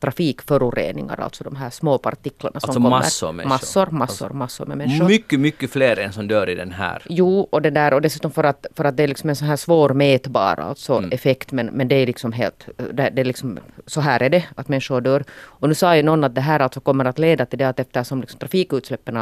trafikföroreningar, 0.02 1.20
alltså 1.20 1.44
de 1.44 1.56
här 1.56 1.70
små 1.70 1.98
partiklarna 1.98 2.60
som 2.60 2.68
Alltså 2.70 2.78
kommer. 2.78 2.90
massor 2.90 3.32
människor. 3.32 3.48
Massor, 3.48 3.86
massor, 3.90 4.30
massor 4.30 4.66
med 4.66 4.78
människor. 4.78 5.08
Mycket, 5.08 5.40
mycket 5.40 5.70
fler 5.70 5.98
än 5.98 6.12
som 6.12 6.28
dör 6.28 6.48
i 6.48 6.54
den 6.54 6.72
här. 6.72 7.02
Jo, 7.08 7.48
och 7.50 7.62
det 7.62 7.70
där 7.70 7.94
och 7.94 8.02
dessutom 8.02 8.30
för 8.30 8.44
att, 8.44 8.66
för 8.76 8.84
att 8.84 8.96
det 8.96 9.02
är 9.02 9.08
liksom 9.08 9.30
en 9.30 9.36
så 9.36 9.44
här 9.44 9.56
svår 9.56 9.90
mätbar 9.90 10.60
alltså 10.60 10.92
Mm. 10.98 11.10
effekt 11.12 11.52
men, 11.52 11.66
men 11.66 11.88
det 11.88 11.94
är 11.94 12.06
liksom 12.06 12.32
helt, 12.32 12.68
det, 12.92 13.10
det 13.12 13.20
är 13.20 13.24
liksom, 13.24 13.58
så 13.86 14.00
här 14.00 14.22
är 14.22 14.30
det 14.30 14.44
att 14.56 14.68
människor 14.68 15.00
dör. 15.00 15.24
Och 15.60 15.68
nu 15.68 15.74
sa 15.74 15.96
ju 15.96 16.02
någon 16.02 16.24
att 16.24 16.34
det 16.34 16.40
här 16.40 16.60
alltså 16.60 16.80
kommer 16.80 17.04
att 17.04 17.18
leda 17.18 17.46
till 17.46 17.58
det 17.58 17.68
att 17.68 17.80
eftersom 17.80 18.20
liksom 18.20 18.38
trafikutsläppen 18.38 19.16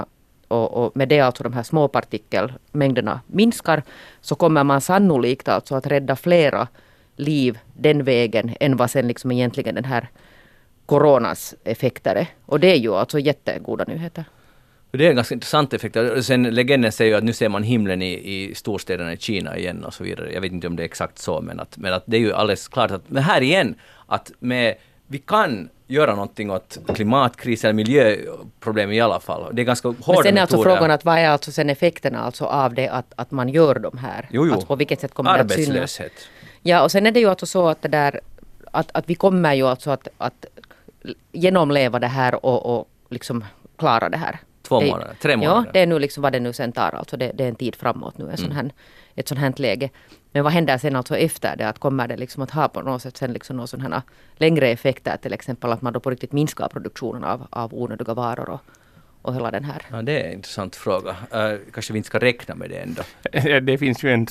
och, 0.48 0.84
och 0.84 0.96
med 0.96 1.08
det 1.08 1.20
alltså 1.20 1.42
de 1.42 1.52
här 1.52 1.62
små 1.62 1.88
partikelmängderna 1.88 3.20
minskar 3.26 3.82
så 4.20 4.34
kommer 4.34 4.64
man 4.64 4.80
sannolikt 4.80 5.48
alltså 5.48 5.74
att 5.74 5.86
rädda 5.86 6.16
flera 6.16 6.68
liv 7.16 7.58
den 7.74 8.04
vägen 8.04 8.54
än 8.60 8.76
vad 8.76 8.90
sen 8.90 9.08
liksom 9.08 9.32
egentligen 9.32 9.74
den 9.74 9.84
här 9.84 10.08
coronas 10.90 11.54
effekter. 11.64 12.26
Och 12.46 12.60
det 12.60 12.66
är 12.66 12.76
ju 12.76 12.94
alltså 12.94 13.18
jättegoda 13.18 13.84
nyheter. 13.84 14.24
Det 14.90 15.06
är 15.06 15.10
en 15.10 15.16
ganska 15.16 15.34
intressant 15.34 15.72
effekt. 15.72 15.96
Sen 16.22 16.42
legenden 16.42 16.92
säger 16.92 17.10
ju 17.10 17.16
att 17.18 17.24
nu 17.24 17.32
ser 17.32 17.48
man 17.48 17.62
himlen 17.62 18.02
i, 18.02 18.12
i 18.12 18.54
storstäderna 18.54 19.12
i 19.12 19.16
Kina 19.16 19.56
igen 19.56 19.84
och 19.84 19.94
så 19.94 20.04
vidare. 20.04 20.32
Jag 20.32 20.40
vet 20.40 20.52
inte 20.52 20.66
om 20.66 20.76
det 20.76 20.82
är 20.82 20.84
exakt 20.84 21.18
så, 21.18 21.40
men 21.40 21.60
att, 21.60 21.76
men 21.76 21.92
att 21.92 22.02
det 22.06 22.16
är 22.16 22.20
ju 22.20 22.32
alldeles 22.32 22.68
klart 22.68 22.90
att, 22.90 23.02
men 23.06 23.22
här 23.22 23.40
igen, 23.40 23.74
att 24.06 24.32
med, 24.38 24.74
vi 25.06 25.18
kan 25.18 25.68
göra 25.86 26.10
någonting 26.10 26.50
åt 26.50 26.78
klimatkris 26.94 27.64
eller 27.64 27.74
miljöproblem 27.74 28.92
i 28.92 29.00
alla 29.00 29.20
fall. 29.20 29.54
Det 29.54 29.62
är 29.62 29.66
ganska 29.66 29.88
hårda 29.88 30.02
Men 30.06 30.22
sen 30.22 30.36
är 30.36 30.40
alltså 30.40 30.56
metoder. 30.56 30.76
frågan 30.76 30.90
att 30.90 31.04
vad 31.04 31.18
är 31.18 31.28
alltså 31.28 31.52
sen 31.52 31.70
effekterna 31.70 32.18
alltså 32.18 32.44
av 32.44 32.74
det 32.74 32.88
att, 32.88 33.12
att 33.16 33.30
man 33.30 33.48
gör 33.48 33.74
de 33.74 33.98
här? 33.98 34.28
Jo, 34.30 34.46
jo. 34.46 34.52
Alltså 34.52 34.66
på 34.66 34.76
vilket 34.76 35.00
sätt 35.00 35.14
kommer 35.14 35.38
det 35.38 35.54
att 35.54 35.64
synas? 35.64 36.00
Ja, 36.62 36.82
och 36.82 36.90
sen 36.90 37.06
är 37.06 37.10
det 37.10 37.20
ju 37.20 37.28
alltså 37.28 37.46
så 37.46 37.68
att 37.68 37.82
det 37.82 37.88
där 37.88 38.20
att, 38.70 38.90
att 38.94 39.04
vi 39.10 39.14
kommer 39.14 39.54
ju 39.54 39.66
alltså 39.66 39.90
att, 39.90 40.08
att 40.18 40.46
genomleva 41.32 41.98
det 41.98 42.06
här 42.06 42.44
och, 42.46 42.78
och 42.78 42.88
liksom 43.10 43.44
klara 43.76 44.08
det 44.08 44.16
här. 44.16 44.38
Två 44.62 44.80
månader, 44.80 45.14
tre 45.22 45.32
Ja, 45.32 45.36
månader. 45.38 45.70
det 45.72 45.80
är 45.80 45.86
nu 45.86 45.98
liksom 45.98 46.22
vad 46.22 46.32
det 46.32 46.40
nu 46.40 46.52
sen 46.52 46.72
tar. 46.72 46.94
Alltså 46.94 47.16
det, 47.16 47.32
det 47.34 47.44
är 47.44 47.48
en 47.48 47.54
tid 47.54 47.76
framåt 47.76 48.18
nu, 48.18 48.30
en 48.30 48.36
sån 48.36 48.46
Mm. 48.52 48.56
här, 48.56 48.70
ett 49.14 49.28
sånt 49.28 49.40
här 49.40 49.52
läge. 49.56 49.90
Men 50.32 50.44
vad 50.44 50.52
händer 50.52 50.78
sen 50.78 50.96
alltså 50.96 51.16
efter 51.16 51.56
det? 51.56 51.68
Att 51.68 51.78
kommer 51.78 52.08
det 52.08 52.16
liksom 52.16 52.42
att 52.42 52.50
ha 52.50 52.68
på 52.68 52.80
något 52.82 53.02
sätt 53.02 53.16
sen 53.16 53.32
liksom 53.32 53.56
några 53.56 53.66
sådana 53.66 53.94
här 53.96 54.02
längre 54.36 54.68
effekter, 54.68 55.16
till 55.16 55.32
exempel 55.32 55.72
att 55.72 55.82
man 55.82 55.92
då 55.92 56.00
på 56.00 56.10
riktigt 56.10 56.32
minskar 56.32 56.68
produktionen 56.68 57.24
av, 57.24 57.46
av 57.50 57.74
onödiga 57.74 58.14
varor 58.14 58.48
och, 58.50 58.60
och 59.22 59.34
hela 59.34 59.50
den 59.50 59.64
här. 59.64 59.82
Ja, 59.90 60.02
det 60.02 60.20
är 60.20 60.26
en 60.26 60.32
intressant 60.32 60.76
fråga. 60.76 61.10
Uh, 61.10 61.58
kanske 61.72 61.92
vi 61.92 61.96
inte 61.96 62.06
ska 62.06 62.18
räkna 62.18 62.54
med 62.54 62.70
det 62.70 62.76
ändå. 62.76 63.02
Det 63.60 63.78
finns 63.78 64.04
ju 64.04 64.12
en 64.12 64.26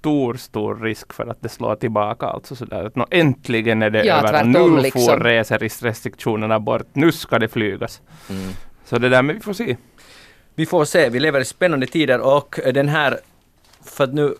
stor, 0.00 0.34
stor 0.34 0.76
risk 0.76 1.12
för 1.12 1.26
att 1.26 1.42
det 1.42 1.48
slår 1.48 1.76
tillbaka. 1.76 2.26
Alltså 2.26 2.56
sådär 2.56 2.84
att 2.84 2.96
nå, 2.96 3.06
äntligen 3.10 3.82
är 3.82 3.90
det 3.90 4.04
Ja, 4.04 4.28
över 4.28 4.44
nu 4.44 4.80
liksom. 4.80 5.02
får 5.02 5.16
reserestriktionerna 5.16 6.60
bort. 6.60 6.86
Nu 6.92 7.12
ska 7.12 7.38
det 7.38 7.48
flygas. 7.48 8.00
Mm. 8.30 8.52
Så 8.84 8.98
det 8.98 9.08
där, 9.08 9.22
men 9.22 9.34
vi 9.34 9.40
får 9.40 9.52
se. 9.52 9.76
Vi 10.54 10.66
får 10.66 10.84
se, 10.84 11.08
vi 11.08 11.20
lever 11.20 11.40
i 11.40 11.44
spännande 11.44 11.86
tider 11.86 12.20
och 12.20 12.60
den 12.74 12.88
här, 12.88 13.18
för 13.84 14.04
att 14.04 14.14
nu, 14.14 14.34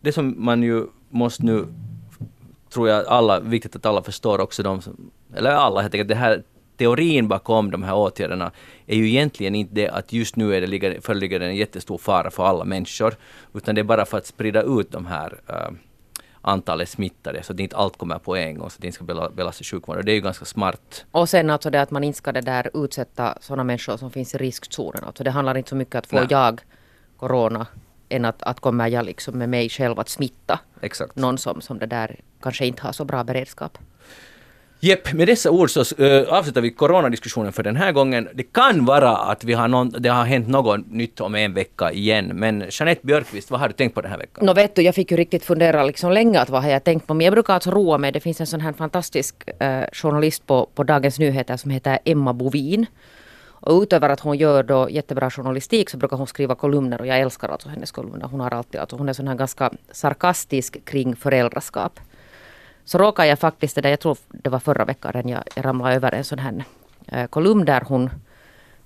det 0.00 0.12
som 0.12 0.34
man 0.38 0.62
ju 0.62 0.86
måste 1.10 1.44
nu, 1.44 1.66
tror 2.72 2.88
jag 2.88 3.06
alla, 3.06 3.40
viktigt 3.40 3.76
att 3.76 3.86
alla 3.86 4.02
förstår 4.02 4.40
också 4.40 4.62
de 4.62 4.82
som, 4.82 5.10
eller 5.36 5.50
alla 5.50 5.80
helt 5.80 5.94
enkelt, 5.94 6.08
det 6.08 6.14
här 6.14 6.42
teorin 6.76 7.28
bakom 7.28 7.70
de 7.70 7.82
här 7.82 7.94
åtgärderna 7.94 8.50
är 8.86 8.96
ju 8.96 9.08
egentligen 9.08 9.54
inte 9.54 9.74
det 9.74 9.88
att 9.88 10.12
just 10.12 10.36
nu 10.36 10.54
är 10.54 10.60
det, 10.60 10.66
ligger, 10.66 11.00
föreligger 11.00 11.40
en 11.40 11.56
jättestor 11.56 11.98
fara 11.98 12.30
för 12.30 12.44
alla 12.44 12.64
människor, 12.64 13.16
utan 13.54 13.74
det 13.74 13.80
är 13.80 13.84
bara 13.84 14.04
för 14.04 14.18
att 14.18 14.26
sprida 14.26 14.62
ut 14.62 14.92
de 14.92 15.06
här 15.06 15.40
äh, 15.48 15.68
antalet 16.40 16.88
smittade 16.88 17.42
så 17.42 17.52
att 17.52 17.60
inte 17.60 17.76
allt 17.76 17.98
kommer 17.98 18.18
på 18.18 18.36
en 18.36 18.58
gång 18.58 18.70
så 18.70 18.76
att 18.76 18.80
det 18.80 18.86
inte 18.86 18.94
ska 18.94 19.04
bela- 19.04 19.30
belasta 19.30 19.64
sjukvården. 19.64 20.04
Det 20.04 20.12
är 20.12 20.14
ju 20.14 20.20
ganska 20.20 20.44
smart. 20.44 21.04
Och 21.10 21.28
sen 21.28 21.50
alltså 21.50 21.70
det 21.70 21.82
att 21.82 21.90
man 21.90 22.04
inte 22.04 22.18
ska 22.18 22.32
det 22.32 22.40
där 22.40 22.70
utsätta 22.84 23.38
sådana 23.40 23.64
människor 23.64 23.96
som 23.96 24.10
finns 24.10 24.34
i 24.34 24.38
riskzonen. 24.38 25.04
Alltså 25.04 25.24
det 25.24 25.30
handlar 25.30 25.56
inte 25.56 25.70
så 25.70 25.76
mycket 25.76 25.94
att 25.94 26.06
få 26.06 26.16
Nej. 26.16 26.26
jag 26.30 26.60
corona 27.16 27.66
än 28.08 28.24
att, 28.24 28.42
att 28.42 28.60
kommer 28.60 28.88
jag 28.88 29.04
liksom 29.04 29.38
med 29.38 29.48
mig 29.48 29.68
själv 29.68 30.00
att 30.00 30.08
smitta 30.08 30.60
Exakt. 30.80 31.16
någon 31.16 31.38
som, 31.38 31.60
som 31.60 31.78
det 31.78 31.86
där 31.86 32.20
kanske 32.42 32.66
inte 32.66 32.82
har 32.82 32.92
så 32.92 33.04
bra 33.04 33.24
beredskap. 33.24 33.78
Jepp, 34.84 35.12
med 35.12 35.28
dessa 35.28 35.50
ord 35.50 35.70
så 35.70 35.80
uh, 35.80 36.28
avslutar 36.28 36.60
vi 36.60 36.70
coronadiskussionen 36.70 37.52
för 37.52 37.62
den 37.62 37.76
här 37.76 37.92
gången. 37.92 38.28
Det 38.34 38.42
kan 38.42 38.84
vara 38.84 39.16
att 39.16 39.44
vi 39.44 39.52
har 39.52 39.68
någon, 39.68 39.90
det 39.98 40.08
har 40.08 40.24
hänt 40.24 40.48
något 40.48 40.86
nytt 40.90 41.20
om 41.20 41.34
en 41.34 41.54
vecka 41.54 41.92
igen, 41.92 42.26
men 42.34 42.64
Jeanette 42.70 43.06
Björkqvist, 43.06 43.50
vad 43.50 43.60
har 43.60 43.68
du 43.68 43.74
tänkt 43.74 43.94
på 43.94 44.00
den 44.00 44.10
här 44.10 44.18
veckan? 44.18 44.46
Nå 44.46 44.54
vet 44.54 44.74
du, 44.74 44.82
jag 44.82 44.94
fick 44.94 45.10
ju 45.10 45.16
riktigt 45.16 45.44
fundera 45.44 45.82
liksom 45.82 46.12
länge 46.12 46.40
att 46.40 46.50
vad 46.50 46.62
har 46.62 46.70
jag 46.70 46.84
tänkt 46.84 47.06
på. 47.06 47.14
Men 47.14 47.24
jag 47.24 47.32
brukar 47.32 47.54
alltså 47.54 47.70
roa 47.70 47.98
mig. 47.98 48.12
Det 48.12 48.20
finns 48.20 48.40
en 48.40 48.46
sån 48.46 48.60
här 48.60 48.72
fantastisk 48.72 49.34
eh, 49.58 49.84
journalist 49.92 50.46
på, 50.46 50.68
på 50.74 50.82
Dagens 50.82 51.18
Nyheter 51.18 51.56
som 51.56 51.70
heter 51.70 51.98
Emma 52.04 52.32
Bovin. 52.32 52.86
Och 53.46 53.82
utöver 53.82 54.08
att 54.08 54.20
hon 54.20 54.36
gör 54.36 54.62
då 54.62 54.90
jättebra 54.90 55.30
journalistik 55.30 55.90
så 55.90 55.96
brukar 55.96 56.16
hon 56.16 56.26
skriva 56.26 56.54
kolumner 56.54 57.00
och 57.00 57.06
jag 57.06 57.20
älskar 57.20 57.48
alltså 57.48 57.68
hennes 57.68 57.92
kolumner. 57.92 58.26
Hon 58.26 58.40
har 58.40 58.50
alltid, 58.50 58.80
alltså 58.80 58.96
hon 58.96 59.08
är 59.08 59.12
sån 59.12 59.28
här 59.28 59.34
ganska 59.34 59.70
sarkastisk 59.92 60.84
kring 60.84 61.16
föräldraskap. 61.16 62.00
Så 62.84 62.98
råkar 62.98 63.24
jag 63.24 63.38
faktiskt, 63.38 63.74
det 63.74 63.80
där, 63.80 63.90
jag 63.90 64.00
tror 64.00 64.16
det 64.28 64.50
var 64.50 64.58
förra 64.58 64.84
veckan 64.84 65.28
jag, 65.28 65.42
jag 65.56 65.64
ramlade 65.64 65.94
över 65.94 66.12
en 66.14 66.24
sån 66.24 66.38
här 66.38 66.64
eh, 67.06 67.26
kolumn 67.26 67.64
där 67.64 67.80
hon 67.80 68.10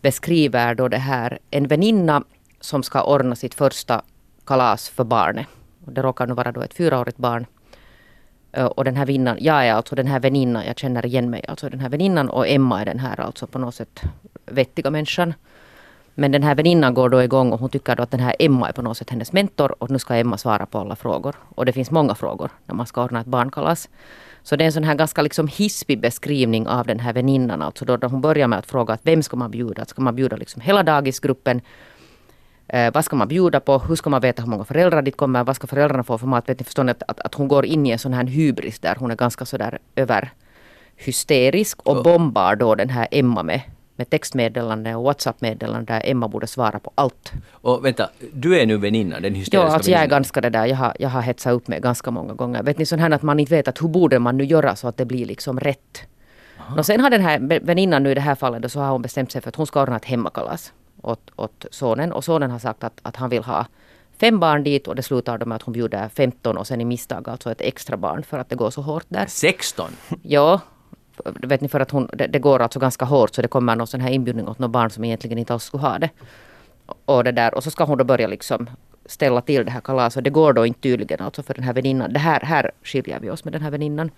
beskriver 0.01 0.75
då 0.75 0.89
det 0.89 0.99
här 0.99 1.39
en 1.51 1.67
väninna 1.67 2.25
som 2.61 2.83
ska 2.83 3.03
ordna 3.03 3.37
sitt 3.37 3.55
första 3.55 4.03
kalas 4.45 4.89
för 4.89 5.05
barnet. 5.05 5.47
Och 5.87 5.93
det 5.93 6.03
råkar 6.03 6.27
nu 6.27 6.35
vara 6.35 6.53
då 6.53 6.61
ett 6.61 6.75
fyraårigt 6.75 7.19
barn. 7.19 7.47
Eh, 8.53 8.65
och 8.67 8.85
den 8.85 8.97
här 8.97 9.07
vinnan, 9.07 9.37
jag 9.41 9.67
är 9.67 9.73
alltså 9.73 9.95
den 9.95 10.07
här 10.07 10.21
väninnan, 10.21 10.67
jag 10.67 10.79
känner 10.79 11.07
igen 11.07 11.31
mig, 11.31 11.45
alltså 11.49 11.69
den 11.69 11.81
här 11.81 11.89
väninnan 11.89 12.29
och 12.29 12.49
Emma 12.49 12.81
är 12.81 12.85
den 12.85 12.99
här 12.99 13.21
alltså 13.21 13.47
på 13.47 13.59
något 13.59 13.75
sätt 13.75 14.03
vettiga 14.47 14.91
människan. 14.91 15.35
Men 16.21 16.33
den 16.33 16.43
här 16.43 16.55
väninnan 16.55 16.95
går 16.95 17.09
då 17.09 17.23
igång 17.23 17.53
och 17.53 17.61
hon 17.61 17.71
tycker 17.71 17.97
då 17.97 18.03
att 18.03 18.11
den 18.11 18.21
här 18.21 18.37
Emma 18.39 18.69
är 18.69 18.73
på 18.73 18.83
något 18.83 18.97
sätt 18.97 19.11
hennes 19.11 19.33
mentor 19.33 19.75
och 19.79 19.91
nu 19.91 19.99
ska 19.99 20.15
Emma 20.15 20.39
svara 20.39 20.67
på 20.67 20.79
alla 20.79 20.97
frågor. 20.97 21.35
Och 21.55 21.67
det 21.67 21.73
finns 21.73 21.91
många 21.91 22.15
frågor 22.15 22.51
när 22.67 22.75
man 22.75 22.87
ska 22.87 23.05
ordna 23.05 23.21
ett 23.21 23.27
barnkalas. 23.27 23.89
Så 24.43 24.57
det 24.57 24.65
är 24.65 24.67
en 24.67 24.73
sån 24.73 24.85
här 24.85 24.95
ganska 24.95 25.23
liksom 25.23 25.49
hispig 25.49 26.01
beskrivning 26.01 26.69
av 26.69 26.87
den 26.87 27.01
här 27.01 27.13
väninnan. 27.13 27.63
Alltså 27.63 27.85
då, 27.85 27.97
då 27.97 28.09
hon 28.09 28.21
börjar 28.21 28.49
med 28.49 28.59
att 28.59 28.67
fråga 28.67 28.95
att 28.95 29.01
vem 29.03 29.23
ska 29.23 29.37
man 29.37 29.51
bjuda? 29.51 29.85
Ska 29.85 30.03
man 30.03 30.17
bjuda 30.17 30.37
liksom 30.37 30.61
hela 30.61 30.83
dagisgruppen? 30.83 31.61
Eh, 32.69 32.93
vad 32.95 33.05
ska 33.05 33.17
man 33.17 33.29
bjuda 33.29 33.61
på? 33.61 33.79
Hur 33.79 33.97
ska 33.97 34.11
man 34.11 34.21
veta 34.21 34.43
hur 34.43 34.51
många 34.51 34.65
föräldrar 34.65 35.03
dit 35.03 35.17
kommer? 35.17 35.45
Vad 35.45 35.57
ska 35.57 35.67
föräldrarna 35.67 36.05
få 36.05 36.19
för 36.19 36.27
mat? 36.27 36.49
Vet 36.49 36.59
ni, 36.59 36.65
förstår 36.65 36.85
ni 36.85 36.91
att, 36.91 37.03
att, 37.09 37.21
att 37.21 37.35
hon 37.35 37.49
går 37.49 37.67
in 37.67 37.87
i 37.87 37.91
en 37.91 37.99
sån 37.99 38.15
här 38.15 38.25
hybris 38.25 38.79
där 38.79 38.97
hon 38.99 39.11
är 39.11 39.17
ganska 39.17 39.45
sådär 39.45 39.79
över 39.97 40.33
hysterisk 40.97 41.83
och 41.83 42.03
bombar 42.03 42.57
då 42.57 42.75
den 42.75 42.91
här 42.91 43.09
Emma 43.11 43.43
med, 43.43 43.61
med 43.99 44.11
textmeddelande 44.11 44.95
och 44.95 45.03
WhatsApp-meddelande 45.05 45.93
där 45.93 46.03
Emma 46.05 46.29
borde 46.29 46.47
svara 46.47 46.79
på 46.79 46.91
allt. 46.95 47.33
Och 47.53 47.85
vänta, 47.85 48.11
du 48.33 48.61
är 48.61 48.67
nu 48.67 48.77
väninna, 48.77 49.21
den 49.21 49.33
Ja, 49.33 49.39
hysteriska 49.39 49.75
alltså 49.75 49.91
jag 49.91 50.01
är 50.03 50.07
ganska 50.07 50.41
det 50.41 50.51
där. 50.51 50.67
Jag 50.67 50.77
har, 50.77 50.97
jag 50.99 51.09
har 51.09 51.21
hetsat 51.23 51.53
upp 51.53 51.69
mig 51.69 51.81
ganska 51.81 52.11
många 52.11 52.35
gånger. 52.35 52.63
Vet 52.63 52.79
ni 52.79 52.87
sån 52.87 52.99
här 52.99 53.11
att 53.11 53.23
man 53.23 53.41
inte 53.41 53.55
vet 53.55 53.69
att 53.69 53.83
hur 53.83 53.89
borde 53.89 54.19
man 54.19 54.37
nu 54.37 54.45
göra 54.45 54.77
så 54.77 54.89
att 54.89 54.97
det 54.97 55.05
blir 55.05 55.27
liksom 55.27 55.61
rätt. 55.61 56.03
Och 56.79 56.87
sen 56.87 57.01
har 57.01 57.11
den 57.11 57.21
här 57.21 57.39
vä- 57.39 57.65
väninnan 57.67 58.03
nu 58.03 58.11
i 58.11 58.15
det 58.15 58.21
här 58.21 58.35
fallet 58.35 58.63
då, 58.63 58.69
så 58.69 58.81
har 58.81 58.91
hon 58.91 59.03
bestämt 59.03 59.33
sig 59.33 59.41
för 59.41 59.49
att 59.49 59.57
hon 59.57 59.67
ska 59.67 59.83
ordna 59.83 59.97
ett 59.97 60.05
hemmakalas 60.05 60.73
åt, 61.03 61.31
åt 61.37 61.65
sonen. 61.71 62.13
Och 62.13 62.25
sonen 62.25 62.51
har 62.51 62.59
sagt 62.59 62.85
att, 62.85 63.01
att 63.03 63.17
han 63.17 63.31
vill 63.31 63.43
ha 63.45 63.67
fem 64.21 64.41
barn 64.41 64.63
dit 64.65 64.89
och 64.89 64.95
det 64.97 65.03
slutar 65.03 65.39
med 65.45 65.57
att 65.57 65.63
hon 65.63 65.73
bjuder 65.73 66.09
15 66.09 66.57
och 66.59 66.67
sen 66.67 66.81
i 66.81 66.85
misstag 66.85 67.29
alltså 67.29 67.51
ett 67.53 67.61
extra 67.61 67.97
barn 67.97 68.23
för 68.23 68.39
att 68.39 68.49
det 68.49 68.57
går 68.57 68.71
så 68.71 68.83
hårt 68.83 69.05
där. 69.09 69.25
16? 69.29 69.91
Ja, 70.23 70.61
vet 71.25 71.61
ni 71.61 71.69
för 71.69 71.81
att 71.81 71.91
hon, 71.91 72.09
det, 72.13 72.27
det 72.27 72.39
går 72.39 72.63
alltså 72.63 72.79
ganska 72.79 73.05
hårt 73.05 73.35
så 73.35 73.43
det 73.43 73.49
kommer 73.49 73.77
någon 73.77 73.87
sån 73.87 74.01
här 74.01 74.11
inbjudning 74.11 74.49
åt 74.49 74.59
något 74.59 74.71
barn 74.71 74.91
som 74.91 75.05
egentligen 75.05 75.39
inte 75.39 75.53
alls 75.53 75.65
skulle 75.65 75.81
ha 75.81 75.99
det. 75.99 76.11
Och, 77.05 77.25
det 77.25 77.33
där, 77.33 77.55
och 77.55 77.65
så 77.65 77.71
ska 77.71 77.85
hon 77.85 77.99
då 77.99 78.05
börja 78.05 78.27
liksom 78.27 78.71
ställa 79.07 79.41
till 79.41 79.65
det 79.65 79.71
här 79.71 79.81
kalaset. 79.81 80.25
Det 80.25 80.31
går 80.31 80.53
då 80.53 80.67
inte 80.67 80.81
tydligen 80.81 81.21
alltså 81.21 81.43
för 81.43 81.55
den 81.55 81.65
här 81.65 81.73
väninnan. 81.73 82.13
Det 82.13 82.19
här, 82.19 82.41
här 82.41 82.71
skiljer 82.83 83.21
vi 83.21 83.31
oss 83.31 83.45
med 83.45 83.53
den 83.53 83.63
här 83.63 83.71
väninnan. 83.71 84.11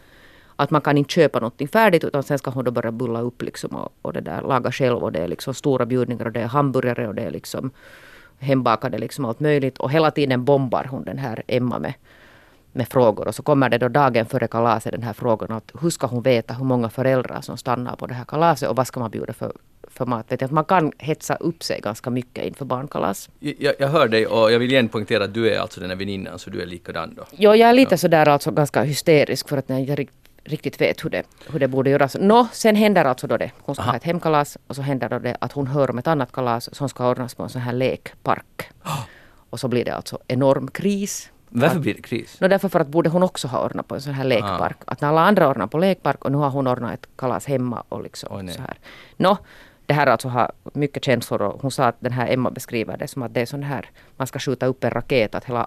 Att 0.56 0.70
man 0.70 0.80
kan 0.80 0.98
inte 0.98 1.12
köpa 1.12 1.40
någonting 1.40 1.68
färdigt 1.68 2.04
utan 2.04 2.22
sen 2.22 2.38
ska 2.38 2.50
hon 2.50 2.64
då 2.64 2.70
börja 2.70 2.92
bulla 2.92 3.20
upp 3.20 3.42
liksom 3.42 3.76
och, 3.76 3.92
och 4.02 4.12
det 4.12 4.20
där 4.20 4.42
laga 4.42 4.72
själv 4.72 4.98
och 4.98 5.12
det 5.12 5.18
är 5.18 5.28
liksom 5.28 5.54
stora 5.54 5.86
bjudningar 5.86 6.24
och 6.24 6.32
det 6.32 6.40
är 6.40 6.46
hamburgare 6.46 7.08
och 7.08 7.14
det 7.14 7.22
är 7.22 7.30
liksom 7.30 7.70
hembakade 8.38 8.98
liksom 8.98 9.24
allt 9.24 9.40
möjligt 9.40 9.78
och 9.78 9.90
hela 9.90 10.10
tiden 10.10 10.44
bombar 10.44 10.84
hon 10.84 11.04
den 11.04 11.18
här 11.18 11.42
Emma 11.46 11.78
med, 11.78 11.94
med 12.72 12.88
frågor 12.88 13.28
och 13.28 13.34
så 13.34 13.42
kommer 13.42 13.68
det 13.68 13.78
då 13.78 13.88
dagen 13.88 14.26
före 14.26 14.48
kalaset 14.48 14.92
den 14.92 15.02
här 15.02 15.12
frågan 15.12 15.52
att 15.52 15.72
hur 15.80 15.90
ska 15.90 16.06
hon 16.06 16.22
veta 16.22 16.54
hur 16.54 16.64
många 16.64 16.90
föräldrar 16.90 17.40
som 17.40 17.56
stannar 17.56 17.96
på 17.96 18.06
det 18.06 18.14
här 18.14 18.24
kalaset 18.24 18.68
och 18.68 18.76
vad 18.76 18.86
ska 18.86 19.00
man 19.00 19.10
bjuda 19.10 19.32
för, 19.32 19.52
för 19.88 20.06
mat. 20.06 20.32
Vet 20.32 20.50
man 20.50 20.64
kan 20.64 20.92
hetsa 20.98 21.34
upp 21.34 21.62
sig 21.62 21.80
ganska 21.80 22.10
mycket 22.10 22.44
inför 22.44 22.64
barnkalas. 22.64 23.28
Jag, 23.38 23.74
jag 23.78 23.88
hör 23.88 24.08
dig 24.08 24.26
och 24.26 24.52
jag 24.52 24.58
vill 24.58 24.70
igen 24.70 24.88
poängtera 24.88 25.24
att 25.24 25.34
du 25.34 25.54
är 25.54 25.60
alltså 25.60 25.80
den 25.80 25.90
här 25.90 25.96
väninnan 25.96 26.38
så 26.38 26.50
du 26.50 26.62
är 26.62 26.66
likadan 26.66 27.14
då. 27.14 27.24
Jo, 27.30 27.54
jag 27.54 27.68
är 27.68 27.72
lite 27.72 27.92
ja. 27.92 27.98
sådär 27.98 28.28
alltså 28.28 28.50
ganska 28.50 28.82
hysterisk 28.82 29.48
för 29.48 29.56
att 29.56 29.68
när 29.68 29.78
jag 29.78 30.08
riktigt 30.44 30.80
vet 30.80 31.04
hur 31.04 31.10
det, 31.10 31.22
hur 31.48 31.58
det 31.58 31.68
borde 31.68 31.90
göras. 31.90 32.16
Nå, 32.20 32.48
sen 32.52 32.76
händer 32.76 33.04
alltså 33.04 33.26
då 33.26 33.36
det. 33.36 33.50
Hon 33.58 33.74
ska 33.74 33.82
Aha. 33.82 33.92
ha 33.92 33.96
ett 33.96 34.04
hemkalas 34.04 34.58
och 34.66 34.76
så 34.76 34.82
händer 34.82 35.08
då 35.08 35.18
det 35.18 35.36
att 35.40 35.52
hon 35.52 35.66
hör 35.66 35.90
om 35.90 35.98
ett 35.98 36.06
annat 36.06 36.32
kalas 36.32 36.74
som 36.74 36.88
ska 36.88 37.10
ordnas 37.10 37.34
på 37.34 37.42
en 37.42 37.48
sån 37.48 37.60
här 37.60 37.72
lekpark. 37.72 38.70
Oh. 38.84 39.00
Och 39.50 39.60
så 39.60 39.68
blir 39.68 39.84
det 39.84 39.94
alltså 39.94 40.18
enorm 40.26 40.68
kris. 40.70 41.30
Varför 41.50 41.78
blir 41.78 41.94
det 41.94 42.02
kris? 42.02 42.40
No, 42.40 42.48
därför 42.48 42.68
för 42.68 42.80
att 42.80 42.88
borde 42.88 43.10
hon 43.10 43.22
också 43.22 43.48
ha 43.48 43.64
ordnat 43.64 43.88
på 43.88 43.94
en 43.94 44.00
sån 44.00 44.14
här 44.14 44.24
lekpark. 44.24 44.76
Ah. 44.84 44.92
Att 44.92 45.00
när 45.00 45.08
alla 45.08 45.20
andra 45.20 45.48
ordnar 45.48 45.66
på 45.66 45.78
lekpark 45.78 46.24
och 46.24 46.32
nu 46.32 46.38
har 46.38 46.50
hon 46.50 46.66
ordnat 46.66 46.94
ett 46.94 47.08
kalas 47.16 47.46
hemma 47.46 47.82
och 47.88 48.02
liksom 48.02 48.32
oh, 48.32 48.52
så 48.52 48.60
här. 48.60 48.78
Nå, 49.16 49.38
det 49.86 49.94
här 49.94 50.06
alltså 50.06 50.28
har 50.28 50.52
mycket 50.72 51.04
känslor 51.04 51.42
och 51.42 51.62
hon 51.62 51.70
sa 51.70 51.84
att 51.84 51.96
den 52.00 52.12
här 52.12 52.32
Emma 52.32 52.50
beskriver 52.50 52.96
det 52.96 53.08
som 53.08 53.22
att 53.22 53.34
det 53.34 53.40
är 53.40 53.46
sån 53.46 53.62
här, 53.62 53.90
man 54.16 54.26
ska 54.26 54.38
skjuta 54.38 54.66
upp 54.66 54.84
en 54.84 54.90
raket, 54.90 55.34
att 55.34 55.44
hela 55.44 55.66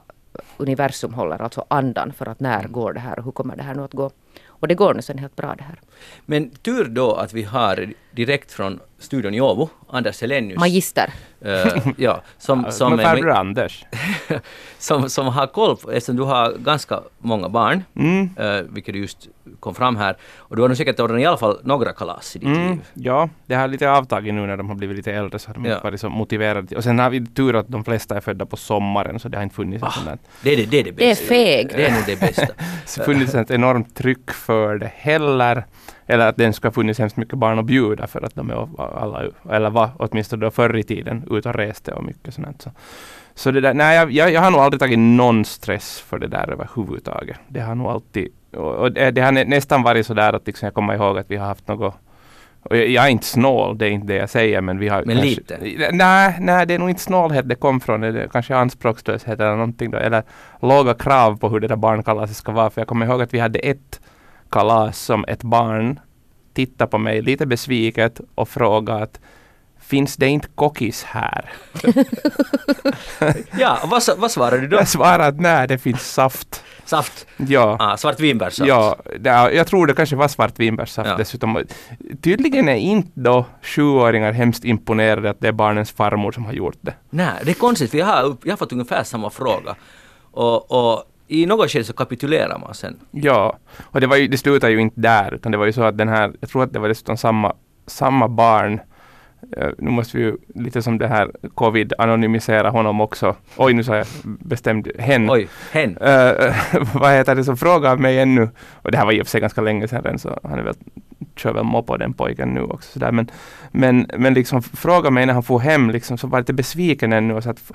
universum 0.58 1.14
håller 1.14 1.42
alltså 1.42 1.66
andan 1.68 2.14
för 2.14 2.30
att 2.30 2.40
när 2.40 2.60
mm. 2.60 2.72
går 2.72 2.94
det 2.94 3.00
här 3.00 3.20
och 3.20 3.26
hur 3.26 3.32
kommer 3.32 3.56
det 3.56 3.64
här 3.64 3.76
nu 3.76 3.84
att 3.84 3.94
gå. 3.94 4.12
Och 4.48 4.68
det 4.68 4.76
går 4.76 4.94
nu 4.94 5.02
sen 5.02 5.18
helt 5.18 5.36
bra 5.36 5.56
det 5.58 5.64
här. 5.64 5.80
Men 6.26 6.50
tur 6.50 6.86
då 6.86 7.14
att 7.14 7.34
vi 7.34 7.44
har 7.44 7.94
direkt 8.12 8.52
från 8.52 8.80
studion 9.00 9.34
i 9.34 9.42
Åbo, 9.42 9.70
Anders 9.90 10.22
Helenius. 10.22 10.60
Magister. 10.60 11.14
Uh, 11.46 11.88
ja, 11.98 12.22
som, 12.38 12.66
som, 12.70 13.00
är, 13.00 13.28
Anders. 13.28 13.86
som, 14.78 15.10
som 15.10 15.28
har 15.28 15.48
koll 15.48 15.78
på, 15.78 15.92
eftersom 15.92 16.16
du 16.16 16.24
har 16.24 16.58
ganska 16.58 17.02
många 17.20 17.50
barn, 17.50 17.84
mm. 17.96 18.30
uh, 18.40 18.62
vilket 18.70 18.96
just 18.96 19.28
kom 19.60 19.76
fram 19.76 19.96
här. 19.96 20.18
Och 20.38 20.56
du 20.56 20.62
har 20.62 20.70
nog 20.70 20.78
säkert 20.78 21.00
ordnat 21.00 21.20
i 21.20 21.26
alla 21.26 21.38
fall 21.38 21.60
några 21.64 21.94
kalas 21.94 22.36
i 22.36 22.40
ditt 22.40 22.48
mm. 22.48 22.70
liv. 22.70 22.82
Ja, 22.94 23.30
det 23.46 23.56
har 23.56 23.68
lite 23.68 23.92
avtagit 23.92 24.34
nu 24.34 24.48
när 24.48 24.58
de 24.58 24.70
har 24.70 24.76
blivit 24.76 24.98
lite 24.98 25.12
äldre 25.12 25.40
så 25.40 25.50
har 25.50 25.54
de 25.54 25.66
ja. 25.66 25.72
inte 25.72 25.84
varit 25.84 26.02
så 26.02 26.10
motiverade. 26.10 26.76
Och 26.76 26.84
sen 26.84 27.00
har 27.00 27.10
vi 27.10 27.26
tur 27.26 27.56
att 27.56 27.68
de 27.68 27.84
flesta 27.84 28.18
är 28.18 28.22
födda 28.22 28.46
på 28.46 28.58
sommaren 28.58 29.20
så 29.20 29.30
det 29.30 29.38
har 29.38 29.44
inte 29.44 29.56
funnits 29.56 29.84
ah, 29.84 29.92
sånt. 29.92 30.22
Det 30.42 30.54
är 30.54 30.58
det, 30.58 30.66
det 30.66 30.80
är 30.80 30.84
det 30.84 30.92
bästa. 30.92 31.06
Det 31.06 31.12
är 31.12 31.58
feg. 31.58 31.72
Det 31.76 31.86
är 31.86 31.92
nog 31.92 32.04
det 32.06 32.20
bästa. 32.20 32.46
det 32.96 32.98
har 32.98 33.06
funnits 33.06 33.36
ett 33.36 33.52
enormt 33.52 33.96
tryck 33.96 34.32
för 34.32 34.78
det 34.78 34.92
heller. 34.96 35.66
Eller 36.08 36.28
att 36.28 36.38
det 36.38 36.54
ska 36.54 36.72
funnits 36.72 37.00
hemskt 37.00 37.18
mycket 37.18 37.38
barn 37.38 37.60
att 37.60 37.66
bjuda 37.66 38.08
för 38.08 38.26
att 38.26 38.36
de 38.36 38.50
är 38.50 38.68
alla, 38.98 39.24
eller 39.52 39.70
var 39.70 39.90
åtminstone 39.98 40.46
då 40.46 40.52
förr 40.52 40.78
i 40.78 40.84
tiden 40.84 41.24
ute 41.32 41.50
och 41.50 41.56
reste 41.56 41.92
och 41.92 42.04
mycket 42.04 42.34
sånt. 42.34 42.62
Så, 42.62 42.72
så 43.36 43.52
det 43.52 43.62
där, 43.62 43.74
nej, 43.74 43.96
jag, 44.12 44.32
jag, 44.32 44.42
har 44.42 44.52
nog 44.52 44.62
aldrig 44.62 44.80
tagit 44.80 45.00
någon 45.00 45.46
stress 45.46 46.00
för 46.00 46.20
det 46.20 46.28
där 46.28 46.50
överhuvudtaget. 46.50 47.38
Det 47.48 47.60
har 47.60 47.76
nog 47.76 47.88
alltid, 47.88 48.28
och 48.56 48.92
det, 48.92 49.12
det 49.12 49.22
har 49.22 49.32
nästan 49.32 49.84
varit 49.84 50.06
så 50.06 50.14
där 50.14 50.34
att 50.34 50.48
liksom 50.48 50.66
jag 50.66 50.74
kommer 50.74 50.94
ihåg 50.94 51.18
att 51.18 51.32
vi 51.32 51.36
har 51.36 51.48
haft 51.48 51.68
något 51.68 51.96
och 52.64 52.78
jag, 52.78 52.88
jag, 52.88 53.06
är 53.06 53.10
inte 53.10 53.26
snål, 53.26 53.78
det 53.78 53.86
är 53.86 53.90
inte 53.90 54.08
det 54.08 54.16
jag 54.16 54.30
säger 54.30 54.62
men 54.62 54.80
vi 54.80 54.88
har... 54.88 55.04
Men 55.06 55.16
kanske, 55.16 55.60
lite? 55.60 55.90
Nej, 55.92 56.38
nej, 56.40 56.66
det 56.66 56.74
är 56.74 56.80
nog 56.80 56.90
inte 56.90 57.02
snålhet 57.02 57.50
det 57.50 57.56
kom 57.56 57.80
från. 57.80 58.02
Det 58.02 58.30
kanske 58.32 58.56
anspråkslöshet 58.56 59.40
eller 59.40 59.56
någonting 59.56 59.92
då. 59.92 59.98
Eller 59.98 60.24
låga 60.62 60.94
krav 60.94 61.38
på 61.38 61.50
hur 61.50 61.60
det 61.60 61.68
där 61.68 61.76
barnkalaset 61.76 62.36
ska 62.36 62.52
vara. 62.52 62.70
För 62.70 62.82
jag 62.82 62.88
kommer 62.88 63.06
ihåg 63.06 63.22
att 63.22 63.34
vi 63.34 63.40
hade 63.40 63.60
ett 63.60 64.02
kalas 64.54 65.00
som 65.00 65.26
ett 65.28 65.44
barn 65.44 66.00
tittade 66.54 66.92
på 66.92 66.98
mig 66.98 67.22
lite 67.22 67.46
besviket 67.46 68.22
och 68.36 68.50
frågade 68.50 69.04
att 69.04 69.20
Finns 69.84 70.16
det 70.16 70.28
inte 70.28 70.48
kokis 70.56 71.04
här? 71.04 71.52
ja, 73.60 73.80
vad, 73.86 74.04
vad 74.18 74.32
svarade 74.32 74.62
du 74.62 74.68
då? 74.68 74.78
Jag 74.78 74.88
svarade 74.88 75.26
att 75.26 75.40
nej, 75.40 75.68
det 75.68 75.78
finns 75.78 76.14
saft. 76.14 76.64
Saft? 76.86 77.28
Ja. 77.38 77.78
Ah, 77.80 77.98
svartvinbärssaft? 77.98 78.68
Ja, 78.68 78.96
det, 79.20 79.30
jag 79.30 79.68
tror 79.68 79.88
det 79.88 79.94
kanske 79.94 80.16
var 80.16 80.28
svartvinbärssaft 80.28 81.10
ja. 81.10 81.18
dessutom. 81.18 81.64
Tydligen 82.22 82.70
är 82.70 82.76
inte 82.76 83.12
då 83.14 83.46
sjuåringar 83.62 84.32
hemskt 84.32 84.66
imponerade 84.66 85.30
att 85.30 85.40
det 85.40 85.48
är 85.48 85.52
barnens 85.52 85.92
farmor 85.92 86.32
som 86.32 86.46
har 86.46 86.54
gjort 86.54 86.78
det. 86.82 86.94
Nej, 87.10 87.34
det 87.44 87.52
är 87.52 87.56
konstigt 87.56 87.92
för 87.92 87.98
jag 87.98 88.06
har, 88.06 88.38
jag 88.44 88.52
har 88.52 88.58
fått 88.58 88.72
ungefär 88.72 89.04
samma 89.04 89.30
fråga. 89.30 89.76
Och, 90.32 90.72
och 90.72 91.04
i 91.34 91.46
något 91.46 91.72
skede 91.72 91.86
så 91.86 91.94
kapitulerar 91.94 92.60
man 92.60 92.74
sen. 92.74 93.00
Ja, 93.12 93.58
och 93.82 94.02
det, 94.02 94.08
var 94.08 94.18
ju, 94.18 94.28
det 94.28 94.38
slutar 94.38 94.70
ju 94.70 94.80
inte 94.82 95.02
där, 95.02 95.34
utan 95.34 95.52
det 95.52 95.58
var 95.58 95.66
ju 95.66 95.74
så 95.74 95.84
att 95.84 95.98
den 95.98 96.10
här, 96.10 96.34
jag 96.40 96.50
tror 96.50 96.64
att 96.64 96.74
det 96.74 96.80
var 96.80 96.88
dessutom 96.88 97.18
samma, 97.18 97.54
samma 97.88 98.28
barn 98.28 98.80
Uh, 99.58 99.70
nu 99.78 99.92
måste 99.92 100.18
vi 100.18 100.24
ju 100.24 100.38
lite 100.56 100.82
som 100.82 100.98
det 100.98 101.08
här 101.08 101.32
covid 101.56 101.94
anonymisera 101.98 102.70
honom 102.70 103.02
också. 103.02 103.36
Oj, 103.58 103.74
nu 103.74 103.84
sa 103.84 103.96
jag 103.96 104.08
bestämd 104.24 104.92
hen. 105.00 105.30
Oj, 105.30 105.48
hen. 105.72 105.98
Uh, 105.98 106.56
vad 106.94 107.12
heter 107.12 107.36
det 107.36 107.44
som 107.44 107.58
frågar 107.58 107.98
mig 107.98 108.20
ännu? 108.20 108.50
Och 108.72 108.92
det 108.92 108.98
här 108.98 109.06
var 109.06 109.14
och 109.22 109.28
för 109.28 109.32
sig 109.32 109.42
ganska 109.42 109.62
länge 109.62 109.88
sedan 109.88 110.20
så 110.20 110.40
han 110.44 110.60
är 110.60 110.64
väl, 110.64 110.76
kör 111.36 111.54
väl 111.54 111.84
på 111.84 111.98
den 111.98 112.14
pojken 112.14 112.50
nu 112.50 112.62
också. 112.62 112.92
Sådär. 112.92 113.12
Men, 113.12 113.32
men, 113.72 114.08
men 114.18 114.34
liksom 114.34 114.62
fråga 114.62 115.10
mig 115.10 115.26
när 115.26 115.34
han 115.34 115.44
får 115.44 115.60
hem 115.60 115.90
liksom, 115.90 116.18
så 116.18 116.28
var 116.28 116.40
lite 116.40 116.54
besviken 116.54 117.14
ännu 117.14 117.34
och 117.34 117.44
så 117.44 117.50
att 117.50 117.72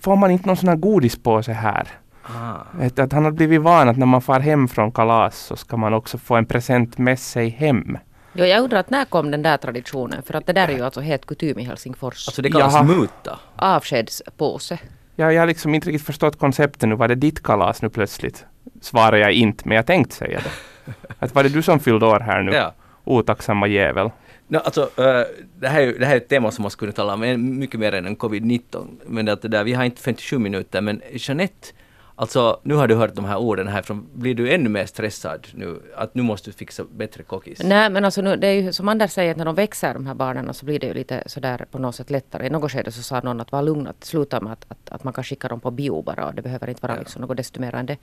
får 0.00 0.16
man 0.16 0.30
inte 0.30 0.46
någon 0.46 0.56
sån 0.56 0.68
här 0.68 0.76
godispåse 0.76 1.52
här? 1.52 1.88
Ah. 2.22 2.84
Att, 2.86 2.98
att 2.98 3.12
han 3.12 3.24
har 3.24 3.30
blivit 3.32 3.60
van 3.60 3.88
att 3.88 3.96
när 3.96 4.06
man 4.06 4.22
far 4.22 4.40
hem 4.40 4.68
från 4.68 4.92
kalas 4.92 5.38
så 5.38 5.56
ska 5.56 5.76
man 5.76 5.94
också 5.94 6.18
få 6.18 6.36
en 6.36 6.46
present 6.46 6.98
med 6.98 7.18
sig 7.18 7.48
hem. 7.48 7.98
Jo, 8.32 8.44
jag 8.44 8.62
undrar 8.62 8.80
att 8.80 8.90
när 8.90 9.04
kom 9.04 9.30
den 9.30 9.42
där 9.42 9.56
traditionen? 9.56 10.22
För 10.22 10.34
att 10.34 10.46
det 10.46 10.52
där 10.52 10.68
är 10.68 10.72
ju 10.72 10.84
alltså 10.84 11.00
helt 11.00 11.26
kutym 11.26 11.58
i 11.58 11.64
Helsingfors. 11.64 12.28
Alltså 12.28 12.42
det 12.42 12.50
kallas 12.50 12.74
Jaha. 12.74 12.82
muta? 12.82 13.38
Avskedspåse. 13.56 14.78
Ja, 15.16 15.32
jag 15.32 15.42
har 15.42 15.46
liksom 15.46 15.74
inte 15.74 15.88
riktigt 15.88 16.06
förstått 16.06 16.38
konceptet 16.38 16.88
nu. 16.88 16.94
Var 16.94 17.08
det 17.08 17.14
ditt 17.14 17.42
kalas 17.42 17.82
nu 17.82 17.88
plötsligt? 17.88 18.44
Svarar 18.80 19.16
jag 19.16 19.32
inte, 19.32 19.68
men 19.68 19.76
jag 19.76 19.86
tänkte 19.86 20.14
säga 20.14 20.40
det. 20.44 20.92
Att 21.18 21.34
var 21.34 21.42
det 21.42 21.48
du 21.48 21.62
som 21.62 21.80
fyllde 21.80 22.06
år 22.06 22.20
här 22.20 22.42
nu? 22.42 22.52
Ja. 22.52 22.72
Otacksamma 23.04 23.66
jävel. 23.66 24.10
No, 24.48 24.56
alltså, 24.56 24.82
uh, 24.82 25.24
det, 25.58 25.68
här 25.68 25.80
är, 25.82 25.98
det 25.98 26.06
här 26.06 26.12
är 26.12 26.16
ett 26.16 26.28
tema 26.28 26.50
som 26.50 26.62
man 26.62 26.70
skulle 26.70 26.92
tala 26.92 27.14
om 27.14 27.58
mycket 27.58 27.80
mer 27.80 27.92
än 27.92 28.16
covid-19. 28.16 28.86
Men 29.06 29.28
att 29.28 29.42
det 29.42 29.48
där, 29.48 29.64
vi 29.64 29.72
har 29.72 29.84
inte 29.84 30.02
57 30.02 30.38
minuter, 30.38 30.80
men 30.80 31.02
Jeanette, 31.12 31.68
alltså 32.14 32.60
nu 32.62 32.74
har 32.74 32.88
du 32.88 32.94
hört 32.94 33.14
de 33.14 33.24
här 33.24 33.36
orden 33.36 33.68
härifrån. 33.68 34.06
Blir 34.14 34.34
du 34.34 34.52
ännu 34.52 34.68
mer 34.68 34.86
stressad 34.86 35.46
nu? 35.54 35.82
Att 35.96 36.14
nu 36.14 36.22
måste 36.22 36.50
du 36.50 36.54
fixa 36.54 36.84
bättre 36.90 37.22
kokis? 37.22 37.62
Nej, 37.62 37.90
men 37.90 38.04
alltså 38.04 38.22
nu, 38.22 38.36
det 38.36 38.46
är 38.46 38.52
ju 38.52 38.72
som 38.72 38.88
Anders 38.88 39.10
säger, 39.10 39.30
att 39.30 39.36
när 39.36 39.44
de 39.44 39.54
växer 39.54 39.94
de 39.94 40.06
här 40.06 40.14
barnen 40.14 40.54
så 40.54 40.64
blir 40.64 40.78
det 40.80 40.86
ju 40.86 40.94
lite 40.94 41.22
sådär 41.26 41.66
på 41.70 41.78
något 41.78 41.94
sätt 41.94 42.10
lättare. 42.10 42.46
I 42.46 42.50
något 42.50 42.72
skede 42.72 42.92
så 42.92 43.02
sa 43.02 43.20
någon 43.20 43.40
att 43.40 43.52
var 43.52 43.62
lugn, 43.62 43.86
att 43.86 44.04
sluta 44.04 44.40
med 44.40 44.52
att, 44.52 44.66
att, 44.68 44.90
att 44.90 45.04
man 45.04 45.12
kan 45.12 45.24
skicka 45.24 45.48
dem 45.48 45.60
på 45.60 45.70
bio 45.70 46.02
bara 46.02 46.26
och 46.26 46.34
det 46.34 46.42
behöver 46.42 46.68
inte 46.68 46.82
vara 46.82 46.94
ja. 46.94 47.00
liksom 47.00 47.22
något 47.22 47.36
desto 47.36 47.60
mer 47.60 47.74
än 47.74 47.86
det. 47.86 47.96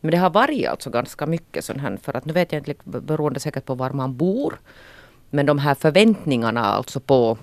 Men 0.00 0.10
det 0.10 0.16
har 0.16 0.30
varit 0.30 0.68
alltså 0.68 0.90
ganska 0.90 1.26
mycket 1.26 1.64
sån 1.64 1.80
här, 1.80 1.98
för 2.02 2.16
att 2.16 2.24
nu 2.24 2.32
vet 2.32 2.52
jag 2.52 2.60
inte, 2.60 2.74
beroende 2.84 3.40
säkert 3.40 3.64
på 3.64 3.74
var 3.74 3.90
man 3.90 4.16
bor. 4.16 4.58
Men 5.30 5.46
de 5.46 5.58
här 5.58 5.74
förväntningarna 5.74 6.64
alltså 6.64 7.00
på 7.00 7.38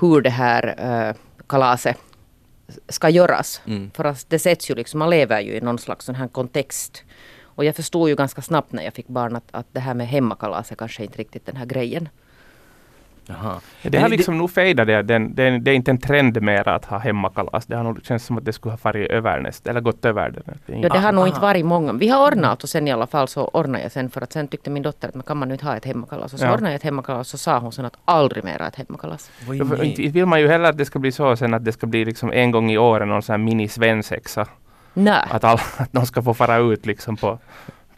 hur 0.00 0.20
det 0.20 0.30
här 0.30 0.74
äh, 0.78 1.14
kalaset 1.46 1.98
ska 2.88 3.08
göras. 3.08 3.62
Mm. 3.66 3.90
För 3.94 4.04
att 4.04 4.30
det 4.30 4.38
sätts 4.38 4.70
ju 4.70 4.74
liksom, 4.74 4.98
man 4.98 5.10
lever 5.10 5.40
ju 5.40 5.52
i 5.52 5.60
någon 5.60 5.78
slags 5.78 6.04
sån 6.04 6.14
här 6.14 6.28
kontext. 6.28 7.04
Och 7.42 7.64
jag 7.64 7.76
förstod 7.76 8.08
ju 8.08 8.16
ganska 8.16 8.42
snabbt 8.42 8.72
när 8.72 8.82
jag 8.82 8.94
fick 8.94 9.08
barn 9.08 9.36
att, 9.36 9.48
att 9.50 9.66
det 9.72 9.80
här 9.80 9.94
med 9.94 10.08
hemmakalas 10.08 10.70
är 10.70 10.76
kanske 10.76 11.04
inte 11.04 11.18
riktigt 11.18 11.46
den 11.46 11.56
här 11.56 11.66
grejen. 11.66 12.08
Jaha. 13.28 13.60
Det 13.82 13.98
har 13.98 14.08
liksom 14.08 14.38
nog 14.38 14.50
fejdat 14.50 14.86
det. 14.86 15.02
Det, 15.02 15.18
det. 15.18 15.58
det 15.58 15.70
är 15.70 15.74
inte 15.74 15.90
en 15.90 15.98
trend 15.98 16.42
mer 16.42 16.68
att 16.68 16.84
ha 16.84 16.98
hemmakalas. 16.98 17.66
Det 17.66 17.76
har 17.76 17.84
nog 17.84 18.04
känts 18.04 18.24
som 18.24 18.38
att 18.38 18.44
det 18.44 18.52
skulle 18.52 18.72
ha 18.72 18.76
farit 18.76 19.10
över 19.10 19.40
nästan, 19.40 19.70
eller 19.70 19.80
gått 19.80 20.04
över 20.04 20.30
det. 20.30 20.42
Det, 20.66 20.78
ja, 20.78 20.88
det 20.88 20.98
har 20.98 21.12
nog 21.12 21.26
inte 21.26 21.40
varit 21.40 21.66
många. 21.66 21.92
Vi 21.92 22.08
har 22.08 22.26
ordnat 22.26 22.62
och 22.62 22.68
sen 22.68 22.88
i 22.88 22.92
alla 22.92 23.06
fall 23.06 23.28
så 23.28 23.44
ordnade 23.44 23.82
jag 23.82 23.92
sen 23.92 24.10
för 24.10 24.20
att 24.20 24.32
sen 24.32 24.48
tyckte 24.48 24.70
min 24.70 24.82
dotter 24.82 25.08
att 25.08 25.14
man 25.14 25.22
kan 25.22 25.36
man 25.36 25.48
nu 25.48 25.54
inte 25.54 25.66
ha 25.66 25.76
ett 25.76 25.84
hemmakalas. 25.84 26.32
Och 26.32 26.38
så 26.38 26.44
ja. 26.44 26.54
ordnade 26.54 26.72
jag 26.72 26.76
ett 26.76 26.82
hemmakalas 26.82 27.20
och 27.20 27.26
så 27.26 27.38
sa 27.38 27.58
hon 27.58 27.72
sen 27.72 27.84
att 27.84 27.96
aldrig 28.04 28.44
mer 28.44 28.62
ett 28.62 28.76
hemmakalas. 28.76 29.30
Inte 29.82 30.02
vill 30.02 30.26
man 30.26 30.40
ju 30.40 30.48
heller 30.48 30.68
att 30.68 30.78
det 30.78 30.84
ska 30.84 30.98
bli 30.98 31.12
så 31.12 31.36
sen 31.36 31.54
att 31.54 31.64
det 31.64 31.72
ska 31.72 31.86
bli 31.86 32.04
liksom 32.04 32.32
en 32.32 32.50
gång 32.50 32.70
i 32.70 32.78
året 32.78 33.08
någon 33.08 33.22
sån 33.22 33.32
här 33.32 33.38
mini 33.38 33.68
svensexa. 33.68 34.46
Nej. 34.94 35.24
Att, 35.30 35.44
alla, 35.44 35.60
att 35.76 35.92
de 35.92 36.06
ska 36.06 36.22
få 36.22 36.34
fara 36.34 36.56
ut 36.56 36.86
liksom 36.86 37.16
på 37.16 37.38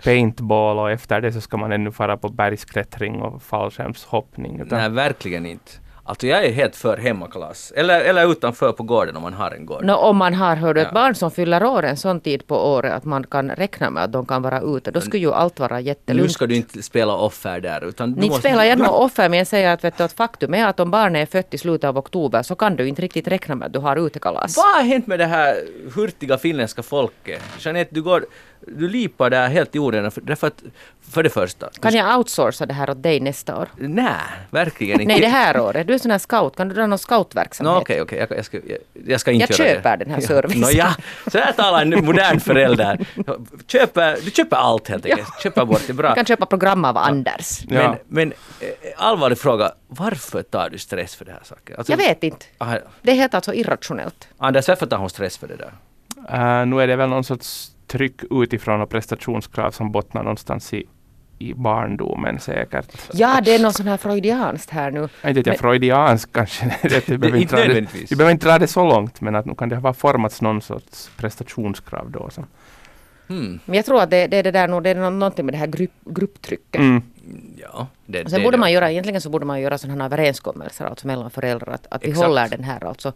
paintball 0.05 0.79
och 0.79 0.91
efter 0.91 1.21
det 1.21 1.33
så 1.33 1.41
ska 1.41 1.57
man 1.57 1.73
ännu 1.73 1.93
fara 1.93 2.17
på 2.17 2.29
bergsklättring 2.29 3.23
och 3.23 3.43
fallskärmshoppning. 3.43 4.61
Utan... 4.61 4.79
Nej, 4.79 4.89
verkligen 4.91 5.47
inte. 5.47 5.73
Alltså 6.11 6.27
jag 6.27 6.45
är 6.45 6.53
helt 6.53 6.77
för 6.77 6.97
hemmakalas. 6.97 7.73
Eller, 7.77 8.01
eller 8.01 8.33
utanför 8.33 8.73
på 8.73 8.83
gården 8.83 9.17
om 9.17 9.23
man 9.23 9.33
har 9.33 9.51
en 9.51 9.67
gård. 9.67 9.85
No, 9.85 9.93
om 9.93 10.17
man 10.17 10.35
har 10.35 10.57
hört 10.57 10.77
ja. 10.77 10.83
ett 10.83 10.93
barn 10.93 11.15
som 11.15 11.31
fyller 11.31 11.65
år 11.65 11.83
en 11.83 11.97
sån 11.97 12.21
tid 12.21 12.47
på 12.47 12.57
året 12.57 12.93
att 12.93 13.05
man 13.05 13.25
kan 13.27 13.51
räkna 13.51 13.91
med 13.91 14.05
att 14.05 14.13
de 14.13 14.27
kan 14.27 14.43
vara 14.43 14.61
ute. 14.61 14.91
Då 14.91 15.01
skulle 15.01 15.23
ju 15.23 15.33
allt 15.33 15.61
vara 15.61 15.81
jättelugnt. 15.81 16.27
Nu 16.27 16.33
ska 16.33 16.47
du 16.47 16.57
inte 16.57 16.83
spela 16.83 17.15
offer 17.15 17.61
där. 17.61 17.85
Utan 17.85 18.09
du 18.09 18.15
inte 18.15 18.29
måste... 18.29 18.49
spelar 18.49 18.65
jag 18.65 18.79
något 18.87 18.91
offer 18.91 19.29
men 19.29 19.39
jag 19.39 19.47
säger 19.47 19.75
att, 19.75 19.85
vet 19.85 19.99
du, 19.99 20.05
att 20.05 20.13
faktum 20.13 20.55
är 20.55 20.67
att 20.67 20.81
om 20.81 20.91
barnet 20.91 21.29
är 21.29 21.33
fött 21.33 21.55
i 21.55 21.59
slutet 21.59 21.89
av 21.89 21.99
oktober 21.99 22.43
så 22.43 22.55
kan 22.55 22.77
du 22.77 22.89
inte 22.89 23.03
riktigt 23.03 23.29
räkna 23.29 23.55
med 23.55 23.67
att 23.67 23.73
du 23.73 23.79
har 23.79 24.07
utekalas. 24.07 24.57
Vad 24.57 24.77
har 24.77 24.83
hänt 24.83 25.07
med 25.07 25.19
det 25.19 25.27
här 25.27 25.57
hurtiga 25.95 26.39
finländska 26.39 26.83
folket? 26.83 27.43
Jeanette, 27.59 27.95
du 27.95 28.03
går 28.03 28.25
du 28.67 28.89
lipar 28.89 29.31
där 29.31 29.49
helt 29.49 29.77
i 29.77 29.79
onödan. 29.79 30.11
För, 30.11 30.21
därför 30.21 30.47
att, 30.47 30.63
för 31.11 31.23
det 31.23 31.31
första. 31.31 31.71
Kan 31.81 31.95
jag 31.95 32.19
outsourca 32.19 32.67
det 32.67 32.75
här 32.75 32.91
åt 32.91 33.03
dig 33.03 33.21
nästa 33.21 33.59
år? 33.61 33.69
Nej, 33.77 34.15
verkligen 34.51 35.01
inte. 35.01 35.13
Nej, 35.13 35.21
det 35.21 35.29
här 35.29 35.61
året. 35.61 35.87
Du 35.87 35.95
är 35.95 35.99
sån 35.99 36.11
här 36.11 36.19
scout. 36.19 36.57
Kan 36.57 36.69
du 36.69 36.75
dra 36.75 36.87
någon 36.87 36.99
scoutverksamhet? 36.99 37.77
Okej, 37.77 37.97
no, 37.97 38.03
okej. 38.03 38.19
Okay, 38.23 38.25
okay. 38.25 38.37
Jag, 38.37 38.39
jag, 38.39 38.45
ska, 38.45 38.57
jag, 38.57 38.79
jag 39.07 39.21
ska 39.21 39.31
inte 39.33 39.47
jag 39.53 39.59
göra 39.59 39.77
köper 39.77 39.97
det. 39.97 40.05
den 40.05 40.15
här 40.15 40.21
servicen. 40.21 40.61
No, 40.61 40.67
ja. 40.71 40.95
Så 41.27 41.39
här 41.39 41.53
talar 41.53 41.83
en 41.83 42.05
modern 42.05 42.41
förälder. 42.41 43.07
Köper, 43.67 44.19
du 44.25 44.31
köper 44.31 44.57
allt 44.57 44.89
helt 44.89 45.07
enkelt. 45.07 45.29
Ja. 45.35 45.43
Köper 45.43 45.65
bort 45.65 45.83
det 45.87 45.93
bra. 45.93 46.09
Du 46.09 46.15
kan 46.15 46.25
köpa 46.25 46.47
program 46.47 46.85
av 46.85 46.97
Anders. 46.97 47.65
Men, 47.69 47.77
ja. 47.77 47.97
men 48.09 48.33
eh, 48.61 48.69
allvarlig 48.97 49.39
fråga. 49.39 49.73
Varför 49.89 50.43
tar 50.43 50.71
du 50.71 50.79
stress 50.79 51.15
för 51.15 51.25
det 51.25 51.33
här 51.33 51.41
saken? 51.45 51.77
Alltså, 51.79 51.93
jag 51.93 51.97
vet 51.97 52.25
inte. 52.25 52.47
Aha. 52.59 52.77
Det 53.03 53.11
är 53.11 53.15
helt 53.15 53.35
alltså 53.35 53.55
irrationellt. 53.55 54.29
Anders, 54.39 54.69
varför 54.69 54.87
tar 54.87 54.97
hon 54.97 55.11
stress 55.11 55.39
för 55.39 55.49
det 55.49 55.57
där? 55.57 55.73
Uh, 56.33 56.67
nu 56.67 56.83
är 56.83 56.87
det 56.87 56.97
väl 56.97 57.09
någon 57.09 57.25
sorts 57.25 57.71
tryck 57.91 58.21
utifrån 58.31 58.81
och 58.81 58.91
prestationskrav 58.91 59.71
som 59.71 59.93
bottnar 59.93 60.23
någonstans 60.23 60.75
i, 60.75 60.87
i 61.39 61.55
barndomen 61.55 62.41
säkert. 62.41 62.87
Ja, 63.13 63.41
det 63.45 63.55
är 63.55 63.59
något 63.59 63.75
sånt 63.75 63.89
här 63.89 63.97
freudianskt 63.97 64.71
här 64.71 64.91
nu. 64.91 65.09
Jag 65.23 65.37
inte 65.37 65.51
vet, 65.51 65.61
freudianskt 65.61 66.33
kanske. 66.33 66.77
det, 66.83 67.07
det, 67.07 67.19
behöver 67.19 67.39
inte 67.39 67.57
nödvändigtvis. 67.57 68.09
Det, 68.09 68.17
behöver 68.17 68.33
inte 68.33 68.47
dra 68.47 68.59
det 68.59 68.67
så 68.67 68.85
långt, 68.89 69.21
men 69.21 69.35
att 69.37 69.47
nu 69.47 69.55
kan 69.55 69.69
det 69.69 69.77
ha 69.77 69.93
formats 69.93 70.41
någon 70.41 70.63
sorts 70.63 71.11
prestationskrav 71.17 72.11
då. 72.11 72.31
Som. 72.31 72.47
Hmm. 73.29 73.61
Men 73.65 73.77
jag 73.77 73.85
tror 73.85 74.03
att 74.03 74.11
det, 74.11 74.27
det 74.27 74.37
är 74.37 74.43
det 74.43 74.51
där 74.51 74.69
nog, 74.69 74.83
det 74.83 74.91
är 74.91 75.11
någonting 75.11 75.47
med 75.47 75.55
det 75.55 75.59
här 75.59 75.67
grupp, 75.67 75.93
grupptrycket. 76.05 76.81
Mm. 76.81 77.03
Ja, 77.57 77.87
det, 78.07 78.25
och 78.25 78.31
sen 78.31 78.39
det, 78.39 78.45
borde 78.45 78.57
det. 78.57 78.61
man 78.61 78.73
göra, 78.73 78.91
egentligen 78.91 79.21
så 79.21 79.31
borde 79.31 79.47
man 79.47 79.61
göra 79.61 79.79
sådana 79.79 80.05
här 80.05 80.11
överenskommelser 80.11 80.85
alltså 80.85 81.07
mellan 81.07 81.31
föräldrar 81.31 81.73
att, 81.73 81.87
att 81.91 82.05
vi 82.05 82.11
håller 82.11 82.49
den 82.49 82.65
här 82.65 82.85
alltså, 82.85 83.13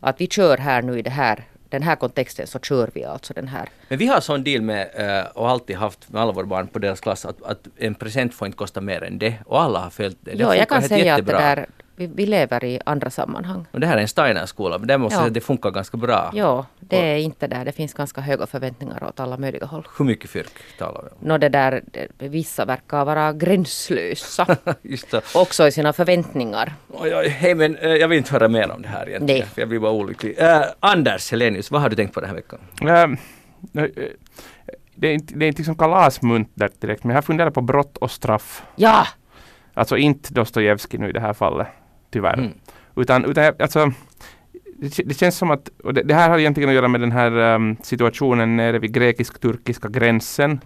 att 0.00 0.20
vi 0.20 0.26
kör 0.26 0.58
här 0.58 0.82
nu 0.82 0.98
i 0.98 1.02
det 1.02 1.10
här 1.10 1.44
den 1.68 1.82
här 1.82 1.96
kontexten 1.96 2.46
så 2.46 2.58
kör 2.58 2.90
vi 2.94 3.04
alltså 3.04 3.34
den 3.34 3.48
här. 3.48 3.68
Men 3.88 3.98
vi 3.98 4.06
har 4.06 4.20
sån 4.20 4.44
deal 4.44 4.62
med, 4.62 4.90
eh, 4.94 5.26
och 5.26 5.48
alltid 5.48 5.76
haft 5.76 6.08
med 6.08 6.22
alla 6.22 6.32
våra 6.32 6.46
barn 6.46 6.66
på 6.66 6.78
deras 6.78 7.00
klass, 7.00 7.24
att, 7.24 7.42
att 7.42 7.68
en 7.76 7.94
present 7.94 8.34
får 8.34 8.46
inte 8.46 8.58
kosta 8.58 8.80
mer 8.80 9.02
än 9.02 9.18
det. 9.18 9.34
Och 9.44 9.60
alla 9.60 9.78
har 9.78 9.90
följt 9.90 10.18
det. 10.20 10.30
det 10.30 10.38
ja, 10.38 10.56
jag 10.56 10.68
kan 10.68 10.82
säga 10.82 11.04
jättebra. 11.04 11.36
att 11.36 11.42
det 11.42 11.62
där, 11.62 11.66
vi, 11.98 12.06
vi, 12.06 12.26
lever 12.26 12.64
i 12.64 12.80
andra 12.86 13.10
sammanhang. 13.10 13.66
Och 13.70 13.80
det 13.80 13.86
här 13.86 13.96
är 13.96 14.00
en 14.00 14.08
Steiner-skola, 14.08 14.78
men 14.78 14.88
där 14.88 14.98
måste 14.98 15.14
ja. 15.14 15.18
säga 15.18 15.26
att 15.26 15.34
det 15.34 15.40
funkar 15.40 15.70
ganska 15.70 15.96
bra. 15.96 16.30
Ja, 16.34 16.66
det 16.80 16.98
och, 16.98 17.04
är 17.04 17.16
inte 17.16 17.46
där. 17.46 17.64
Det 17.64 17.72
finns 17.72 17.94
ganska 17.94 18.20
höga 18.20 18.46
förväntningar 18.46 19.04
åt 19.04 19.20
alla 19.20 19.36
möjliga 19.36 19.66
håll. 19.66 19.88
Hur 19.98 20.04
mycket 20.04 20.30
fyrk 20.30 20.52
talar 20.78 21.02
vi 21.02 21.08
om? 21.08 21.16
Nå, 21.20 21.38
det 21.38 21.48
där, 21.48 21.82
det, 21.84 22.28
vissa 22.28 22.64
verkar 22.64 23.04
vara 23.04 23.32
gränslösa. 23.32 24.56
Just 24.82 25.10
det. 25.10 25.22
Också 25.34 25.68
i 25.68 25.72
sina 25.72 25.92
förväntningar. 25.92 26.74
Oj, 26.88 27.16
oj, 27.16 27.28
hej, 27.28 27.54
men 27.54 27.76
uh, 27.76 27.88
jag 27.88 28.08
vill 28.08 28.18
inte 28.18 28.32
höra 28.32 28.48
mer 28.48 28.70
om 28.70 28.82
det 28.82 28.88
här 28.88 29.08
egentligen. 29.08 29.40
Nej. 29.40 29.48
För 29.54 29.62
jag 29.62 29.68
blir 29.68 29.78
bara 29.78 29.92
olycklig. 29.92 30.38
Uh, 30.42 30.62
Anders 30.80 31.30
Helenius, 31.30 31.70
vad 31.70 31.80
har 31.80 31.88
du 31.88 31.96
tänkt 31.96 32.14
på 32.14 32.20
den 32.20 32.28
här 32.28 32.36
veckan? 32.36 32.58
Uh, 32.82 33.18
det 34.94 35.08
är 35.08 35.14
inte, 35.14 35.34
det 35.34 35.44
är 35.44 35.48
inte 35.48 35.58
liksom 35.58 35.76
kalasmuntert 35.76 36.80
direkt, 36.80 37.04
men 37.04 37.10
jag 37.10 37.16
har 37.16 37.22
funderat 37.22 37.54
på 37.54 37.60
brott 37.60 37.96
och 37.96 38.10
straff. 38.10 38.62
Ja! 38.76 39.06
Alltså 39.74 39.96
inte 39.96 40.34
Dostojevskij 40.34 41.00
nu 41.00 41.08
i 41.08 41.12
det 41.12 41.20
här 41.20 41.32
fallet 41.32 41.68
tyvärr. 42.10 42.38
Mm. 42.38 42.52
Utan, 42.96 43.24
utan 43.24 43.54
alltså, 43.58 43.92
det, 44.78 45.02
det, 45.04 45.14
känns 45.14 45.36
som 45.36 45.50
att, 45.50 45.68
och 45.84 45.94
det, 45.94 46.02
det, 46.02 46.14
här 46.14 46.30
har 46.30 46.38
egentligen 46.38 46.68
att 46.68 46.74
göra 46.74 46.88
med 46.88 47.00
den 47.00 47.12
här 47.12 47.54
um, 47.54 47.76
situationen 47.82 48.56
nere 48.56 48.78
vid 48.78 48.92
grekisk-turkiska 48.92 49.88
gränsen. 49.88 50.60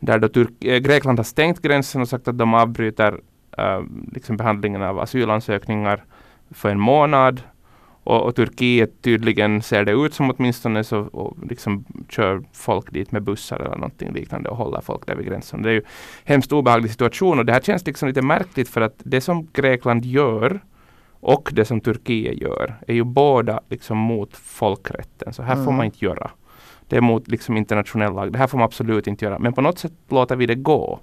Där 0.00 0.18
då 0.18 0.28
Turk, 0.28 0.64
äh, 0.64 0.78
Grekland 0.78 1.18
har 1.18 1.24
stängt 1.24 1.62
gränsen 1.62 2.00
och 2.00 2.08
sagt 2.08 2.28
att 2.28 2.38
de 2.38 2.54
avbryter 2.54 3.20
äh, 3.58 3.80
liksom 4.12 4.36
behandlingen 4.36 4.82
av 4.82 4.98
asylansökningar 5.00 6.04
för 6.50 6.68
en 6.68 6.80
månad. 6.80 7.40
Och, 8.04 8.22
och, 8.22 8.34
Turkiet 8.34 9.02
tydligen 9.02 9.62
ser 9.62 9.84
det 9.84 9.92
ut 9.92 10.14
som 10.14 10.30
åtminstone 10.30 10.84
så 10.84 10.98
och 11.00 11.36
liksom 11.48 11.84
kör 12.08 12.42
folk 12.52 12.92
dit 12.92 13.12
med 13.12 13.22
bussar 13.22 13.60
eller 13.60 13.76
någonting 13.76 14.12
liknande 14.12 14.48
och 14.48 14.56
håller 14.56 14.80
folk 14.80 15.06
där 15.06 15.14
vid 15.16 15.26
gränsen. 15.26 15.62
Det 15.62 15.68
är 15.68 15.72
ju 15.72 15.82
hemskt 16.24 16.52
obehaglig 16.52 16.90
situation 16.90 17.38
och 17.38 17.46
det 17.46 17.52
här 17.52 17.60
känns 17.60 17.86
liksom 17.86 18.08
lite 18.08 18.22
märkligt 18.22 18.68
för 18.68 18.80
att 18.80 18.94
det 18.96 19.20
som 19.20 19.48
Grekland 19.52 20.04
gör 20.04 20.60
och 21.24 21.50
det 21.52 21.64
som 21.64 21.80
Turkiet 21.80 22.40
gör 22.40 22.74
är 22.86 22.94
ju 22.94 23.04
båda 23.04 23.60
liksom 23.68 23.98
mot 23.98 24.36
folkrätten. 24.36 25.32
Så 25.32 25.42
här 25.42 25.52
mm. 25.52 25.64
får 25.64 25.72
man 25.72 25.86
inte 25.86 26.04
göra. 26.04 26.30
Det 26.88 26.96
är 26.96 27.00
mot 27.00 27.28
liksom 27.28 27.56
internationell 27.56 28.12
lag. 28.12 28.32
Det 28.32 28.38
här 28.38 28.46
får 28.46 28.58
man 28.58 28.64
absolut 28.64 29.06
inte 29.06 29.24
göra. 29.24 29.38
Men 29.38 29.52
på 29.52 29.60
något 29.60 29.78
sätt 29.78 29.92
låter 30.08 30.36
vi 30.36 30.46
det 30.46 30.54
gå. 30.54 31.00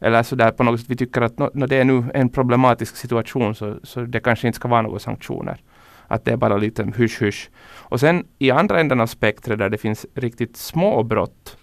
Eller 0.00 0.22
så 0.22 0.36
där 0.36 0.50
på 0.50 0.62
något 0.62 0.80
sätt 0.80 0.90
vi 0.90 0.96
tycker 0.96 1.20
att 1.20 1.54
när 1.54 1.66
det 1.66 1.76
är 1.76 1.84
nu 1.84 2.04
en 2.14 2.28
problematisk 2.28 2.96
situation 2.96 3.54
så, 3.54 3.76
så 3.82 4.00
det 4.00 4.20
kanske 4.20 4.46
inte 4.46 4.56
ska 4.56 4.68
vara 4.68 4.82
några 4.82 4.98
sanktioner. 4.98 5.60
Att 6.06 6.24
det 6.24 6.32
är 6.32 6.36
bara 6.36 6.56
lite 6.56 6.92
hysch-hysch. 6.96 7.50
Och 7.76 8.00
sen 8.00 8.26
i 8.38 8.50
andra 8.50 8.80
änden 8.80 9.00
av 9.00 9.06
spektret 9.06 9.58
där 9.58 9.68
det 9.68 9.78
finns 9.78 10.06
riktigt 10.14 10.56
små 10.56 11.02
brott 11.02 11.56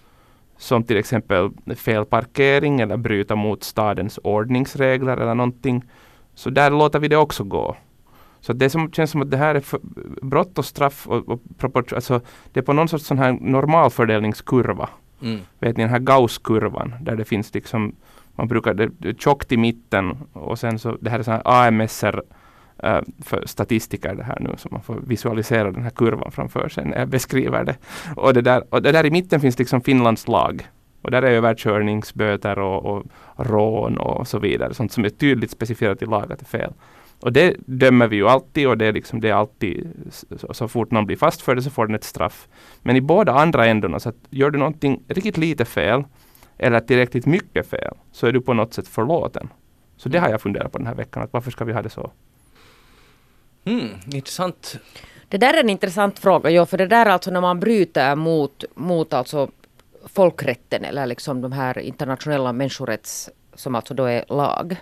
som 0.58 0.84
till 0.84 0.96
exempel 0.96 1.50
felparkering 1.76 2.80
eller 2.80 2.96
bryta 2.96 3.36
mot 3.36 3.64
stadens 3.64 4.18
ordningsregler 4.22 5.16
eller 5.16 5.34
någonting 5.34 5.84
så 6.40 6.50
där 6.50 6.70
låter 6.70 6.98
vi 6.98 7.08
det 7.08 7.16
också 7.16 7.44
gå. 7.44 7.76
Så 8.40 8.52
det 8.52 8.70
som 8.70 8.92
känns 8.92 9.10
som 9.10 9.22
att 9.22 9.30
det 9.30 9.36
här 9.36 9.54
är 9.54 9.60
för, 9.60 9.80
brott 10.22 10.58
och 10.58 10.64
straff 10.64 11.06
och, 11.06 11.28
och 11.28 11.40
proportion, 11.58 11.96
alltså 11.96 12.20
det 12.52 12.60
är 12.60 12.64
på 12.64 12.72
någon 12.72 12.88
sorts 12.88 13.04
sån 13.04 13.18
här 13.18 13.32
normalfördelningskurva. 13.32 14.88
Mm. 15.22 15.40
Vet 15.58 15.76
ni 15.76 15.82
den 15.82 15.92
här 15.92 15.98
Gauss-kurvan 15.98 16.94
där 17.00 17.16
det 17.16 17.24
finns 17.24 17.54
liksom 17.54 17.92
man 18.34 18.48
brukar, 18.48 18.74
det, 18.74 18.90
det 18.98 19.20
tjockt 19.20 19.52
i 19.52 19.56
mitten 19.56 20.16
och 20.32 20.58
sen 20.58 20.78
så, 20.78 20.96
det 21.00 21.10
här 21.10 21.18
är 21.18 21.24
här 21.24 21.42
AMSR 21.44 22.22
äh, 22.82 23.00
för 23.22 23.46
statistiker 23.46 24.14
det 24.14 24.24
här 24.24 24.40
nu, 24.40 24.54
så 24.56 24.68
man 24.70 24.82
får 24.82 25.00
visualisera 25.06 25.70
den 25.70 25.82
här 25.82 25.90
kurvan 25.90 26.30
framför 26.30 26.68
sig 26.68 26.84
när 26.84 26.98
jag 26.98 27.08
beskriver 27.08 27.64
det. 27.64 27.76
Och 28.16 28.34
det 28.34 28.42
där, 28.42 28.64
och 28.74 28.82
det 28.82 28.92
där 28.92 29.06
i 29.06 29.10
mitten 29.10 29.40
finns 29.40 29.58
liksom 29.58 29.80
Finlands 29.80 30.28
lag. 30.28 30.68
Och 31.02 31.10
där 31.10 31.22
är 31.22 31.30
överkörningsböter 31.30 32.58
och, 32.58 32.86
och 32.86 33.06
rån 33.36 33.98
och 33.98 34.28
så 34.28 34.38
vidare. 34.38 34.74
Sånt 34.74 34.92
som 34.92 35.04
är 35.04 35.08
tydligt 35.08 35.50
specificerat 35.50 36.02
i 36.02 36.06
lag 36.06 36.32
att 36.32 36.38
det 36.38 36.44
är 36.54 36.58
fel. 36.58 36.72
Och 37.20 37.32
det 37.32 37.56
dömer 37.66 38.08
vi 38.08 38.16
ju 38.16 38.28
alltid 38.28 38.68
och 38.68 38.78
det 38.78 38.86
är, 38.86 38.92
liksom, 38.92 39.20
det 39.20 39.28
är 39.28 39.34
alltid 39.34 39.90
så, 40.10 40.54
så 40.54 40.68
fort 40.68 40.90
någon 40.90 41.06
blir 41.06 41.16
fast 41.16 41.42
för 41.42 41.54
det 41.54 41.62
så 41.62 41.70
får 41.70 41.86
den 41.86 41.94
ett 41.94 42.04
straff. 42.04 42.48
Men 42.82 42.96
i 42.96 43.00
båda 43.00 43.32
andra 43.32 43.66
ändarna, 43.66 44.00
så 44.00 44.08
att 44.08 44.16
gör 44.30 44.50
du 44.50 44.58
någonting 44.58 45.02
riktigt 45.08 45.36
lite 45.36 45.64
fel 45.64 46.04
eller 46.58 46.80
tillräckligt 46.80 47.26
mycket 47.26 47.70
fel 47.70 47.94
så 48.12 48.26
är 48.26 48.32
du 48.32 48.40
på 48.40 48.54
något 48.54 48.74
sätt 48.74 48.88
förlåten. 48.88 49.48
Så 49.96 50.08
det 50.08 50.18
har 50.18 50.28
jag 50.28 50.40
funderat 50.40 50.72
på 50.72 50.78
den 50.78 50.86
här 50.86 50.94
veckan, 50.94 51.22
att 51.22 51.32
varför 51.32 51.50
ska 51.50 51.64
vi 51.64 51.72
ha 51.72 51.82
det 51.82 51.90
så? 51.90 52.10
Mm, 53.64 53.88
intressant. 54.12 54.78
Det 55.28 55.38
där 55.38 55.54
är 55.54 55.60
en 55.60 55.70
intressant 55.70 56.18
fråga, 56.18 56.50
ja, 56.50 56.66
för 56.66 56.78
det 56.78 56.86
där 56.86 57.06
alltså 57.06 57.30
när 57.30 57.40
man 57.40 57.60
bryter 57.60 58.16
mot, 58.16 58.64
mot 58.74 59.12
alltså 59.12 59.50
folkrätten 60.06 60.84
eller 60.84 61.06
liksom 61.06 61.40
de 61.40 61.52
här 61.52 61.78
internationella 61.78 62.52
människorätts 62.52 63.30
som 63.54 63.74
alltså 63.74 63.94
då 63.94 64.04
är 64.04 64.24
lag. 64.28 64.72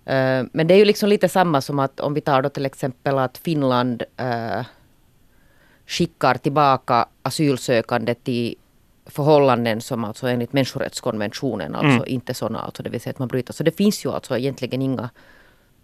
Uh, 0.00 0.46
men 0.52 0.66
det 0.66 0.74
är 0.74 0.78
ju 0.78 0.84
liksom 0.84 1.08
lite 1.08 1.28
samma 1.28 1.60
som 1.60 1.78
att 1.78 2.00
om 2.00 2.14
vi 2.14 2.20
tar 2.20 2.42
då 2.42 2.48
till 2.48 2.66
exempel 2.66 3.18
att 3.18 3.38
Finland 3.38 4.02
uh, 4.20 4.64
skickar 5.86 6.34
tillbaka 6.34 7.06
asylsökande 7.22 8.14
till 8.14 8.54
förhållanden 9.06 9.80
som 9.80 10.04
alltså 10.04 10.26
enligt 10.26 10.52
människorättskonventionen 10.52 11.74
alltså 11.74 11.96
mm. 11.96 12.08
inte 12.08 12.34
sådana, 12.34 12.60
alltså 12.60 12.82
det 12.82 12.90
vill 12.90 13.00
säga 13.00 13.10
att 13.10 13.18
man 13.18 13.28
bryter. 13.28 13.52
Så 13.52 13.64
det 13.64 13.76
finns 13.76 14.04
ju 14.04 14.10
alltså 14.10 14.38
egentligen 14.38 14.82
inga, 14.82 15.10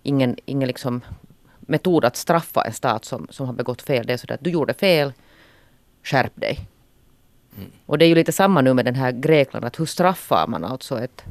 ingen, 0.03 0.37
ingen 0.45 0.69
liksom 0.69 1.01
metod 1.61 2.05
att 2.05 2.17
straffa 2.17 2.63
en 2.63 2.73
stat 2.73 3.05
som, 3.05 3.27
som 3.31 3.47
har 3.47 3.55
begått 3.55 3.83
fel. 3.83 4.07
Det 4.07 4.13
är 4.13 4.17
sådär 4.17 4.35
att 4.35 4.45
du 4.45 4.51
gjorde 4.51 4.75
fel, 4.75 5.13
skärp 6.03 6.33
dig. 6.35 6.69
Mm. 7.57 7.71
Och 7.87 7.99
det 7.99 8.05
är 8.05 8.09
ju 8.09 8.15
lite 8.15 8.33
samma 8.33 8.61
nu 8.61 8.75
med 8.75 8.85
den 8.85 8.95
här 8.95 9.13
Grekland, 9.13 9.65
att 9.65 9.81
hur 9.81 9.87
straffar 9.87 10.47
man 10.47 10.65
alltså 10.65 11.01
ett, 11.01 11.25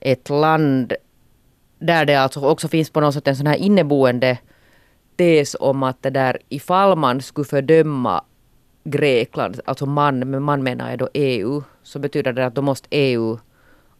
ett 0.00 0.28
land 0.30 0.92
där 1.78 2.04
det 2.04 2.14
alltså 2.14 2.40
också 2.40 2.68
finns 2.68 2.90
på 2.90 3.00
något 3.00 3.14
sätt 3.14 3.28
en 3.28 3.36
sån 3.36 3.46
här 3.46 3.56
inneboende 3.56 4.38
tes 5.16 5.56
om 5.60 5.82
att 5.82 6.02
det 6.02 6.10
där 6.10 6.38
ifall 6.48 6.98
man 6.98 7.20
skulle 7.20 7.44
fördöma 7.44 8.24
Grekland, 8.84 9.60
alltså 9.64 9.86
man, 9.86 10.18
men 10.18 10.42
man 10.42 10.62
menar 10.62 10.90
jag 10.90 10.98
då 10.98 11.08
EU, 11.14 11.62
så 11.82 11.98
betyder 11.98 12.32
det 12.32 12.46
att 12.46 12.54
då 12.54 12.62
måste 12.62 12.88
EU, 12.90 13.38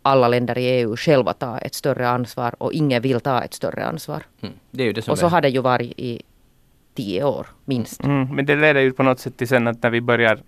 alla 0.03 0.28
länder 0.28 0.59
i 0.59 0.64
EU 0.64 0.96
själva 0.96 1.32
ta 1.32 1.59
ett 1.59 1.74
större 1.74 2.09
ansvar 2.09 2.55
och 2.59 2.72
ingen 2.72 3.03
vill 3.03 3.20
ta 3.20 3.42
ett 3.42 3.55
större 3.55 3.84
ansvar. 3.84 4.22
Mm. 4.40 4.55
Det 4.70 4.82
är 4.82 4.86
ju 4.86 4.92
det 4.92 5.03
som 5.03 5.12
och 5.12 5.18
så 5.18 5.26
är. 5.26 5.30
har 5.30 5.40
det 5.40 5.48
ju 5.48 5.61
varit 5.61 5.92
i 5.96 6.22
tio 6.94 7.24
år, 7.24 7.46
minst. 7.64 8.05
Mm, 8.05 8.34
men 8.34 8.46
det 8.46 8.57
leder 8.57 8.80
ju 8.80 8.92
på 8.92 9.03
något 9.03 9.20
sätt 9.20 9.36
till 9.36 9.48
sen 9.48 9.68
att 9.68 9.82
när 9.82 9.90
vi 9.90 10.00
börjar 10.00 10.38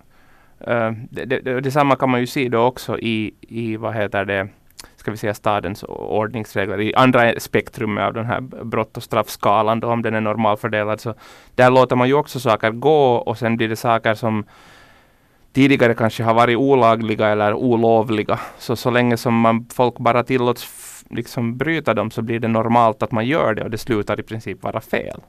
Uh, 0.61 0.91
det, 1.11 1.25
det, 1.25 1.61
detsamma 1.61 1.95
kan 1.95 2.09
man 2.09 2.19
ju 2.19 2.27
se 2.27 2.49
då 2.49 2.59
också 2.59 2.99
i, 2.99 3.33
i 3.41 3.77
vad 3.77 3.93
heter 3.93 4.25
det, 4.25 4.47
ska 4.95 5.11
vi 5.11 5.17
säga 5.17 5.33
stadens 5.33 5.83
ordningsregler 5.87 6.81
i 6.81 6.95
andra 6.95 7.39
spektrum 7.39 7.97
av 7.97 8.13
den 8.13 8.25
här 8.25 8.41
brott 8.41 8.97
och 8.97 9.03
straffskalan 9.03 9.79
då 9.79 9.87
om 9.87 10.01
den 10.01 10.15
är 10.15 10.21
normalfördelad 10.21 10.99
så 11.01 11.13
där 11.55 11.71
låter 11.71 11.95
man 11.95 12.07
ju 12.07 12.13
också 12.13 12.39
saker 12.39 12.71
gå 12.71 13.15
och 13.15 13.37
sen 13.37 13.57
blir 13.57 13.69
det 13.69 13.75
saker 13.75 14.13
som 14.13 14.45
tidigare 15.53 15.93
kanske 15.93 16.23
har 16.23 16.33
varit 16.33 16.57
olagliga 16.57 17.27
eller 17.27 17.53
olovliga. 17.53 18.39
Så 18.57 18.75
så 18.75 18.91
länge 18.91 19.17
som 19.17 19.39
man, 19.39 19.65
folk 19.73 19.97
bara 19.97 20.23
tillåts 20.23 20.67
liksom 21.09 21.57
bryta 21.57 21.93
dem 21.93 22.11
så 22.11 22.21
blir 22.21 22.39
det 22.39 22.47
normalt 22.47 23.03
att 23.03 23.11
man 23.11 23.25
gör 23.25 23.53
det 23.53 23.63
och 23.63 23.71
det 23.71 23.77
slutar 23.77 24.19
i 24.19 24.23
princip 24.23 24.63
vara 24.63 24.81
fel. 24.81 25.21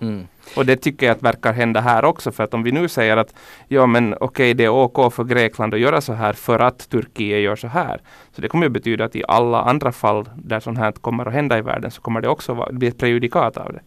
Mm. 0.00 0.26
Och 0.56 0.66
det 0.66 0.76
tycker 0.76 1.06
jag 1.06 1.16
att 1.16 1.22
verkar 1.22 1.52
hända 1.52 1.80
här 1.80 2.04
också 2.04 2.32
för 2.32 2.44
att 2.44 2.54
om 2.54 2.62
vi 2.62 2.72
nu 2.72 2.88
säger 2.88 3.16
att 3.16 3.34
ja 3.68 3.86
men 3.86 4.14
okej 4.14 4.24
okay, 4.26 4.54
det 4.54 4.64
är 4.64 4.68
OK 4.68 5.12
för 5.14 5.24
Grekland 5.24 5.74
att 5.74 5.80
göra 5.80 6.00
så 6.00 6.12
här 6.12 6.32
för 6.32 6.58
att 6.58 6.88
Turkiet 6.88 7.42
gör 7.42 7.56
så 7.56 7.68
här. 7.68 8.00
Så 8.32 8.40
det 8.40 8.48
kommer 8.48 8.66
att 8.66 8.72
betyda 8.72 9.04
att 9.04 9.16
i 9.16 9.22
alla 9.28 9.62
andra 9.62 9.92
fall 9.92 10.28
där 10.36 10.60
sånt 10.60 10.78
här 10.78 10.92
kommer 10.92 11.26
att 11.26 11.32
hända 11.32 11.58
i 11.58 11.62
världen 11.62 11.90
så 11.90 12.00
kommer 12.00 12.20
det 12.20 12.28
också 12.28 12.68
bli 12.72 12.86
ett 12.88 12.98
prejudikat 12.98 13.56
av 13.56 13.72
det. 13.72 13.80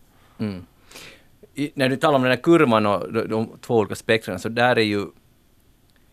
Mm. 0.44 0.66
I, 1.56 1.72
när 1.76 1.90
du 1.90 1.96
talar 1.96 2.16
om 2.16 2.22
den 2.22 2.32
här 2.32 2.44
kurvan 2.44 2.86
och 2.86 3.14
de, 3.14 3.28
de 3.28 3.50
två 3.62 3.78
olika 3.78 3.96
spektren 3.96 4.40
så 4.40 4.50
där 4.50 4.76
är 4.76 4.84
ju 4.84 5.06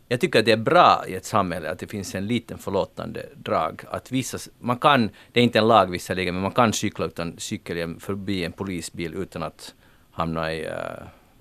jag 0.08 0.20
tycker 0.20 0.38
att 0.38 0.44
det 0.44 0.52
är 0.52 0.56
bra 0.56 1.04
i 1.08 1.14
ett 1.14 1.24
samhälle 1.24 1.70
att 1.70 1.78
det 1.78 1.86
finns 1.86 2.14
en 2.14 2.26
liten 2.26 2.58
förlåtande 2.58 3.26
drag. 3.36 3.82
Att 3.90 4.12
vissa, 4.12 4.38
man 4.58 4.78
kan, 4.78 5.10
det 5.32 5.40
är 5.40 5.44
inte 5.44 5.58
en 5.58 5.68
lag 5.68 5.90
visserligen, 5.90 6.34
men 6.34 6.42
man 6.42 6.52
kan 6.52 6.72
cykla 6.72 7.06
utan 7.06 7.34
cykel 7.38 8.00
förbi 8.00 8.44
en 8.44 8.52
polisbil 8.52 9.14
utan 9.14 9.42
att 9.42 9.74
hamna 10.16 10.52
i 10.52 10.66
uh, 10.66 10.72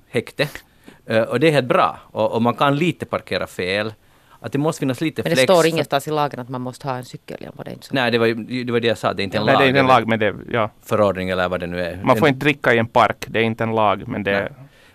häkte. 0.08 0.48
Uh, 1.12 1.22
och 1.22 1.40
det 1.40 1.48
är 1.48 1.52
helt 1.52 1.68
bra. 1.68 2.00
Och, 2.12 2.32
och, 2.32 2.42
man 2.42 2.54
kan 2.54 2.76
lite 2.76 3.06
parkera 3.06 3.48
fel. 3.48 3.94
Att 4.40 4.52
det 4.52 4.58
måste 4.58 4.80
finnas 4.80 5.02
lite 5.02 5.24
flex. 5.24 5.36
Men 5.36 5.46
det 5.48 5.54
står 5.54 5.66
ingenstans 5.66 6.08
i 6.08 6.12
lagen 6.12 6.40
att 6.40 6.50
man 6.50 6.62
måste 6.62 6.88
ha 6.88 6.96
en 6.96 7.06
cykelhjälm, 7.06 7.54
var 7.58 7.66
det 7.66 7.72
inte 7.72 7.86
så? 7.86 7.96
Nej, 7.96 8.12
det 8.12 8.18
var, 8.18 8.28
det 8.66 8.72
var 8.72 8.80
det 8.80 8.88
jag 8.88 8.98
sa, 8.98 9.14
det 9.14 9.22
är 9.22 9.24
inte 9.24 9.38
en 9.38 9.46
Nej, 9.46 9.54
lag. 9.54 9.60
Nej, 9.60 9.74
det 9.74 9.80
är 9.80 9.84
inte 9.84 9.94
en 9.94 10.00
lag, 10.00 10.08
men 10.08 10.20
det, 10.20 10.36
ja. 10.52 10.70
Förordning 10.86 11.30
eller 11.30 11.50
vad 11.50 11.60
det 11.60 11.68
nu 11.68 11.82
är. 11.82 12.02
Man 12.04 12.18
får 12.18 12.28
inte 12.28 12.40
dricka 12.40 12.74
i 12.74 12.78
en 12.78 12.88
park, 12.88 13.26
det 13.28 13.40
är 13.40 13.44
inte 13.44 13.64
en 13.64 13.76
lag, 13.76 14.08
men 14.08 14.24
det... 14.24 14.40
Nej. 14.40 14.52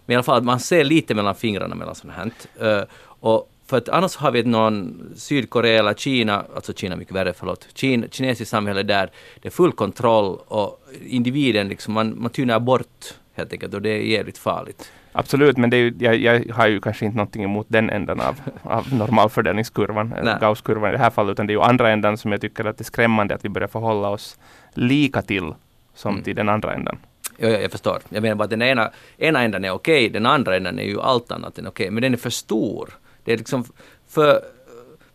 Men 0.06 0.12
i 0.12 0.16
alla 0.16 0.22
fall, 0.22 0.42
man 0.42 0.60
ser 0.60 0.84
lite 0.84 1.14
mellan 1.14 1.34
fingrarna 1.34 1.74
mellan 1.74 1.94
sånt 1.94 2.12
här. 2.12 2.78
Uh, 2.78 2.84
och 3.02 3.50
för 3.66 3.76
att 3.76 3.88
annars 3.88 4.16
har 4.16 4.30
vi 4.30 4.42
någon 4.42 5.10
Sydkorea 5.16 5.78
eller 5.78 5.94
Kina, 5.94 6.44
alltså 6.54 6.72
Kina 6.72 6.96
mycket 6.96 7.14
värre, 7.14 7.32
förlåt, 7.32 7.68
Kina, 7.74 8.06
kinesiskt 8.10 8.50
samhälle 8.50 8.82
där 8.82 9.10
det 9.42 9.48
är 9.48 9.52
full 9.52 9.72
kontroll 9.72 10.38
och 10.46 10.82
individen 11.06 11.68
liksom, 11.68 11.94
man, 11.94 12.22
man 12.22 12.30
tynar 12.30 12.60
bort 12.60 13.14
helt 13.40 13.52
enkelt 13.52 13.74
och 13.74 13.82
det 13.82 13.90
är 13.90 14.02
jävligt 14.02 14.38
farligt. 14.38 14.92
Absolut, 15.12 15.56
men 15.56 15.70
det 15.70 15.76
är 15.76 15.94
jag, 15.98 16.16
jag, 16.16 16.54
har 16.54 16.66
ju 16.66 16.80
kanske 16.80 17.04
inte 17.04 17.16
någonting 17.16 17.44
emot 17.44 17.66
den 17.68 17.90
änden 17.90 18.20
av, 18.20 18.40
av 18.62 18.94
normalfördelningskurvan, 18.94 20.14
Gausskurvan 20.40 20.90
i 20.90 20.92
det 20.92 20.98
här 20.98 21.10
fallet, 21.10 21.32
utan 21.32 21.46
det 21.46 21.52
är 21.52 21.54
ju 21.54 21.62
andra 21.62 21.90
änden 21.90 22.16
som 22.16 22.32
jag 22.32 22.40
tycker 22.40 22.64
att 22.64 22.78
det 22.78 22.82
är 22.82 22.84
skrämmande 22.84 23.34
att 23.34 23.44
vi 23.44 23.48
börjar 23.48 23.68
förhålla 23.68 24.08
oss 24.08 24.38
lika 24.74 25.22
till 25.22 25.54
som 25.94 26.12
mm. 26.12 26.24
till 26.24 26.36
den 26.36 26.48
andra 26.48 26.74
änden. 26.74 26.98
Ja, 27.36 27.48
jag 27.48 27.70
förstår. 27.70 27.98
Jag 28.08 28.22
menar 28.22 28.34
bara 28.34 28.44
att 28.44 28.50
den 28.50 28.62
ena, 28.62 28.90
ena 29.18 29.42
änden 29.42 29.64
är 29.64 29.70
okej, 29.70 30.08
den 30.08 30.26
andra 30.26 30.56
änden 30.56 30.78
är 30.78 30.84
ju 30.84 31.00
allt 31.00 31.32
annat 31.32 31.58
än 31.58 31.66
okej, 31.66 31.90
men 31.90 32.02
den 32.02 32.12
är 32.12 32.18
för 32.18 32.30
stor. 32.30 32.90
Det 33.24 33.32
är 33.32 33.38
liksom 33.38 33.64
för, 34.08 34.40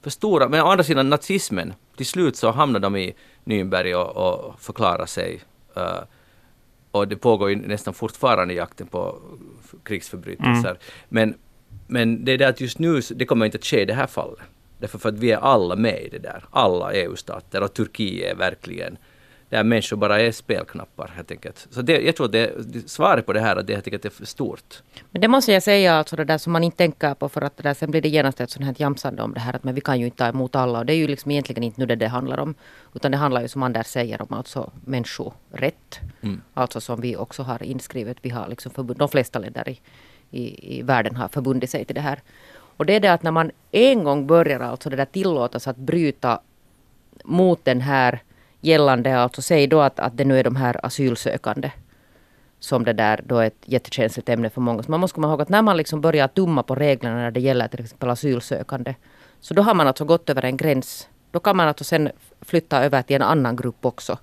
för 0.02 0.10
stora. 0.10 0.50
Men 0.50 0.62
å 0.62 0.68
andra 0.68 0.84
sidan 0.84 1.10
nazismen, 1.10 1.74
till 1.98 2.06
slut 2.06 2.36
så 2.36 2.52
hamnar 2.52 2.80
de 2.80 2.96
i 2.96 3.16
Nürnberg 3.46 3.94
och, 3.94 4.18
och 4.18 4.60
förklarar 4.60 5.06
sig. 5.06 5.40
Uh, 5.78 6.04
och 6.96 7.08
det 7.08 7.16
pågår 7.16 7.50
ju 7.50 7.56
nästan 7.56 7.94
fortfarande 7.94 8.54
jakten 8.54 8.88
på 8.88 9.20
krigsförbrytelser. 9.84 10.70
Mm. 10.70 10.80
Men, 11.10 11.36
men 11.88 12.26
det 12.26 12.32
är 12.32 12.38
det 12.38 12.48
att 12.48 12.62
just 12.62 12.80
nu, 12.80 13.02
det 13.16 13.26
kommer 13.26 13.46
inte 13.46 13.58
att 13.58 13.66
ske 13.66 13.82
i 13.82 13.86
det 13.86 13.94
här 13.94 14.08
fallet. 14.08 14.40
Därför 14.80 15.00
för 15.00 15.10
att 15.10 15.20
vi 15.20 15.32
är 15.32 15.38
alla 15.38 15.76
med 15.76 16.04
i 16.04 16.10
det 16.10 16.20
där. 16.20 16.44
Alla 16.52 16.94
EU-stater 16.94 17.64
och 17.64 17.74
Turkiet 17.74 18.32
är 18.32 18.36
verkligen 18.36 18.98
där 19.50 19.64
människor 19.64 19.98
bara 19.98 20.20
är 20.22 20.32
spelknappar 20.32 21.08
helt 21.16 21.32
enkelt. 21.32 21.68
Så 21.70 21.82
det, 21.82 22.02
jag 22.02 22.16
tror 22.16 22.26
att 22.26 22.32
det, 22.32 22.90
svaret 22.90 23.26
på 23.26 23.34
det 23.34 23.40
här 23.40 23.56
är 23.56 23.60
att 23.60 23.68
det 23.68 23.74
helt 23.74 23.88
enkelt 23.88 24.06
är 24.06 24.10
för 24.10 24.26
stort. 24.26 24.82
Men 25.12 25.22
det 25.22 25.28
måste 25.28 25.52
jag 25.52 25.64
säga, 25.64 25.96
alltså 25.96 26.16
det 26.16 26.26
där 26.26 26.38
som 26.38 26.54
man 26.54 26.64
inte 26.64 26.78
tänker 26.78 27.14
på 27.14 27.30
för 27.30 27.42
att 27.42 27.58
det 27.58 27.64
där, 27.64 27.74
sen 27.74 27.92
blir 27.92 28.02
det 28.02 28.10
genast 28.10 28.42
ett 28.42 28.50
sånt 28.50 28.66
här 28.66 28.76
jamsande 28.78 29.24
om 29.24 29.34
det 29.34 29.40
här 29.40 29.56
att 29.56 29.64
men 29.64 29.76
vi 29.76 29.82
kan 29.82 30.00
ju 30.00 30.06
inte 30.06 30.18
ta 30.18 30.28
emot 30.28 30.56
alla 30.56 30.80
och 30.80 30.86
det 30.86 30.94
är 30.94 30.98
ju 30.98 31.08
liksom 31.08 31.32
egentligen 31.32 31.64
inte 31.64 31.80
nu 31.80 31.86
det 31.86 31.96
det 31.96 32.08
handlar 32.08 32.40
om. 32.40 32.56
Utan 32.94 33.12
det 33.12 33.18
handlar 33.18 33.42
ju 33.42 33.48
som 33.48 33.64
Anders 33.64 33.88
säger 33.88 34.22
om 34.22 34.34
alltså 34.34 34.72
människorätt. 34.86 36.00
Mm. 36.22 36.42
Alltså 36.54 36.82
som 36.82 37.02
vi 37.02 37.16
också 37.16 37.44
har 37.44 37.64
inskrivet. 37.64 38.18
Vi 38.22 38.30
har 38.30 38.48
liksom 38.48 38.72
förbund, 38.72 39.00
de 39.00 39.10
flesta 39.10 39.40
länder 39.40 39.70
i, 39.70 39.80
i, 40.32 40.78
i 40.78 40.82
världen 40.82 41.16
har 41.16 41.28
förbundit 41.28 41.70
sig 41.70 41.86
till 41.86 41.96
det 41.96 42.02
här. 42.02 42.22
Och 42.78 42.86
det 42.86 42.94
är 42.94 43.00
det 43.00 43.14
att 43.14 43.24
när 43.24 43.32
man 43.32 43.52
en 43.72 44.04
gång 44.04 44.28
börjar 44.28 44.60
alltså 44.60 44.90
det 44.90 44.96
där 44.96 45.06
tillåtas 45.06 45.68
att 45.68 45.78
bryta 45.78 46.40
mot 47.24 47.66
den 47.66 47.82
här 47.82 48.22
gällande, 48.66 49.18
alltså 49.18 49.42
säg 49.42 49.68
då 49.68 49.82
att, 49.82 50.00
att 50.00 50.18
det 50.18 50.26
nu 50.26 50.40
är 50.40 50.44
de 50.44 50.56
här 50.56 50.86
asylsökande 50.86 51.72
som 52.60 52.84
det 52.86 52.94
där 52.94 53.22
då 53.26 53.38
är 53.38 53.48
ett 53.48 53.64
jättekänsligt 53.66 54.30
ämne 54.30 54.50
för 54.50 54.62
många. 54.62 54.84
Så 54.84 54.92
man 54.92 55.00
måste 55.00 55.16
komma 55.16 55.28
ihåg 55.28 55.42
att 55.42 55.50
när 55.50 55.62
man 55.62 55.78
liksom 55.78 56.02
börjar 56.02 56.28
tumma 56.28 56.64
på 56.64 56.76
reglerna 56.76 57.16
när 57.16 57.32
det 57.32 57.40
gäller 57.40 57.68
till 57.68 57.80
exempel 57.80 58.10
asylsökande. 58.10 58.96
Så 59.40 59.54
då 59.54 59.62
har 59.62 59.74
man 59.74 59.88
alltså 59.88 60.06
gått 60.06 60.30
över 60.30 60.46
en 60.46 60.58
gräns. 60.58 61.10
Då 61.32 61.40
kan 61.40 61.58
man 61.58 61.68
alltså 61.68 61.84
sen 61.84 62.12
flytta 62.42 62.84
över 62.84 63.02
till 63.02 63.16
en 63.16 63.22
annan 63.22 63.56
grupp 63.56 63.86
också. 63.86 64.18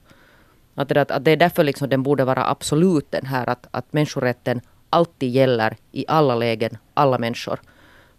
Att 0.75 0.89
det, 0.89 1.11
att 1.11 1.25
det 1.25 1.31
är 1.31 1.37
därför 1.37 1.65
liksom 1.65 1.89
den 1.89 2.03
borde 2.03 2.25
vara 2.25 2.51
absolut 2.51 3.11
den 3.11 3.27
här 3.27 3.49
att, 3.49 3.67
att 3.71 3.93
människorätten 3.93 4.61
alltid 4.91 5.31
gäller 5.31 5.77
i 5.93 6.05
alla 6.09 6.35
lägen, 6.35 6.79
alla 6.95 7.19
människor. 7.19 7.61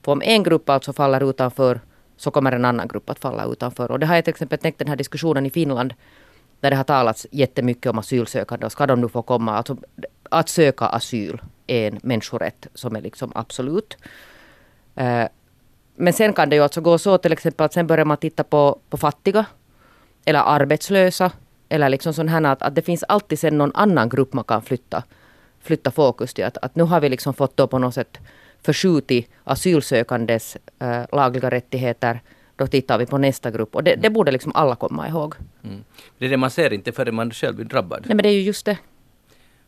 För 0.01 0.11
om 0.11 0.21
en 0.21 0.43
grupp 0.43 0.69
alltså 0.69 0.93
faller 0.93 1.29
utanför 1.29 1.79
så 2.17 2.31
kommer 2.31 2.51
en 2.51 2.65
annan 2.65 2.87
grupp 2.87 3.09
att 3.09 3.19
falla 3.19 3.45
utanför. 3.45 3.91
Och 3.91 3.99
det 3.99 4.05
har 4.05 4.15
jag 4.15 4.23
till 4.25 4.31
exempel 4.31 4.59
tänkt 4.59 4.79
den 4.79 4.87
här 4.87 4.95
diskussionen 4.95 5.45
i 5.45 5.49
Finland 5.49 5.93
där 6.59 6.69
det 6.69 6.75
har 6.75 6.83
talats 6.83 7.27
jättemycket 7.31 7.89
om 7.89 7.99
asylsökande 7.99 8.65
och 8.65 8.71
ska 8.71 8.87
de 8.87 9.01
nu 9.01 9.09
få 9.09 9.21
komma. 9.21 9.57
Alltså, 9.57 9.77
att 10.29 10.49
söka 10.49 10.85
asyl 10.85 11.41
är 11.67 11.87
en 11.87 11.99
människorätt 12.03 12.67
som 12.73 12.95
är 12.95 13.01
liksom 13.01 13.31
absolut. 13.35 13.97
Eh, 14.95 15.27
men 15.95 16.13
sen 16.13 16.33
kan 16.33 16.49
det 16.49 16.55
ju 16.55 16.63
alltså 16.63 16.81
gå 16.81 16.97
så 16.97 17.17
till 17.17 17.31
exempel 17.31 17.65
att 17.65 17.73
sen 17.73 17.87
börjar 17.87 18.05
man 18.05 18.17
titta 18.17 18.43
på, 18.43 18.79
på 18.89 18.97
fattiga 18.97 19.45
eller 20.25 20.39
arbetslösa 20.39 21.31
eller 21.69 21.89
liksom 21.89 22.13
sån 22.13 22.27
här 22.27 22.43
att, 22.43 22.61
att 22.61 22.75
det 22.75 22.81
finns 22.81 23.03
alltid 23.03 23.39
sen 23.39 23.57
någon 23.57 23.71
annan 23.75 24.09
grupp 24.09 24.33
man 24.33 24.43
kan 24.43 24.61
flytta, 24.61 25.03
flytta 25.61 25.91
fokus 25.91 26.33
till. 26.33 26.45
Att, 26.45 26.57
att 26.57 26.75
nu 26.75 26.83
har 26.83 27.01
vi 27.01 27.09
liksom 27.09 27.33
fått 27.33 27.57
då 27.57 27.67
på 27.67 27.79
något 27.79 27.93
sätt 27.93 28.17
förskjutit 28.65 29.29
asylsökandes 29.43 30.57
äh, 30.79 31.01
lagliga 31.11 31.49
rättigheter. 31.49 32.21
Då 32.55 32.67
tittar 32.67 32.97
vi 32.97 33.05
på 33.05 33.17
nästa 33.17 33.51
grupp 33.51 33.75
och 33.75 33.83
det, 33.83 33.95
det 33.95 34.09
borde 34.09 34.31
liksom 34.31 34.51
alla 34.55 34.75
komma 34.75 35.07
ihåg. 35.07 35.35
Mm. 35.63 35.83
Det 36.17 36.25
är 36.25 36.29
det 36.29 36.37
man 36.37 36.51
ser 36.51 36.73
inte 36.73 36.91
förrän 36.91 37.15
man 37.15 37.31
själv 37.31 37.55
blir 37.55 37.65
drabbad. 37.65 38.05
Nej 38.05 38.15
men 38.15 38.23
det 38.23 38.29
är 38.29 38.33
ju 38.33 38.41
just 38.41 38.65
det. 38.65 38.77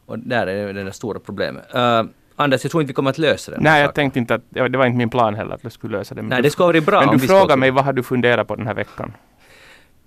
Och 0.05 0.19
där 0.19 0.47
är 0.47 0.73
det, 0.73 0.83
det 0.83 0.91
stora 0.91 1.19
problemet. 1.19 1.75
Uh, 1.75 2.03
Anders, 2.35 2.63
jag 2.63 2.71
tror 2.71 2.81
inte 2.81 2.89
vi 2.89 2.93
kommer 2.93 3.09
att 3.09 3.17
lösa 3.17 3.51
det. 3.51 3.57
Nej, 3.59 3.81
jag 3.81 3.95
tänkte 3.95 4.19
inte 4.19 4.35
att, 4.35 4.41
det 4.49 4.77
var 4.77 4.85
inte 4.85 4.97
min 4.97 5.09
plan 5.09 5.35
heller 5.35 5.55
att 5.55 5.65
vi 5.65 5.69
skulle 5.69 5.97
lösa 5.97 6.15
det. 6.15 6.21
Men 6.21 6.29
Nej, 6.29 6.41
det 6.41 6.49
skulle 6.49 6.65
vara 6.65 6.81
bra 6.81 7.05
Men 7.05 7.19
du 7.19 7.27
frågar 7.27 7.57
mig, 7.57 7.71
vad 7.71 7.85
har 7.85 7.93
du 7.93 8.03
funderat 8.03 8.47
på 8.47 8.55
den 8.55 8.67
här 8.67 8.73
veckan? 8.73 9.13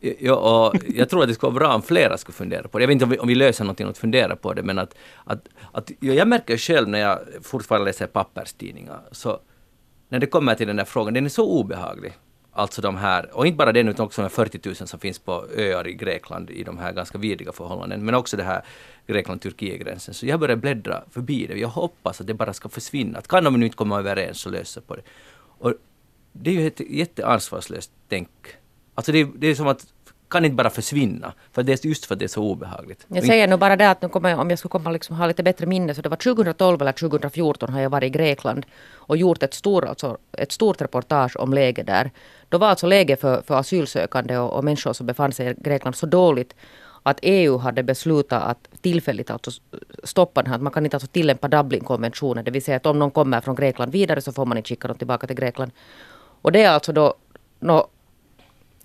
Ja, 0.01 0.35
och 0.35 0.77
jag 0.95 1.09
tror 1.09 1.23
att 1.23 1.29
det 1.29 1.35
skulle 1.35 1.51
vara 1.51 1.65
bra 1.65 1.75
om 1.75 1.83
flera 1.83 2.19
skulle 2.19 2.35
fundera 2.35 2.69
på 2.69 2.79
det. 2.79 2.83
Jag 2.83 2.89
vet 2.89 2.93
inte 2.93 3.05
om 3.05 3.11
vi, 3.11 3.19
om 3.19 3.29
vi 3.29 3.35
löser 3.35 3.65
någonting 3.65 3.87
att 3.87 3.99
fundera 3.99 4.37
på 4.37 4.55
det, 4.55 4.63
men 4.63 4.79
att, 4.79 4.95
att, 5.25 5.49
att 5.73 5.91
jag 6.01 6.29
märker 6.29 6.57
själv 6.57 6.89
när 6.89 6.99
jag 6.99 7.19
fortfarande 7.43 7.85
läser 7.85 8.07
papperstidningar, 8.07 9.01
så 9.13 9.41
när 10.09 10.19
det 10.19 10.27
kommer 10.27 10.55
till 10.55 10.67
den 10.67 10.77
där 10.77 10.85
frågan, 10.85 11.15
den 11.15 11.25
är 11.25 11.29
så 11.29 11.51
obehaglig. 11.51 12.13
Alltså 12.53 12.83
de 12.83 12.97
här, 12.97 13.37
och 13.37 13.47
inte 13.47 13.57
bara 13.57 13.73
den 13.73 13.89
utan 13.89 14.07
också 14.07 14.23
de 14.23 14.31
40 14.31 14.61
000 14.65 14.75
som 14.75 15.01
finns 15.01 15.19
på 15.19 15.47
öar 15.57 15.89
i 15.89 15.95
Grekland 15.95 16.51
i 16.51 16.65
de 16.65 16.79
här 16.79 16.93
ganska 16.93 17.19
vidriga 17.19 17.53
förhållanden, 17.53 18.05
men 18.05 18.15
också 18.15 18.37
det 18.37 18.43
här 18.43 18.63
Grekland-Turkiet-gränsen. 19.07 20.15
Så 20.15 20.27
jag 20.27 20.41
börjar 20.41 20.57
bläddra 20.57 21.03
förbi 21.11 21.47
det. 21.47 21.59
Jag 21.59 21.69
hoppas 21.69 22.21
att 22.21 22.27
det 22.27 22.35
bara 22.35 22.53
ska 22.53 22.69
försvinna. 22.69 23.19
Att 23.19 23.29
kan 23.29 23.45
de 23.45 23.61
nu 23.61 23.67
inte 23.67 23.77
komma 23.77 23.99
överens 23.99 24.41
så 24.41 24.51
lösa 24.51 24.81
på 24.81 24.97
det. 24.97 25.03
Och 25.59 25.75
det 26.33 26.51
är 26.51 26.55
ju 26.55 26.67
ett 26.67 26.81
jätteansvarslöst 26.81 27.91
tänk 28.09 28.29
Alltså 28.99 29.13
det, 29.13 29.29
det 29.37 29.47
är 29.47 29.55
som 29.55 29.69
att 29.69 29.87
kan 30.31 30.45
inte 30.45 30.55
bara 30.55 30.71
försvinna. 30.71 31.33
För 31.53 31.63
det 31.63 31.85
är 31.85 31.87
just 31.87 32.07
för 32.07 32.15
att 32.15 32.19
det 32.19 32.25
är 32.25 32.29
så 32.29 32.43
obehagligt. 32.43 33.07
Jag 33.09 33.25
säger 33.25 33.49
nog 33.49 33.59
bara 33.59 33.77
det 33.77 33.91
att 33.91 34.03
nu 34.03 34.09
kommer, 34.09 34.37
om 34.37 34.51
jag 34.51 34.59
skulle 34.59 34.71
komma 34.71 34.91
liksom 34.91 35.17
ha 35.17 35.27
lite 35.27 35.43
bättre 35.43 35.67
minne 35.67 35.95
så 35.95 36.03
det 36.03 36.09
var 36.09 36.17
2012 36.17 36.83
eller 36.83 36.93
2014 36.93 37.73
har 37.73 37.81
jag 37.81 37.91
varit 37.91 38.07
i 38.07 38.11
Grekland 38.11 38.67
och 38.95 39.17
gjort 39.17 39.43
ett, 39.43 39.55
stor, 39.55 39.87
alltså, 39.87 40.19
ett 40.33 40.53
stort 40.53 40.81
reportage 40.81 41.37
om 41.37 41.55
läget 41.55 41.87
där. 41.87 42.11
Då 42.49 42.59
var 42.59 42.69
alltså 42.69 42.87
läget 42.87 43.21
för, 43.21 43.43
för 43.43 43.55
asylsökande 43.55 44.39
och, 44.39 44.53
och 44.53 44.65
människor 44.65 44.93
som 44.93 45.07
befann 45.07 45.33
sig 45.33 45.51
i 45.51 45.55
Grekland 45.59 45.97
så 45.97 46.07
dåligt 46.07 46.55
att 47.03 47.19
EU 47.23 47.59
hade 47.59 47.83
beslutat 47.83 48.43
att 48.43 48.69
tillfälligt 48.81 49.31
alltså 49.31 49.51
stoppa 50.05 50.43
den 50.43 50.53
här. 50.53 50.59
Man 50.59 50.73
kan 50.73 50.85
inte 50.85 50.97
alltså 50.97 51.09
tillämpa 51.09 51.49
Dublinkonventionen. 51.49 52.45
Det 52.45 52.51
vill 52.51 52.65
säga 52.65 52.77
att 52.77 52.87
om 52.87 52.99
någon 52.99 53.11
kommer 53.11 53.41
från 53.41 53.57
Grekland 53.57 53.93
vidare 53.93 54.21
så 54.21 54.33
får 54.33 54.47
man 54.47 54.57
inte 54.57 54.69
skicka 54.69 54.89
dem 54.89 54.97
tillbaka 54.97 55.27
till 55.27 55.37
Grekland. 55.37 55.73
Och 56.43 56.53
det 56.53 56.63
är 56.63 56.71
alltså 56.71 56.93
då 56.93 57.15
no, 57.61 57.87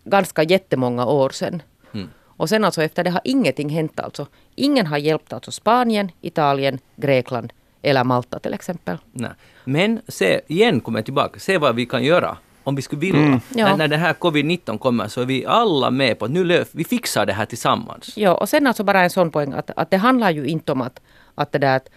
ganska 0.03 0.43
jättemånga 0.43 1.05
år 1.05 1.29
sedan. 1.29 1.61
Mm. 1.93 2.09
Och 2.37 2.49
sen 2.49 2.63
alltså 2.63 2.83
efter 2.83 3.03
det 3.03 3.09
har 3.09 3.21
ingenting 3.23 3.69
hänt 3.69 3.99
alltså. 3.99 4.27
Ingen 4.55 4.87
har 4.87 4.97
hjälpt 4.97 5.33
alltså 5.33 5.51
Spanien, 5.51 6.11
Italien, 6.21 6.79
Grekland 6.95 7.53
eller 7.81 8.03
Malta 8.03 8.39
till 8.39 8.53
exempel. 8.53 8.97
Nej. 9.11 9.31
Men 9.63 10.01
se, 10.07 10.41
igen 10.47 10.79
kommer 10.79 10.99
jag 10.99 11.05
tillbaka, 11.05 11.39
se 11.39 11.57
vad 11.57 11.75
vi 11.75 11.85
kan 11.85 12.03
göra 12.03 12.37
om 12.63 12.75
vi 12.75 12.81
skulle 12.81 12.99
vilja. 12.99 13.21
Mm. 13.21 13.39
Ja. 13.55 13.65
När, 13.65 13.77
när 13.77 13.87
den 13.87 13.99
här 13.99 14.13
covid-19 14.13 14.77
kommer 14.77 15.07
så 15.07 15.21
är 15.21 15.25
vi 15.25 15.45
alla 15.45 15.91
med 15.91 16.19
på 16.19 16.25
att 16.25 16.31
nu 16.31 16.43
löf, 16.43 16.67
vi 16.71 16.83
fixar 16.83 17.25
det 17.25 17.33
här 17.33 17.45
tillsammans. 17.45 18.17
Ja, 18.17 18.33
och 18.33 18.49
sen 18.49 18.67
alltså 18.67 18.83
bara 18.83 19.01
en 19.01 19.09
sån 19.09 19.31
poäng 19.31 19.53
att, 19.53 19.71
att 19.75 19.91
det 19.91 19.97
handlar 19.97 20.31
ju 20.31 20.45
inte 20.45 20.71
om 20.71 20.81
att, 20.81 21.01
att 21.35 21.51
det 21.51 21.59
där 21.59 21.75
att 21.75 21.89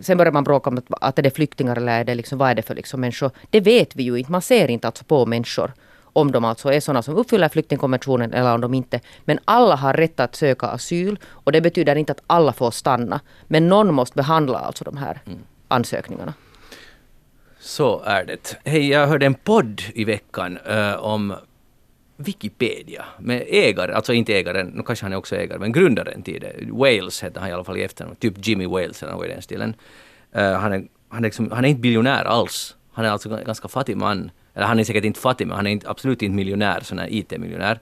Sen 0.00 0.18
börjar 0.18 0.32
man 0.32 0.44
bråka 0.44 0.70
om 0.70 0.78
att, 0.78 0.84
att 1.00 1.18
är 1.18 1.22
det 1.22 1.30
flyktingar 1.30 1.76
eller 1.76 2.00
är 2.00 2.04
det 2.04 2.14
liksom, 2.14 2.38
vad 2.38 2.50
är 2.50 2.54
det 2.54 2.62
för 2.62 2.74
liksom 2.74 3.00
människor. 3.00 3.30
Det 3.50 3.60
vet 3.60 3.96
vi 3.96 4.02
ju 4.02 4.16
inte. 4.16 4.32
Man 4.32 4.42
ser 4.42 4.70
inte 4.70 4.86
alltså 4.86 5.04
på 5.04 5.26
människor 5.26 5.72
om 6.12 6.32
de 6.32 6.44
alltså 6.44 6.72
är 6.72 6.80
sådana 6.80 7.02
som 7.02 7.16
uppfyller 7.16 7.48
flyktingkonventionen 7.48 8.32
eller 8.32 8.54
om 8.54 8.60
de 8.60 8.74
inte. 8.74 9.00
Men 9.24 9.38
alla 9.44 9.76
har 9.76 9.92
rätt 9.92 10.20
att 10.20 10.34
söka 10.34 10.66
asyl 10.66 11.18
och 11.26 11.52
det 11.52 11.60
betyder 11.60 11.96
inte 11.96 12.12
att 12.12 12.22
alla 12.26 12.52
får 12.52 12.70
stanna. 12.70 13.20
Men 13.48 13.68
någon 13.68 13.94
måste 13.94 14.16
behandla 14.16 14.58
alltså 14.58 14.84
de 14.84 14.96
här 14.96 15.20
mm. 15.26 15.38
ansökningarna. 15.68 16.34
Så 17.60 18.02
är 18.04 18.24
det. 18.24 18.56
Hej, 18.64 18.88
jag 18.88 19.06
hörde 19.06 19.26
en 19.26 19.34
podd 19.34 19.82
i 19.94 20.04
veckan 20.04 20.58
uh, 20.58 20.94
om 20.96 21.34
Wikipedia 22.16 23.04
med 23.18 23.44
ägare, 23.48 23.92
alltså 23.92 24.12
inte 24.12 24.34
ägaren, 24.34 24.66
nu 24.66 24.82
kanske 24.82 25.04
han 25.04 25.12
är 25.12 25.16
också 25.16 25.36
ägare, 25.36 25.58
men 25.58 25.72
grundaren 25.72 26.22
till 26.22 26.40
det. 26.40 26.72
Wales 26.72 27.22
heter 27.22 27.40
han 27.40 27.50
i 27.50 27.52
alla 27.52 27.64
fall 27.64 27.76
i 27.76 27.82
efternamn, 27.82 28.16
typ 28.16 28.46
Jimmy 28.46 28.66
Wales 28.66 29.02
eller 29.02 29.12
något 29.12 29.26
i 29.26 29.28
den 29.28 29.42
stilen. 29.42 29.74
Uh, 30.36 30.52
han, 30.52 30.72
är, 30.72 30.84
han, 31.08 31.18
är 31.18 31.28
liksom, 31.28 31.50
han 31.50 31.64
är 31.64 31.68
inte 31.68 31.80
biljonär 31.80 32.24
alls. 32.24 32.76
Han 32.92 33.04
är 33.04 33.10
alltså 33.10 33.30
en 33.30 33.44
ganska 33.44 33.68
fattig 33.68 33.96
man. 33.96 34.30
Eller 34.54 34.66
han 34.66 34.78
är 34.78 34.84
säkert 34.84 35.04
inte 35.04 35.20
fattig, 35.20 35.46
men 35.46 35.56
han 35.56 35.66
är 35.66 35.70
inte, 35.70 35.90
absolut 35.90 36.22
inte 36.22 36.36
miljonär, 36.36 36.80
sån 36.80 36.98
här 36.98 37.08
IT-miljonär. 37.10 37.78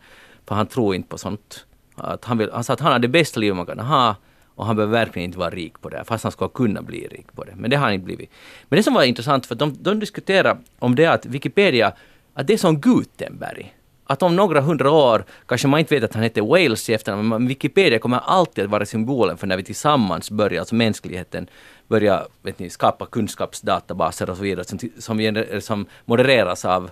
För 0.47 0.55
han 0.55 0.67
tror 0.67 0.95
inte 0.95 1.09
på 1.09 1.19
sånt. 1.19 1.67
Att 1.95 2.25
han, 2.25 2.39
vill, 2.39 2.51
han 2.53 2.65
sa 2.65 2.73
att 2.73 2.81
han 2.81 2.93
har 2.93 2.99
det 2.99 3.09
bästa 3.09 3.41
livet 3.41 3.57
man 3.57 3.67
kan 3.67 3.79
ha 3.79 4.17
och 4.55 4.67
han 4.67 4.77
behöver 4.77 4.93
verkligen 4.93 5.25
inte 5.25 5.39
vara 5.39 5.51
rik 5.51 5.81
på 5.81 5.89
det, 5.89 6.05
fast 6.05 6.25
han 6.25 6.33
skulle 6.33 6.51
kunna 6.55 6.83
bli 6.83 7.07
rik 7.07 7.27
på 7.35 7.45
det. 7.45 7.53
Men 7.57 7.71
det 7.71 7.77
har 7.77 7.85
han 7.85 7.95
inte 7.95 8.05
blivit. 8.05 8.31
Men 8.69 8.77
det 8.77 8.83
som 8.83 8.95
var 8.95 9.03
intressant, 9.03 9.47
för 9.47 9.55
de, 9.55 9.77
de 9.81 10.01
diskuterar 10.01 10.59
om 10.79 10.95
det 10.95 11.07
att 11.07 11.27
Wikipedia, 11.27 11.93
att 12.35 12.47
det 12.47 12.53
är 12.53 12.59
som 12.59 12.81
Gutenberg 12.81 13.75
att 14.11 14.23
om 14.23 14.37
några 14.37 14.61
hundra 14.61 14.91
år 14.91 15.25
kanske 15.47 15.69
man 15.69 15.81
inte 15.81 15.95
vet 15.95 16.05
att 16.05 16.15
han 16.15 16.23
heter 16.23 16.43
Wales 16.43 16.91
i 16.91 16.95
efternamn, 16.95 17.29
men 17.29 17.47
Wikipedia 17.47 17.99
kommer 17.99 18.19
alltid 18.19 18.65
att 18.65 18.71
vara 18.71 18.87
symbolen 18.87 19.37
för 19.37 19.47
när 19.47 19.57
vi 19.57 19.63
tillsammans 19.63 20.31
börjar, 20.31 20.61
alltså 20.61 20.75
mänskligheten, 20.75 21.47
börjar 21.91 22.27
vet 22.43 22.59
ni, 22.59 22.71
skapa 22.71 23.07
kunskapsdatabaser 23.07 24.31
och 24.31 24.37
så 24.37 24.43
vidare 24.43 24.65
som, 24.65 24.79
som, 24.99 25.45
som 25.61 25.87
modereras 26.05 26.65
av 26.65 26.91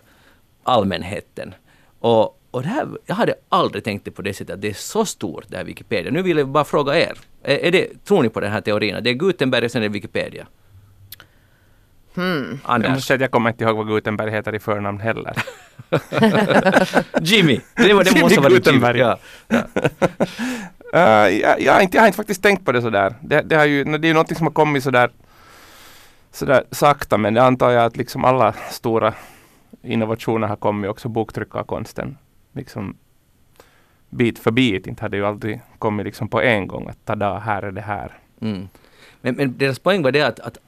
allmänheten. 0.63 1.55
Och, 2.01 2.41
och 2.51 2.63
det 2.63 2.69
här, 2.69 2.89
jag 3.07 3.15
hade 3.15 3.35
aldrig 3.49 3.85
tänkt 3.85 4.15
på 4.15 4.23
det 4.23 4.35
sättet 4.35 4.55
att 4.55 4.61
det 4.61 4.69
är 4.69 4.75
så 4.75 5.05
stort 5.05 5.45
det 5.49 5.57
här 5.57 5.65
Wikipedia. 5.65 6.11
Nu 6.11 6.23
vill 6.23 6.39
jag 6.39 6.49
bara 6.49 6.65
fråga 6.65 6.99
er, 6.99 7.19
är, 7.43 7.57
är 7.57 7.71
det, 7.71 8.05
tror 8.05 8.23
ni 8.23 8.29
på 8.29 8.41
den 8.41 8.53
här 8.53 8.61
teorin? 8.61 8.97
Det 9.03 9.11
är 9.11 9.15
Gutenberg 9.15 9.65
och 9.65 9.71
sen 9.71 9.83
är 9.83 9.89
det 9.89 9.93
Wikipedia? 9.93 10.47
Hmm. 12.15 12.61
Anders. 12.65 12.89
Jag 12.89 12.95
måste 12.95 13.07
säga 13.07 13.15
att 13.15 13.21
jag 13.21 13.31
kommer 13.31 13.51
inte 13.51 13.65
ihåg 13.65 13.77
vad 13.77 13.87
Gutenberg 13.87 14.31
heter 14.31 14.55
i 14.55 14.59
förnamn 14.59 15.01
heller. 15.01 15.35
Jimmy! 17.21 17.61
Det, 17.77 17.95
var, 17.95 18.05
det 18.05 18.11
Jimmy 18.11 18.23
måste 18.23 18.41
vara 18.41 18.51
Gutenberg. 18.51 18.99
Ja. 18.99 19.19
Ja. 19.49 19.63
uh, 20.95 21.01
jag, 21.41 21.61
jag, 21.61 21.73
har 21.73 21.81
inte, 21.81 21.97
jag 21.97 22.03
har 22.03 22.07
inte 22.07 22.17
faktiskt 22.17 22.43
tänkt 22.43 22.65
på 22.65 22.73
det 22.73 22.83
sådär. 22.83 23.15
Det, 23.21 23.41
det, 23.41 23.57
har 23.57 23.65
ju, 23.65 23.85
det 23.85 24.07
är 24.07 24.09
ju 24.09 24.13
någonting 24.13 24.37
som 24.37 24.47
har 24.47 24.55
kommit 24.55 24.83
sådär, 24.83 25.11
sådär 26.33 26.65
sakta 26.71 27.19
men 27.19 27.35
det 27.35 27.43
antar 27.43 27.71
jag 27.71 27.85
att 27.85 27.97
liksom 27.97 28.25
alla 28.25 28.55
stora 28.71 29.15
innovationer 29.83 30.49
har 30.49 30.57
kommit 30.57 30.91
också 30.91 31.09
boktryckarkonsten. 31.09 32.17
Liksom 32.53 32.97
bit 34.11 34.39
för 34.39 34.51
bit. 34.51 34.87
Inte 34.87 35.03
hade 35.03 35.17
ju 35.17 35.27
aldrig 35.27 35.61
kommit 35.79 36.07
liksom 36.07 36.29
på 36.29 36.41
en 36.41 36.67
gång 36.67 36.89
att 36.89 37.05
tada, 37.05 37.39
här 37.39 37.63
är 37.63 37.73
det 37.73 37.81
här. 37.81 38.19
Mm. 38.41 38.69
Men, 39.21 39.35
men 39.35 39.59
deras 39.59 39.79
poäng 39.79 40.03
var 40.03 40.13
det 40.13 40.23
att, 40.23 40.41
att 40.41 40.59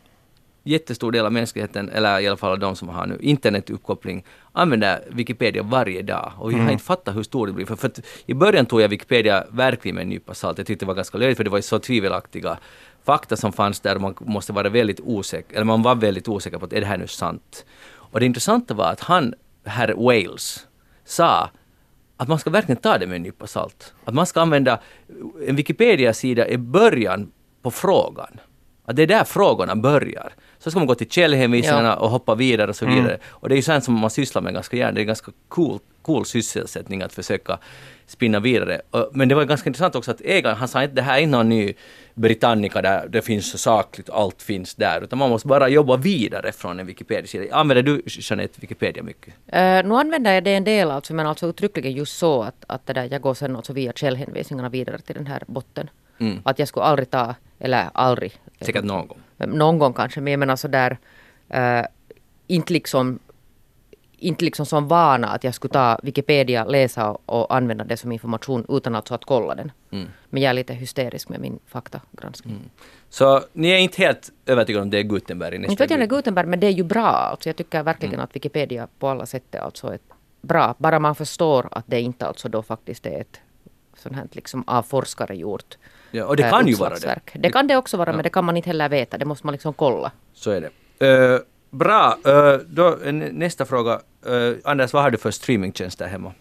jättestor 0.63 1.13
del 1.13 1.27
av 1.27 1.33
mänskligheten, 1.33 1.89
eller 1.89 2.21
i 2.21 2.27
alla 2.29 2.37
fall 2.37 2.61
de 2.61 2.77
som 2.77 2.89
har 2.89 3.07
nu 3.07 3.19
internetuppkoppling, 3.21 4.25
använder 4.53 5.05
Wikipedia 5.09 5.63
varje 5.63 6.03
dag. 6.03 6.33
Och 6.39 6.51
vi 6.51 6.55
mm. 6.55 6.67
har 6.67 6.73
inte 6.73 6.85
fattat 6.85 7.17
hur 7.17 7.23
stor 7.23 7.47
det 7.47 7.53
blir. 7.53 7.67
För, 7.67 7.77
för 7.77 7.93
I 8.27 8.35
början 8.35 8.67
tog 8.67 8.81
jag 8.81 8.89
Wikipedia 8.89 9.45
verkligen 9.51 9.95
med 9.95 10.03
en 10.03 10.09
nypa 10.09 10.35
salt. 10.35 10.59
Jag 10.59 10.67
tyckte 10.67 10.85
det 10.85 10.89
var 10.89 10.95
ganska 10.95 11.19
löjligt 11.19 11.37
för 11.37 11.45
det 11.45 11.51
var 11.51 11.61
så 11.61 11.79
tvivelaktiga 11.79 12.59
fakta 13.05 13.37
som 13.37 13.53
fanns 13.53 13.81
där 13.81 13.99
man 13.99 14.15
måste 14.21 14.53
vara 14.53 14.69
väldigt 14.69 15.01
osäker, 15.01 15.55
eller 15.55 15.65
man 15.65 15.83
var 15.83 15.95
väldigt 15.95 16.29
osäker 16.29 16.59
på 16.59 16.65
att 16.65 16.73
är 16.73 16.81
det 16.81 16.87
här 16.87 16.99
nu 16.99 17.07
sant? 17.07 17.65
Och 17.93 18.21
det 18.21 18.27
intressanta 18.27 18.75
var 18.75 18.93
att 18.93 19.01
han, 19.01 19.35
herr 19.65 19.95
Wales, 19.95 20.67
sa 21.05 21.51
att 22.17 22.29
man 22.29 22.39
ska 22.39 22.51
verkligen 22.51 22.81
ta 22.81 22.99
det 22.99 23.07
med 23.07 23.17
en 23.17 23.23
nypa 23.23 23.47
salt. 23.47 23.95
Att 24.05 24.15
man 24.15 24.27
ska 24.27 24.41
använda 24.41 24.81
en 25.47 25.57
Wikipedia-sida 25.57 26.49
i 26.49 26.59
början 26.59 27.33
på 27.63 27.71
frågan. 27.71 28.41
Att 28.91 28.97
det 28.97 29.03
är 29.03 29.07
där 29.07 29.24
frågorna 29.24 29.76
börjar. 29.76 30.32
Så 30.59 30.70
ska 30.70 30.80
man 30.80 30.86
gå 30.86 30.95
till 30.95 31.11
källhänvisningarna 31.11 31.88
ja. 31.88 31.97
och 31.97 32.11
hoppa 32.11 32.34
vidare 32.34 32.70
och 32.70 32.76
så 32.76 32.86
vidare. 32.86 33.14
Mm. 33.14 33.20
Och 33.28 33.49
det 33.49 33.55
är 33.55 33.57
ju 33.57 33.62
sånt 33.62 33.84
som 33.84 33.95
man 33.95 34.11
sysslar 34.11 34.43
med 34.43 34.55
ganska 34.55 34.76
gärna. 34.76 34.93
Det 34.93 34.99
är 34.99 35.03
en 35.03 35.07
ganska 35.07 35.32
cool, 35.49 35.78
cool 36.03 36.26
sysselsättning 36.26 37.03
att 37.03 37.12
försöka 37.12 37.59
spinna 38.07 38.41
vidare. 38.41 38.80
Men 39.12 39.28
det 39.28 39.34
var 39.34 39.45
ganska 39.45 39.68
intressant 39.68 39.95
också 39.95 40.11
att 40.11 40.20
ägaren, 40.20 40.57
han 40.57 40.68
sa 40.68 40.82
inte 40.82 40.95
det 40.95 41.03
här 41.03 41.18
är 41.18 41.26
någon 41.26 41.49
ny 41.49 41.74
Britannica 42.14 42.82
där 42.82 43.09
det 43.09 43.22
finns 43.22 43.51
så 43.51 43.59
sakligt, 43.59 44.11
allt 44.11 44.43
finns 44.43 44.74
där. 44.74 45.05
Utan 45.05 45.18
man 45.18 45.30
måste 45.30 45.49
bara 45.49 45.68
jobba 45.68 45.97
vidare 45.97 46.53
från 46.53 46.80
en 46.80 46.86
Wikipedia-sida. 46.86 47.55
Använder 47.57 47.82
du 47.82 48.03
Jeanette 48.07 48.61
Wikipedia 48.61 49.03
mycket? 49.03 49.34
Uh, 49.34 49.88
nu 49.88 49.95
använder 49.95 50.34
jag 50.34 50.45
det 50.45 50.55
en 50.55 50.64
del 50.64 50.91
alltså, 50.91 51.14
men 51.14 51.26
alltså 51.26 51.47
uttryckligen 51.47 51.93
just 51.93 52.18
så 52.18 52.43
att, 52.43 52.64
att 52.66 52.86
det 52.86 52.93
där, 52.93 53.09
jag 53.11 53.20
går 53.20 53.34
sen 53.34 53.57
alltså 53.57 53.72
via 53.72 53.93
källhänvisningarna 53.93 54.68
vidare 54.68 54.99
till 54.99 55.14
den 55.14 55.26
här 55.26 55.43
botten. 55.47 55.91
Mm. 56.21 56.39
Att 56.45 56.59
jag 56.59 56.68
skulle 56.68 56.85
aldrig 56.85 57.11
ta, 57.11 57.35
eller 57.59 57.91
aldrig. 57.95 58.33
Säkert 58.61 58.85
någon 58.85 59.09
gång. 59.09 59.18
Någon 59.37 59.79
gång 59.79 59.93
kanske, 59.93 60.21
men 60.21 60.31
jag 60.31 60.41
menar 60.41 60.57
sådär, 60.57 60.99
uh, 61.55 61.85
inte 62.47 62.73
liksom 62.73 63.18
inte 64.21 64.45
liksom 64.45 64.66
som 64.66 64.89
vana 64.89 65.29
att 65.29 65.45
jag 65.45 65.55
skulle 65.55 65.73
ta 65.73 65.99
Wikipedia, 66.03 66.64
läsa 66.64 67.11
och 67.27 67.55
använda 67.55 67.85
det 67.85 67.97
som 67.97 68.12
information 68.12 68.66
utan 68.68 68.95
alltså 68.95 69.14
att 69.14 69.25
kolla 69.25 69.55
den. 69.55 69.73
Mm. 69.91 70.09
Men 70.31 70.43
jag 70.43 70.51
är 70.51 70.55
lite 70.55 70.75
hysterisk 70.75 71.29
med 71.29 71.41
min 71.41 71.59
faktagranskning. 71.66 72.55
Mm. 72.55 72.71
Så 73.09 73.43
ni 73.53 73.71
är 73.71 73.79
inte 73.79 74.03
helt 74.03 74.31
övertygade 74.47 74.83
om 74.83 74.91
det 74.91 74.99
är 74.99 75.03
Gutenberg? 75.03 75.57
Inte 75.57 75.68
vet 75.68 75.91
jag 75.91 76.01
det 76.01 76.05
är 76.05 76.07
Gutenberg, 76.07 76.47
men 76.47 76.61
det 76.61 76.66
är 76.66 76.71
ju 76.71 76.83
bra. 76.83 77.07
Alltså 77.07 77.49
jag 77.49 77.57
tycker 77.57 77.83
verkligen 77.83 78.14
mm. 78.14 78.25
att 78.25 78.37
Wikipedia 78.37 78.89
på 78.99 79.09
alla 79.09 79.27
sätt 79.27 79.55
är 79.55 79.59
alltså 79.59 79.95
ett 79.95 80.03
bra. 80.43 80.75
Bara 80.79 80.99
man 80.99 81.14
förstår 81.14 81.68
att 81.71 81.85
det 81.87 82.01
inte 82.01 82.27
alltså 82.27 82.49
då 82.49 82.62
faktiskt 82.62 83.07
är 83.07 83.21
ett 83.21 83.41
sånt 83.97 84.16
här 84.16 84.29
liksom 84.33 84.64
av 84.66 84.83
forskare 84.83 85.37
gjort 85.37 85.77
Ja, 86.11 86.25
och 86.25 86.37
det 86.37 86.43
kan 86.43 86.67
ju 86.67 86.75
vara 86.75 86.95
det. 86.95 87.21
Det 87.33 87.51
kan 87.51 87.67
det 87.67 87.77
också 87.77 87.97
vara, 87.97 88.11
ja. 88.11 88.17
men 88.17 88.23
det 88.23 88.31
kan 88.31 88.45
man 88.45 88.57
inte 88.57 88.69
heller 88.69 88.89
veta. 88.89 89.19
Det 89.19 89.25
måste 89.25 89.47
man 89.47 89.53
liksom 89.53 89.73
kolla. 89.73 90.13
Så 90.35 90.51
är 90.51 90.61
det. 90.61 90.71
Uh, 91.07 91.41
bra, 91.71 92.17
uh, 92.27 92.61
då 92.67 92.99
nästa 93.33 93.65
fråga. 93.65 94.01
Uh, 94.29 94.57
Anders, 94.65 94.93
vad 94.93 95.03
har 95.03 95.11
du 95.11 95.19
för 95.19 95.31
streamingtjänst 95.31 95.99
där 95.99 96.07
hemma? 96.07 96.33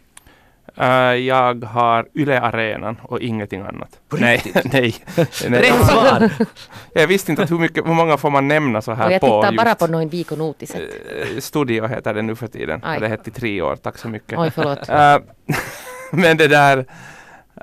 jag 1.18 1.64
har 1.64 2.08
Yle 2.16 2.40
Arenan 2.40 2.98
och 3.04 3.20
ingenting 3.20 3.62
annat. 3.62 4.00
På 4.10 4.18
nej, 4.20 4.42
nej. 4.54 4.64
nej. 4.72 4.96
Rätt 5.48 5.86
svar! 5.90 6.30
jag 6.94 7.08
visste 7.08 7.32
inte 7.32 7.44
att 7.44 7.52
hur, 7.52 7.60
mycket, 7.60 7.88
hur 7.88 7.94
många 7.94 8.18
får 8.18 8.30
man 8.30 8.48
nämna 8.48 8.82
så 8.82 8.92
här 8.92 9.06
och 9.06 9.14
jag 9.14 9.22
på. 9.22 9.28
Jag 9.28 9.44
tittar 9.44 9.66
bara 9.66 9.76
på 9.76 9.88
Noin 9.88 10.10
Viikon 10.10 10.42
uutiset. 10.42 10.82
Studio 11.40 11.88
heter 11.88 12.14
det 12.14 12.22
nu 12.22 12.36
för 12.36 12.48
tiden. 12.48 12.82
Aj. 12.84 13.00
Det 13.00 13.08
hette 13.08 13.30
i 13.30 13.34
tre 13.34 13.62
år, 13.62 13.76
tack 13.76 13.98
så 13.98 14.08
mycket. 14.08 14.40
Oj, 14.40 14.52
förlåt. 14.56 14.90
men 16.12 16.38
det 16.38 16.48
där 16.48 16.86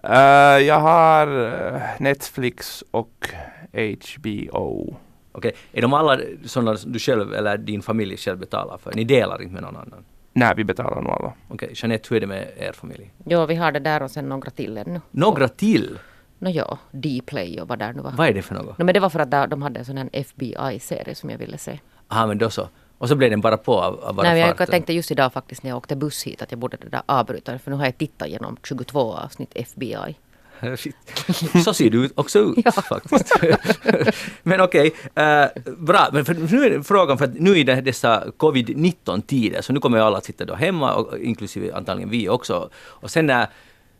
Uh, 0.08 0.66
jag 0.66 0.80
har 0.80 1.28
uh, 1.28 1.80
Netflix 1.98 2.84
och 2.90 3.28
HBO. 3.72 4.96
Okej, 5.32 5.48
okay. 5.48 5.52
är 5.72 5.82
de 5.82 5.92
alla 5.92 6.18
sådana 6.44 6.76
som 6.76 6.92
du 6.92 6.98
själv 6.98 7.34
eller 7.34 7.58
din 7.58 7.82
familj 7.82 8.16
själv 8.16 8.38
betalar 8.38 8.78
för? 8.78 8.92
Ni 8.94 9.04
delar 9.04 9.42
inte 9.42 9.54
med 9.54 9.62
någon 9.62 9.76
annan? 9.76 10.04
Nej, 10.32 10.52
vi 10.56 10.64
betalar 10.64 11.02
nog 11.02 11.12
alla. 11.12 11.28
Okej, 11.28 11.54
okay. 11.54 11.70
Jeanette, 11.74 12.06
hur 12.10 12.16
är 12.16 12.20
det 12.20 12.26
med 12.26 12.48
er 12.56 12.72
familj? 12.72 13.12
Jo, 13.24 13.46
vi 13.46 13.54
har 13.54 13.72
det 13.72 13.78
där 13.78 14.02
och 14.02 14.10
sen 14.10 14.28
några 14.28 14.50
till 14.50 14.78
ännu. 14.78 15.00
Några 15.10 15.48
till? 15.48 15.98
Nå 16.38 16.50
ja, 16.50 16.78
Dplay 16.90 17.60
och 17.60 17.68
vad 17.68 17.78
där 17.78 17.92
nu 17.92 18.02
var. 18.02 18.12
Vad 18.12 18.28
är 18.28 18.34
det 18.34 18.42
för 18.42 18.54
något? 18.54 18.78
No, 18.78 18.84
men 18.84 18.94
det 18.94 19.00
var 19.00 19.10
för 19.10 19.20
att 19.20 19.50
de 19.50 19.62
hade 19.62 19.78
en 19.78 19.84
sån 19.84 19.98
här 19.98 20.08
FBI-serie 20.12 21.14
som 21.14 21.30
jag 21.30 21.38
ville 21.38 21.58
se. 21.58 21.80
Ja, 22.08 22.26
men 22.26 22.38
då 22.38 22.50
så. 22.50 22.68
Och 22.98 23.08
så 23.08 23.14
blev 23.14 23.30
den 23.30 23.40
bara 23.40 23.56
på 23.56 23.80
av, 23.80 24.00
av 24.04 24.14
bara 24.14 24.32
Nej, 24.32 24.54
jag 24.58 24.70
tänkte 24.70 24.92
just 24.92 25.10
idag 25.10 25.32
faktiskt 25.32 25.62
när 25.62 25.70
jag 25.70 25.76
åkte 25.76 25.96
buss 25.96 26.22
hit 26.22 26.42
att 26.42 26.50
jag 26.50 26.58
borde 26.58 26.76
där 26.76 27.02
avbryta 27.06 27.58
För 27.58 27.70
nu 27.70 27.76
har 27.76 27.84
jag 27.84 27.98
tittat 27.98 28.28
genom 28.28 28.56
22 28.62 29.14
avsnitt 29.14 29.50
FBI. 29.54 30.16
Så 31.64 31.74
ser 31.74 31.90
du 31.90 32.10
också 32.14 32.38
ut 32.38 32.58
ja. 32.64 32.72
faktiskt. 32.72 33.32
men 34.42 34.60
okej, 34.60 34.92
okay, 35.12 35.24
eh, 35.24 35.48
bra. 35.76 36.08
Men 36.12 36.24
nu 36.50 36.64
är 36.64 36.82
frågan, 36.82 37.18
för 37.18 37.24
att 37.24 37.34
nu 37.34 37.58
i 37.58 37.64
dessa 37.64 38.24
covid-19 38.38 39.22
tider, 39.22 39.62
så 39.62 39.72
nu 39.72 39.80
kommer 39.80 39.98
alla 39.98 40.18
att 40.18 40.24
sitta 40.24 40.44
då 40.44 40.54
hemma, 40.54 40.94
och, 40.94 41.18
inklusive 41.18 41.74
antagligen 41.74 42.10
vi 42.10 42.28
också. 42.28 42.70
Och 42.76 43.10
sen 43.10 43.26
när 43.26 43.46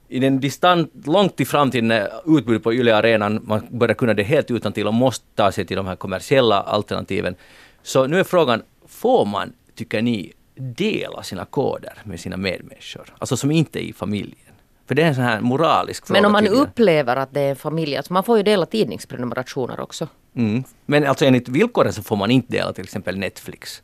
i 0.09 0.19
den 0.19 0.41
distant, 0.41 1.07
långt 1.07 1.41
i 1.41 1.45
framtiden 1.45 1.89
när 1.89 2.09
utbudet 2.39 2.63
på 2.63 2.73
Yle 2.73 2.95
Arenan, 2.95 3.41
man 3.45 3.67
börjar 3.71 3.95
kunna 3.95 4.15
det 4.15 4.23
helt 4.23 4.51
utan 4.51 4.73
till 4.73 4.87
och 4.87 4.95
måste 4.95 5.25
ta 5.35 5.53
sig 5.53 5.67
till 5.67 5.77
de 5.77 5.87
här 5.87 5.97
kommersiella 5.97 6.61
alternativen. 6.61 7.35
Så 7.83 8.07
nu 8.07 8.21
är 8.21 8.25
frågan, 8.25 8.63
får 8.89 9.25
man, 9.25 9.53
tycker 9.75 10.03
ni, 10.03 10.33
dela 10.55 11.23
sina 11.23 11.45
koder 11.45 11.93
med 12.05 12.21
sina 12.21 12.37
medmänniskor? 12.37 13.15
Alltså 13.19 13.37
som 13.37 13.51
inte 13.51 13.79
är 13.79 13.83
i 13.83 13.93
familjen. 13.93 14.47
För 14.87 14.95
det 14.95 15.03
är 15.03 15.07
en 15.07 15.15
sån 15.15 15.25
här 15.25 15.41
moralisk 15.41 16.07
fråga. 16.07 16.21
Men 16.21 16.27
om 16.27 16.33
man 16.33 16.49
upplever 16.49 17.17
att 17.17 17.35
det 17.35 17.41
är 17.41 17.51
en 17.51 17.57
familj, 17.57 17.97
alltså 17.97 18.13
man 18.13 18.25
får 18.25 18.37
ju 18.37 18.43
dela 18.43 18.67
tidningsprenumerationer 18.67 19.81
också. 19.81 20.09
Mm. 20.35 20.65
Men 20.87 21.07
alltså 21.07 21.25
enligt 21.25 21.49
villkoren 21.49 21.93
så 21.93 22.03
får 22.03 22.17
man 22.17 22.31
inte 22.31 22.53
dela 22.53 22.73
till 22.73 22.85
exempel 22.85 23.19
Netflix. 23.19 23.83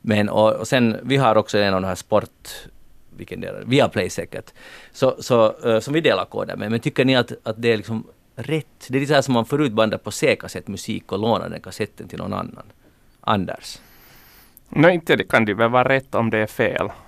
Men 0.00 0.28
och, 0.28 0.52
och 0.52 0.68
sen, 0.68 0.96
vi 1.02 1.16
har 1.16 1.36
också 1.36 1.58
en 1.58 1.74
av 1.74 1.82
de 1.82 1.86
här 1.88 1.94
sport 1.94 2.48
vilken 3.16 3.40
del 3.40 3.64
Viaplay 3.66 4.10
säkert. 4.10 4.52
Så, 4.92 5.16
så, 5.18 5.54
uh, 5.66 5.80
som 5.80 5.94
vi 5.94 6.00
delar 6.00 6.24
koder 6.24 6.56
med. 6.56 6.70
Men 6.70 6.80
tycker 6.80 7.04
ni 7.04 7.16
att, 7.16 7.32
att 7.42 7.62
det 7.62 7.72
är 7.72 7.76
liksom 7.76 8.06
rätt? 8.36 8.86
Det 8.88 8.96
är 8.96 9.00
lite 9.00 9.08
så 9.08 9.14
här 9.14 9.22
som 9.22 9.34
man 9.34 9.46
förut 9.46 9.72
bandade 9.72 10.02
på 10.02 10.10
C-kassett 10.10 10.68
musik 10.68 11.12
och 11.12 11.18
lånade 11.18 11.50
den 11.50 11.60
kassetten 11.60 12.08
till 12.08 12.18
någon 12.18 12.32
annan. 12.32 12.64
Anders? 13.20 13.78
Nej, 14.74 14.94
inte 14.94 15.16
det 15.16 15.24
kan 15.24 15.44
det 15.44 15.54
väl 15.54 15.70
vara 15.70 15.88
rätt 15.88 16.14
om 16.14 16.30
det 16.30 16.38
är 16.38 16.46
fel. 16.46 16.88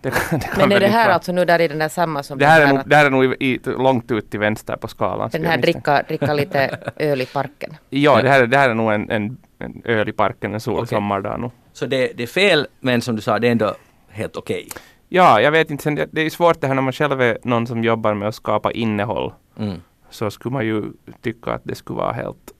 Det, 0.00 0.10
det 0.10 0.38
kan 0.38 0.40
Men 0.68 0.72
är 0.72 0.80
det 0.80 0.86
här 0.86 1.04
vara- 1.04 1.14
alltså 1.14 1.32
nu 1.32 1.44
där 1.44 1.60
i 1.60 1.68
den 1.68 1.78
där 1.78 1.88
samma 1.88 2.22
som 2.22 2.38
det 2.38 2.46
här, 2.46 2.60
är 2.60 2.72
nog, 2.74 2.82
det 2.86 2.96
här 2.96 3.06
är 3.06 3.10
nog 3.10 3.24
i, 3.24 3.36
i, 3.54 3.60
långt 3.64 4.10
ut 4.10 4.30
till 4.30 4.40
vänster 4.40 4.76
på 4.76 4.88
skalan. 4.88 5.28
den 5.32 5.44
här 5.44 5.58
dricka, 5.58 6.02
dricka 6.08 6.34
lite 6.34 6.78
öl 6.96 7.20
i 7.20 7.26
parken? 7.26 7.76
Ja, 7.90 8.22
det 8.22 8.28
här, 8.28 8.42
är- 8.42 8.46
det 8.46 8.56
här 8.56 8.70
är 8.70 8.74
nog 8.74 8.92
en, 8.92 9.10
en, 9.10 9.36
en 9.58 9.82
öl 9.84 10.08
i 10.08 10.12
parken 10.12 10.54
en 10.54 10.60
sol 10.60 10.74
Okej. 10.74 10.86
sommardag 10.88 11.40
nog. 11.40 11.50
Så 11.72 11.86
det, 11.86 12.12
det 12.16 12.22
är 12.22 12.26
fel, 12.26 12.66
men 12.80 13.00
som 13.02 13.16
du 13.16 13.22
sa, 13.22 13.38
det 13.38 13.48
är 13.48 13.52
ändå 13.52 13.74
helt 14.08 14.36
okej. 14.36 14.68
Ja, 15.08 15.40
jag 15.40 15.50
vet 15.50 15.70
inte. 15.70 16.06
Det 16.12 16.20
är 16.20 16.30
svårt 16.30 16.60
det 16.60 16.66
här 16.66 16.74
när 16.74 16.82
man 16.82 16.92
själv 16.92 17.20
är 17.22 17.38
någon 17.42 17.66
som 17.66 17.84
jobbar 17.84 18.14
med 18.14 18.28
att 18.28 18.34
skapa 18.34 18.72
innehåll. 18.72 19.32
Mm. 19.58 19.76
Så 20.10 20.30
skulle 20.30 20.52
man 20.52 20.66
ju 20.66 20.84
tycka 21.22 21.50
att 21.52 21.62
det 21.64 21.74
skulle 21.74 21.96
vara 21.96 22.12
helt 22.12 22.52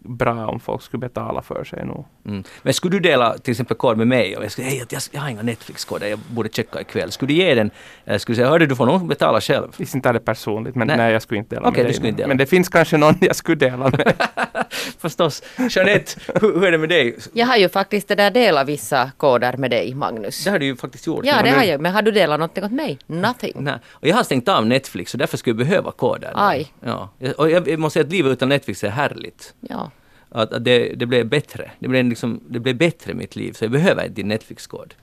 bra 0.00 0.46
om 0.46 0.60
folk 0.60 0.82
skulle 0.82 1.00
betala 1.00 1.42
för 1.42 1.64
sig 1.64 1.86
nog. 1.86 2.04
Mm. 2.26 2.44
Men 2.62 2.74
skulle 2.74 2.96
du 2.96 3.00
dela 3.00 3.38
till 3.38 3.50
exempel 3.50 3.76
kod 3.76 3.98
med 3.98 4.06
mig 4.06 4.36
och 4.36 4.44
jag 4.44 4.52
skulle 4.52 4.68
hej, 4.68 4.84
jag, 4.90 5.02
jag 5.10 5.20
har 5.20 5.28
inga 5.28 5.42
Netflix-koder, 5.42 6.06
jag 6.06 6.18
borde 6.18 6.48
checka 6.48 6.80
ikväll. 6.80 7.10
Skulle 7.12 7.32
du 7.32 7.34
ge 7.34 7.54
den, 7.54 7.70
eller 8.04 8.18
skulle 8.18 8.34
du 8.34 8.36
säga, 8.36 8.48
hörde 8.48 8.66
du 8.66 8.76
får 8.76 8.86
nog 8.86 9.06
betala 9.06 9.40
själv. 9.40 9.68
Visst 9.76 9.94
inte 9.94 10.08
är 10.08 10.12
det 10.12 10.20
personligt, 10.20 10.74
men 10.74 10.86
Nej. 10.86 10.96
nej, 10.96 11.12
jag 11.12 11.22
skulle 11.22 11.38
inte 11.38 11.54
dela 11.54 11.68
Okej, 11.68 11.78
med 11.82 11.86
dig. 11.86 11.94
skulle 11.94 12.08
inte 12.08 12.22
dela. 12.22 12.28
Men 12.28 12.36
det 12.36 12.46
finns 12.46 12.68
kanske 12.68 12.96
någon 12.96 13.14
jag 13.20 13.36
skulle 13.36 13.56
dela 13.56 13.76
med. 13.76 14.12
Förstås. 14.98 15.42
Jeanette, 15.70 16.20
hur, 16.40 16.54
hur 16.54 16.64
är 16.64 16.72
det 16.72 16.78
med 16.78 16.88
dig? 16.88 17.18
Jag 17.32 17.46
har 17.46 17.56
ju 17.56 17.68
faktiskt 17.68 18.08
det 18.08 18.14
där 18.14 18.30
delat 18.30 18.68
vissa 18.68 19.10
koder 19.16 19.56
med 19.56 19.70
dig, 19.70 19.94
Magnus. 19.94 20.44
Det 20.44 20.50
har 20.50 20.58
du 20.58 20.66
ju 20.66 20.76
faktiskt 20.76 21.06
gjort. 21.06 21.24
Ja, 21.24 21.36
det 21.36 21.42
Men 21.42 21.54
har 21.54 21.64
jag. 21.64 21.80
Men 21.80 21.92
har 21.92 22.02
du 22.02 22.10
delat 22.10 22.40
någonting 22.40 22.64
åt 22.64 22.72
mig? 22.72 22.98
Nothing. 23.06 23.52
Nej. 23.56 23.74
Och 23.90 24.08
jag 24.08 24.16
har 24.16 24.22
stängt 24.22 24.48
av 24.48 24.66
Netflix 24.66 25.14
och 25.14 25.18
därför 25.18 25.36
skulle 25.36 25.60
jag 25.60 25.68
behöva 25.68 25.90
koder. 25.90 26.32
Aj. 26.34 26.72
Ja. 26.80 27.08
Och 27.36 27.50
jag, 27.50 27.68
jag 27.68 27.78
måste 27.78 27.94
säga 27.94 28.04
att 28.06 28.12
livet 28.12 28.32
utan 28.32 28.48
Netflix 28.48 28.84
är 28.84 28.88
härligt. 28.88 29.54
Ja. 29.60 29.89
Att, 30.30 30.52
att 30.52 30.64
det, 30.64 30.94
det 30.94 31.06
blev 31.06 31.28
bättre. 31.28 31.70
Det 31.78 31.88
blev, 31.88 32.04
liksom, 32.04 32.40
det 32.48 32.60
blev 32.60 32.76
bättre 32.76 33.12
i 33.12 33.14
mitt 33.14 33.36
liv, 33.36 33.52
så 33.52 33.64
jag 33.64 33.72
behöver 33.72 34.02
inte 34.02 34.14
din 34.14 34.28
Netflix-kod. 34.28 34.94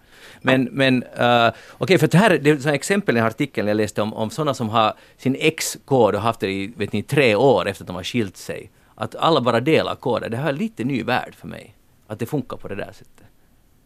Men, 0.41 0.63
men 0.71 1.03
uh, 1.03 1.51
okej, 1.71 1.97
för 1.97 2.07
det 2.07 2.17
här 2.17 2.38
det 2.38 2.65
är 2.65 2.73
exempel 2.73 3.17
i 3.17 3.19
artikeln 3.19 3.67
jag 3.67 3.78
läste 3.78 4.01
om, 4.01 4.13
om 4.13 4.30
sådana 4.30 4.53
som 4.53 4.69
har 4.69 4.93
sin 5.17 5.36
ex-kod 5.39 6.15
och 6.15 6.21
haft 6.21 6.39
det 6.39 6.51
i 6.51 6.73
vet 6.78 6.93
ni, 6.93 7.03
tre 7.03 7.36
år 7.36 7.67
efter 7.67 7.84
att 7.84 7.88
de 7.88 7.95
har 7.95 8.03
skilt 8.03 8.38
sig. 8.38 8.71
Att 8.95 9.15
alla 9.15 9.41
bara 9.41 9.59
delar 9.59 9.95
koder, 9.95 10.30
det 10.30 10.38
här 10.38 10.49
är 10.49 10.53
lite 10.53 10.84
ny 10.84 11.03
värld 11.03 11.36
för 11.36 11.47
mig. 11.47 11.75
Att 12.07 12.19
det 12.19 12.25
funkar 12.25 12.57
på 12.57 12.67
det 12.67 12.75
där 12.75 12.91
sättet. 12.91 13.23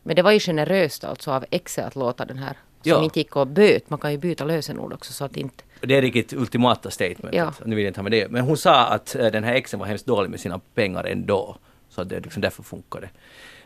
Men 0.03 0.15
det 0.15 0.21
var 0.21 0.31
ju 0.31 0.39
generöst 0.39 1.03
alltså 1.03 1.31
av 1.31 1.45
Exe 1.51 1.83
att 1.83 1.95
låta 1.95 2.25
den 2.25 2.37
här 2.37 2.57
som 2.81 2.91
Ja. 2.91 3.03
inte 3.03 3.19
gick 3.19 3.37
att 3.37 3.47
böt. 3.47 3.89
Man 3.89 3.99
kan 3.99 4.11
ju 4.11 4.17
byta 4.17 4.43
lösenord 4.43 4.93
också 4.93 5.13
så 5.13 5.25
att 5.25 5.37
inte... 5.37 5.63
Det 5.81 5.95
är 5.97 6.01
riktigt 6.01 6.33
ultimata 6.33 6.91
statement. 6.91 7.35
Ja. 7.35 7.53
Nu 7.65 7.75
vill 7.75 7.83
jag 7.85 7.89
inte 7.89 7.99
ha 7.99 8.03
med 8.03 8.11
det. 8.11 8.27
Men 8.31 8.41
hon 8.41 8.57
sa 8.57 8.85
att 8.85 9.15
eh, 9.15 9.25
den 9.27 9.43
här 9.43 9.53
exen 9.53 9.79
var 9.79 9.87
hemskt 9.87 10.05
dålig 10.05 10.29
med 10.29 10.39
sina 10.39 10.59
pengar 10.75 11.03
ändå. 11.03 11.57
Så 11.89 12.01
att 12.01 12.09
det 12.09 12.19
liksom 12.19 12.41
därför 12.41 12.63
funkar 12.63 13.01
det. 13.01 13.09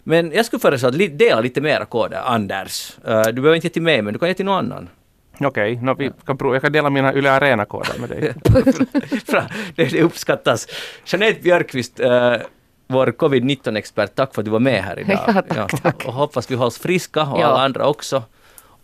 Men 0.04 0.32
jag 0.32 0.46
skulle 0.46 0.60
föreslå 0.60 0.90
att 0.90 1.18
dela 1.18 1.42
lite 1.42 1.62
mera 1.62 1.86
koder, 1.86 2.22
Anders. 2.26 2.92
Eh, 3.08 3.22
du 3.22 3.34
behöver 3.34 3.56
inte 3.56 3.68
ge 3.68 3.74
till 3.74 3.82
mig, 3.82 4.02
men 4.02 4.14
du 4.14 4.20
kan 4.20 4.28
ge 4.28 4.34
till 4.34 4.46
någon 4.46 4.56
annan. 4.66 4.90
Okej, 5.40 5.80
vi 5.98 6.12
kan 6.26 6.38
prova. 6.38 6.56
jag 6.56 6.62
kan 6.62 6.72
dela 6.72 6.90
mina 6.90 7.14
Yle 7.14 7.32
Arena-koder 7.32 8.00
med 8.00 8.10
dig. 8.10 8.34
Det, 9.76 9.86
det 9.86 10.02
uppskattas. 10.04 10.68
Jeanette 11.06 11.42
Björkqvist, 11.42 12.00
eh, 12.00 12.34
vår 12.88 13.12
covid-19-expert, 13.12 14.16
tack 14.16 14.34
för 14.36 14.42
att 14.42 14.46
du 14.46 14.52
var 14.52 14.60
med 14.60 14.84
här 14.84 15.00
idag. 15.00 15.20
Ja, 15.36 15.44
tack, 15.68 15.82
tack. 15.82 16.06
Och 16.06 16.14
hoppas 16.14 16.52
vi 16.52 16.56
hålls 16.56 16.80
friska 16.80 17.22
och 17.24 17.40
Ja. 17.40 17.46
alla 17.46 17.66
andra 17.66 17.88
också. 17.88 18.24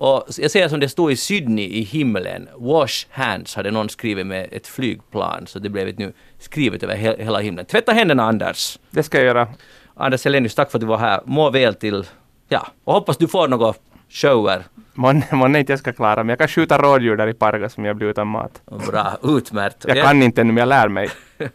Och 0.01 0.23
jag 0.37 0.51
ser 0.51 0.67
som 0.67 0.79
det 0.79 0.89
stod 0.89 1.11
i 1.11 1.15
Sydney 1.15 1.65
i 1.65 1.81
himlen, 1.81 2.49
wash 2.57 3.05
hands 3.11 3.55
hade 3.55 3.71
någon 3.71 3.89
skrivit 3.89 4.27
med 4.27 4.47
ett 4.51 4.67
flygplan, 4.67 5.47
så 5.47 5.59
det 5.59 5.69
blev 5.69 5.99
nu 5.99 6.13
skrivet 6.39 6.83
över 6.83 6.95
he- 6.95 7.23
hela 7.23 7.39
himlen. 7.39 7.65
Tvätta 7.65 7.91
händerna 7.91 8.23
Anders! 8.23 8.79
Det 8.89 9.03
ska 9.03 9.17
jag 9.17 9.25
göra. 9.25 9.47
Anders 9.95 10.25
Helenius, 10.25 10.55
tack 10.55 10.71
för 10.71 10.77
att 10.77 10.81
du 10.81 10.85
var 10.87 10.97
här. 10.97 11.21
Må 11.25 11.49
väl 11.49 11.75
till, 11.75 12.03
ja, 12.49 12.67
och 12.83 12.93
hoppas 12.93 13.17
du 13.17 13.27
får 13.27 13.47
några 13.47 13.73
shower. 14.09 14.63
Månne 14.93 15.23
månne 15.31 15.59
inte 15.59 15.71
jag 15.71 15.79
ska 15.79 15.93
klara, 15.93 16.23
men 16.23 16.29
jag 16.29 16.39
kan 16.39 16.47
skjuta 16.47 16.77
rådjur 16.77 17.17
där 17.17 17.27
i 17.27 17.33
parken 17.33 17.69
som 17.69 17.85
jag 17.85 17.95
blir 17.95 18.07
utan 18.07 18.27
mat. 18.27 18.61
Bra, 18.87 19.17
utmärkt. 19.23 19.85
Jag 19.87 20.03
kan 20.03 20.23
inte 20.23 20.41
ännu, 20.41 20.53
men 20.53 20.61
jag 20.61 20.69
lär 20.69 20.87
mig. 20.87 21.09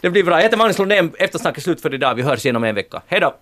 Det 0.00 0.10
blir 0.10 0.24
bra. 0.24 0.34
Jag 0.36 0.42
heter 0.42 0.56
Magnus 0.56 0.78
Lundén, 0.78 1.12
eftersnack 1.18 1.56
är 1.56 1.60
slut 1.60 1.80
för 1.80 1.94
idag. 1.94 2.14
Vi 2.14 2.22
hörs 2.22 2.44
igen 2.44 2.56
om 2.56 2.64
en 2.64 2.74
vecka. 2.74 3.02
Hej 3.06 3.20
då! 3.20 3.34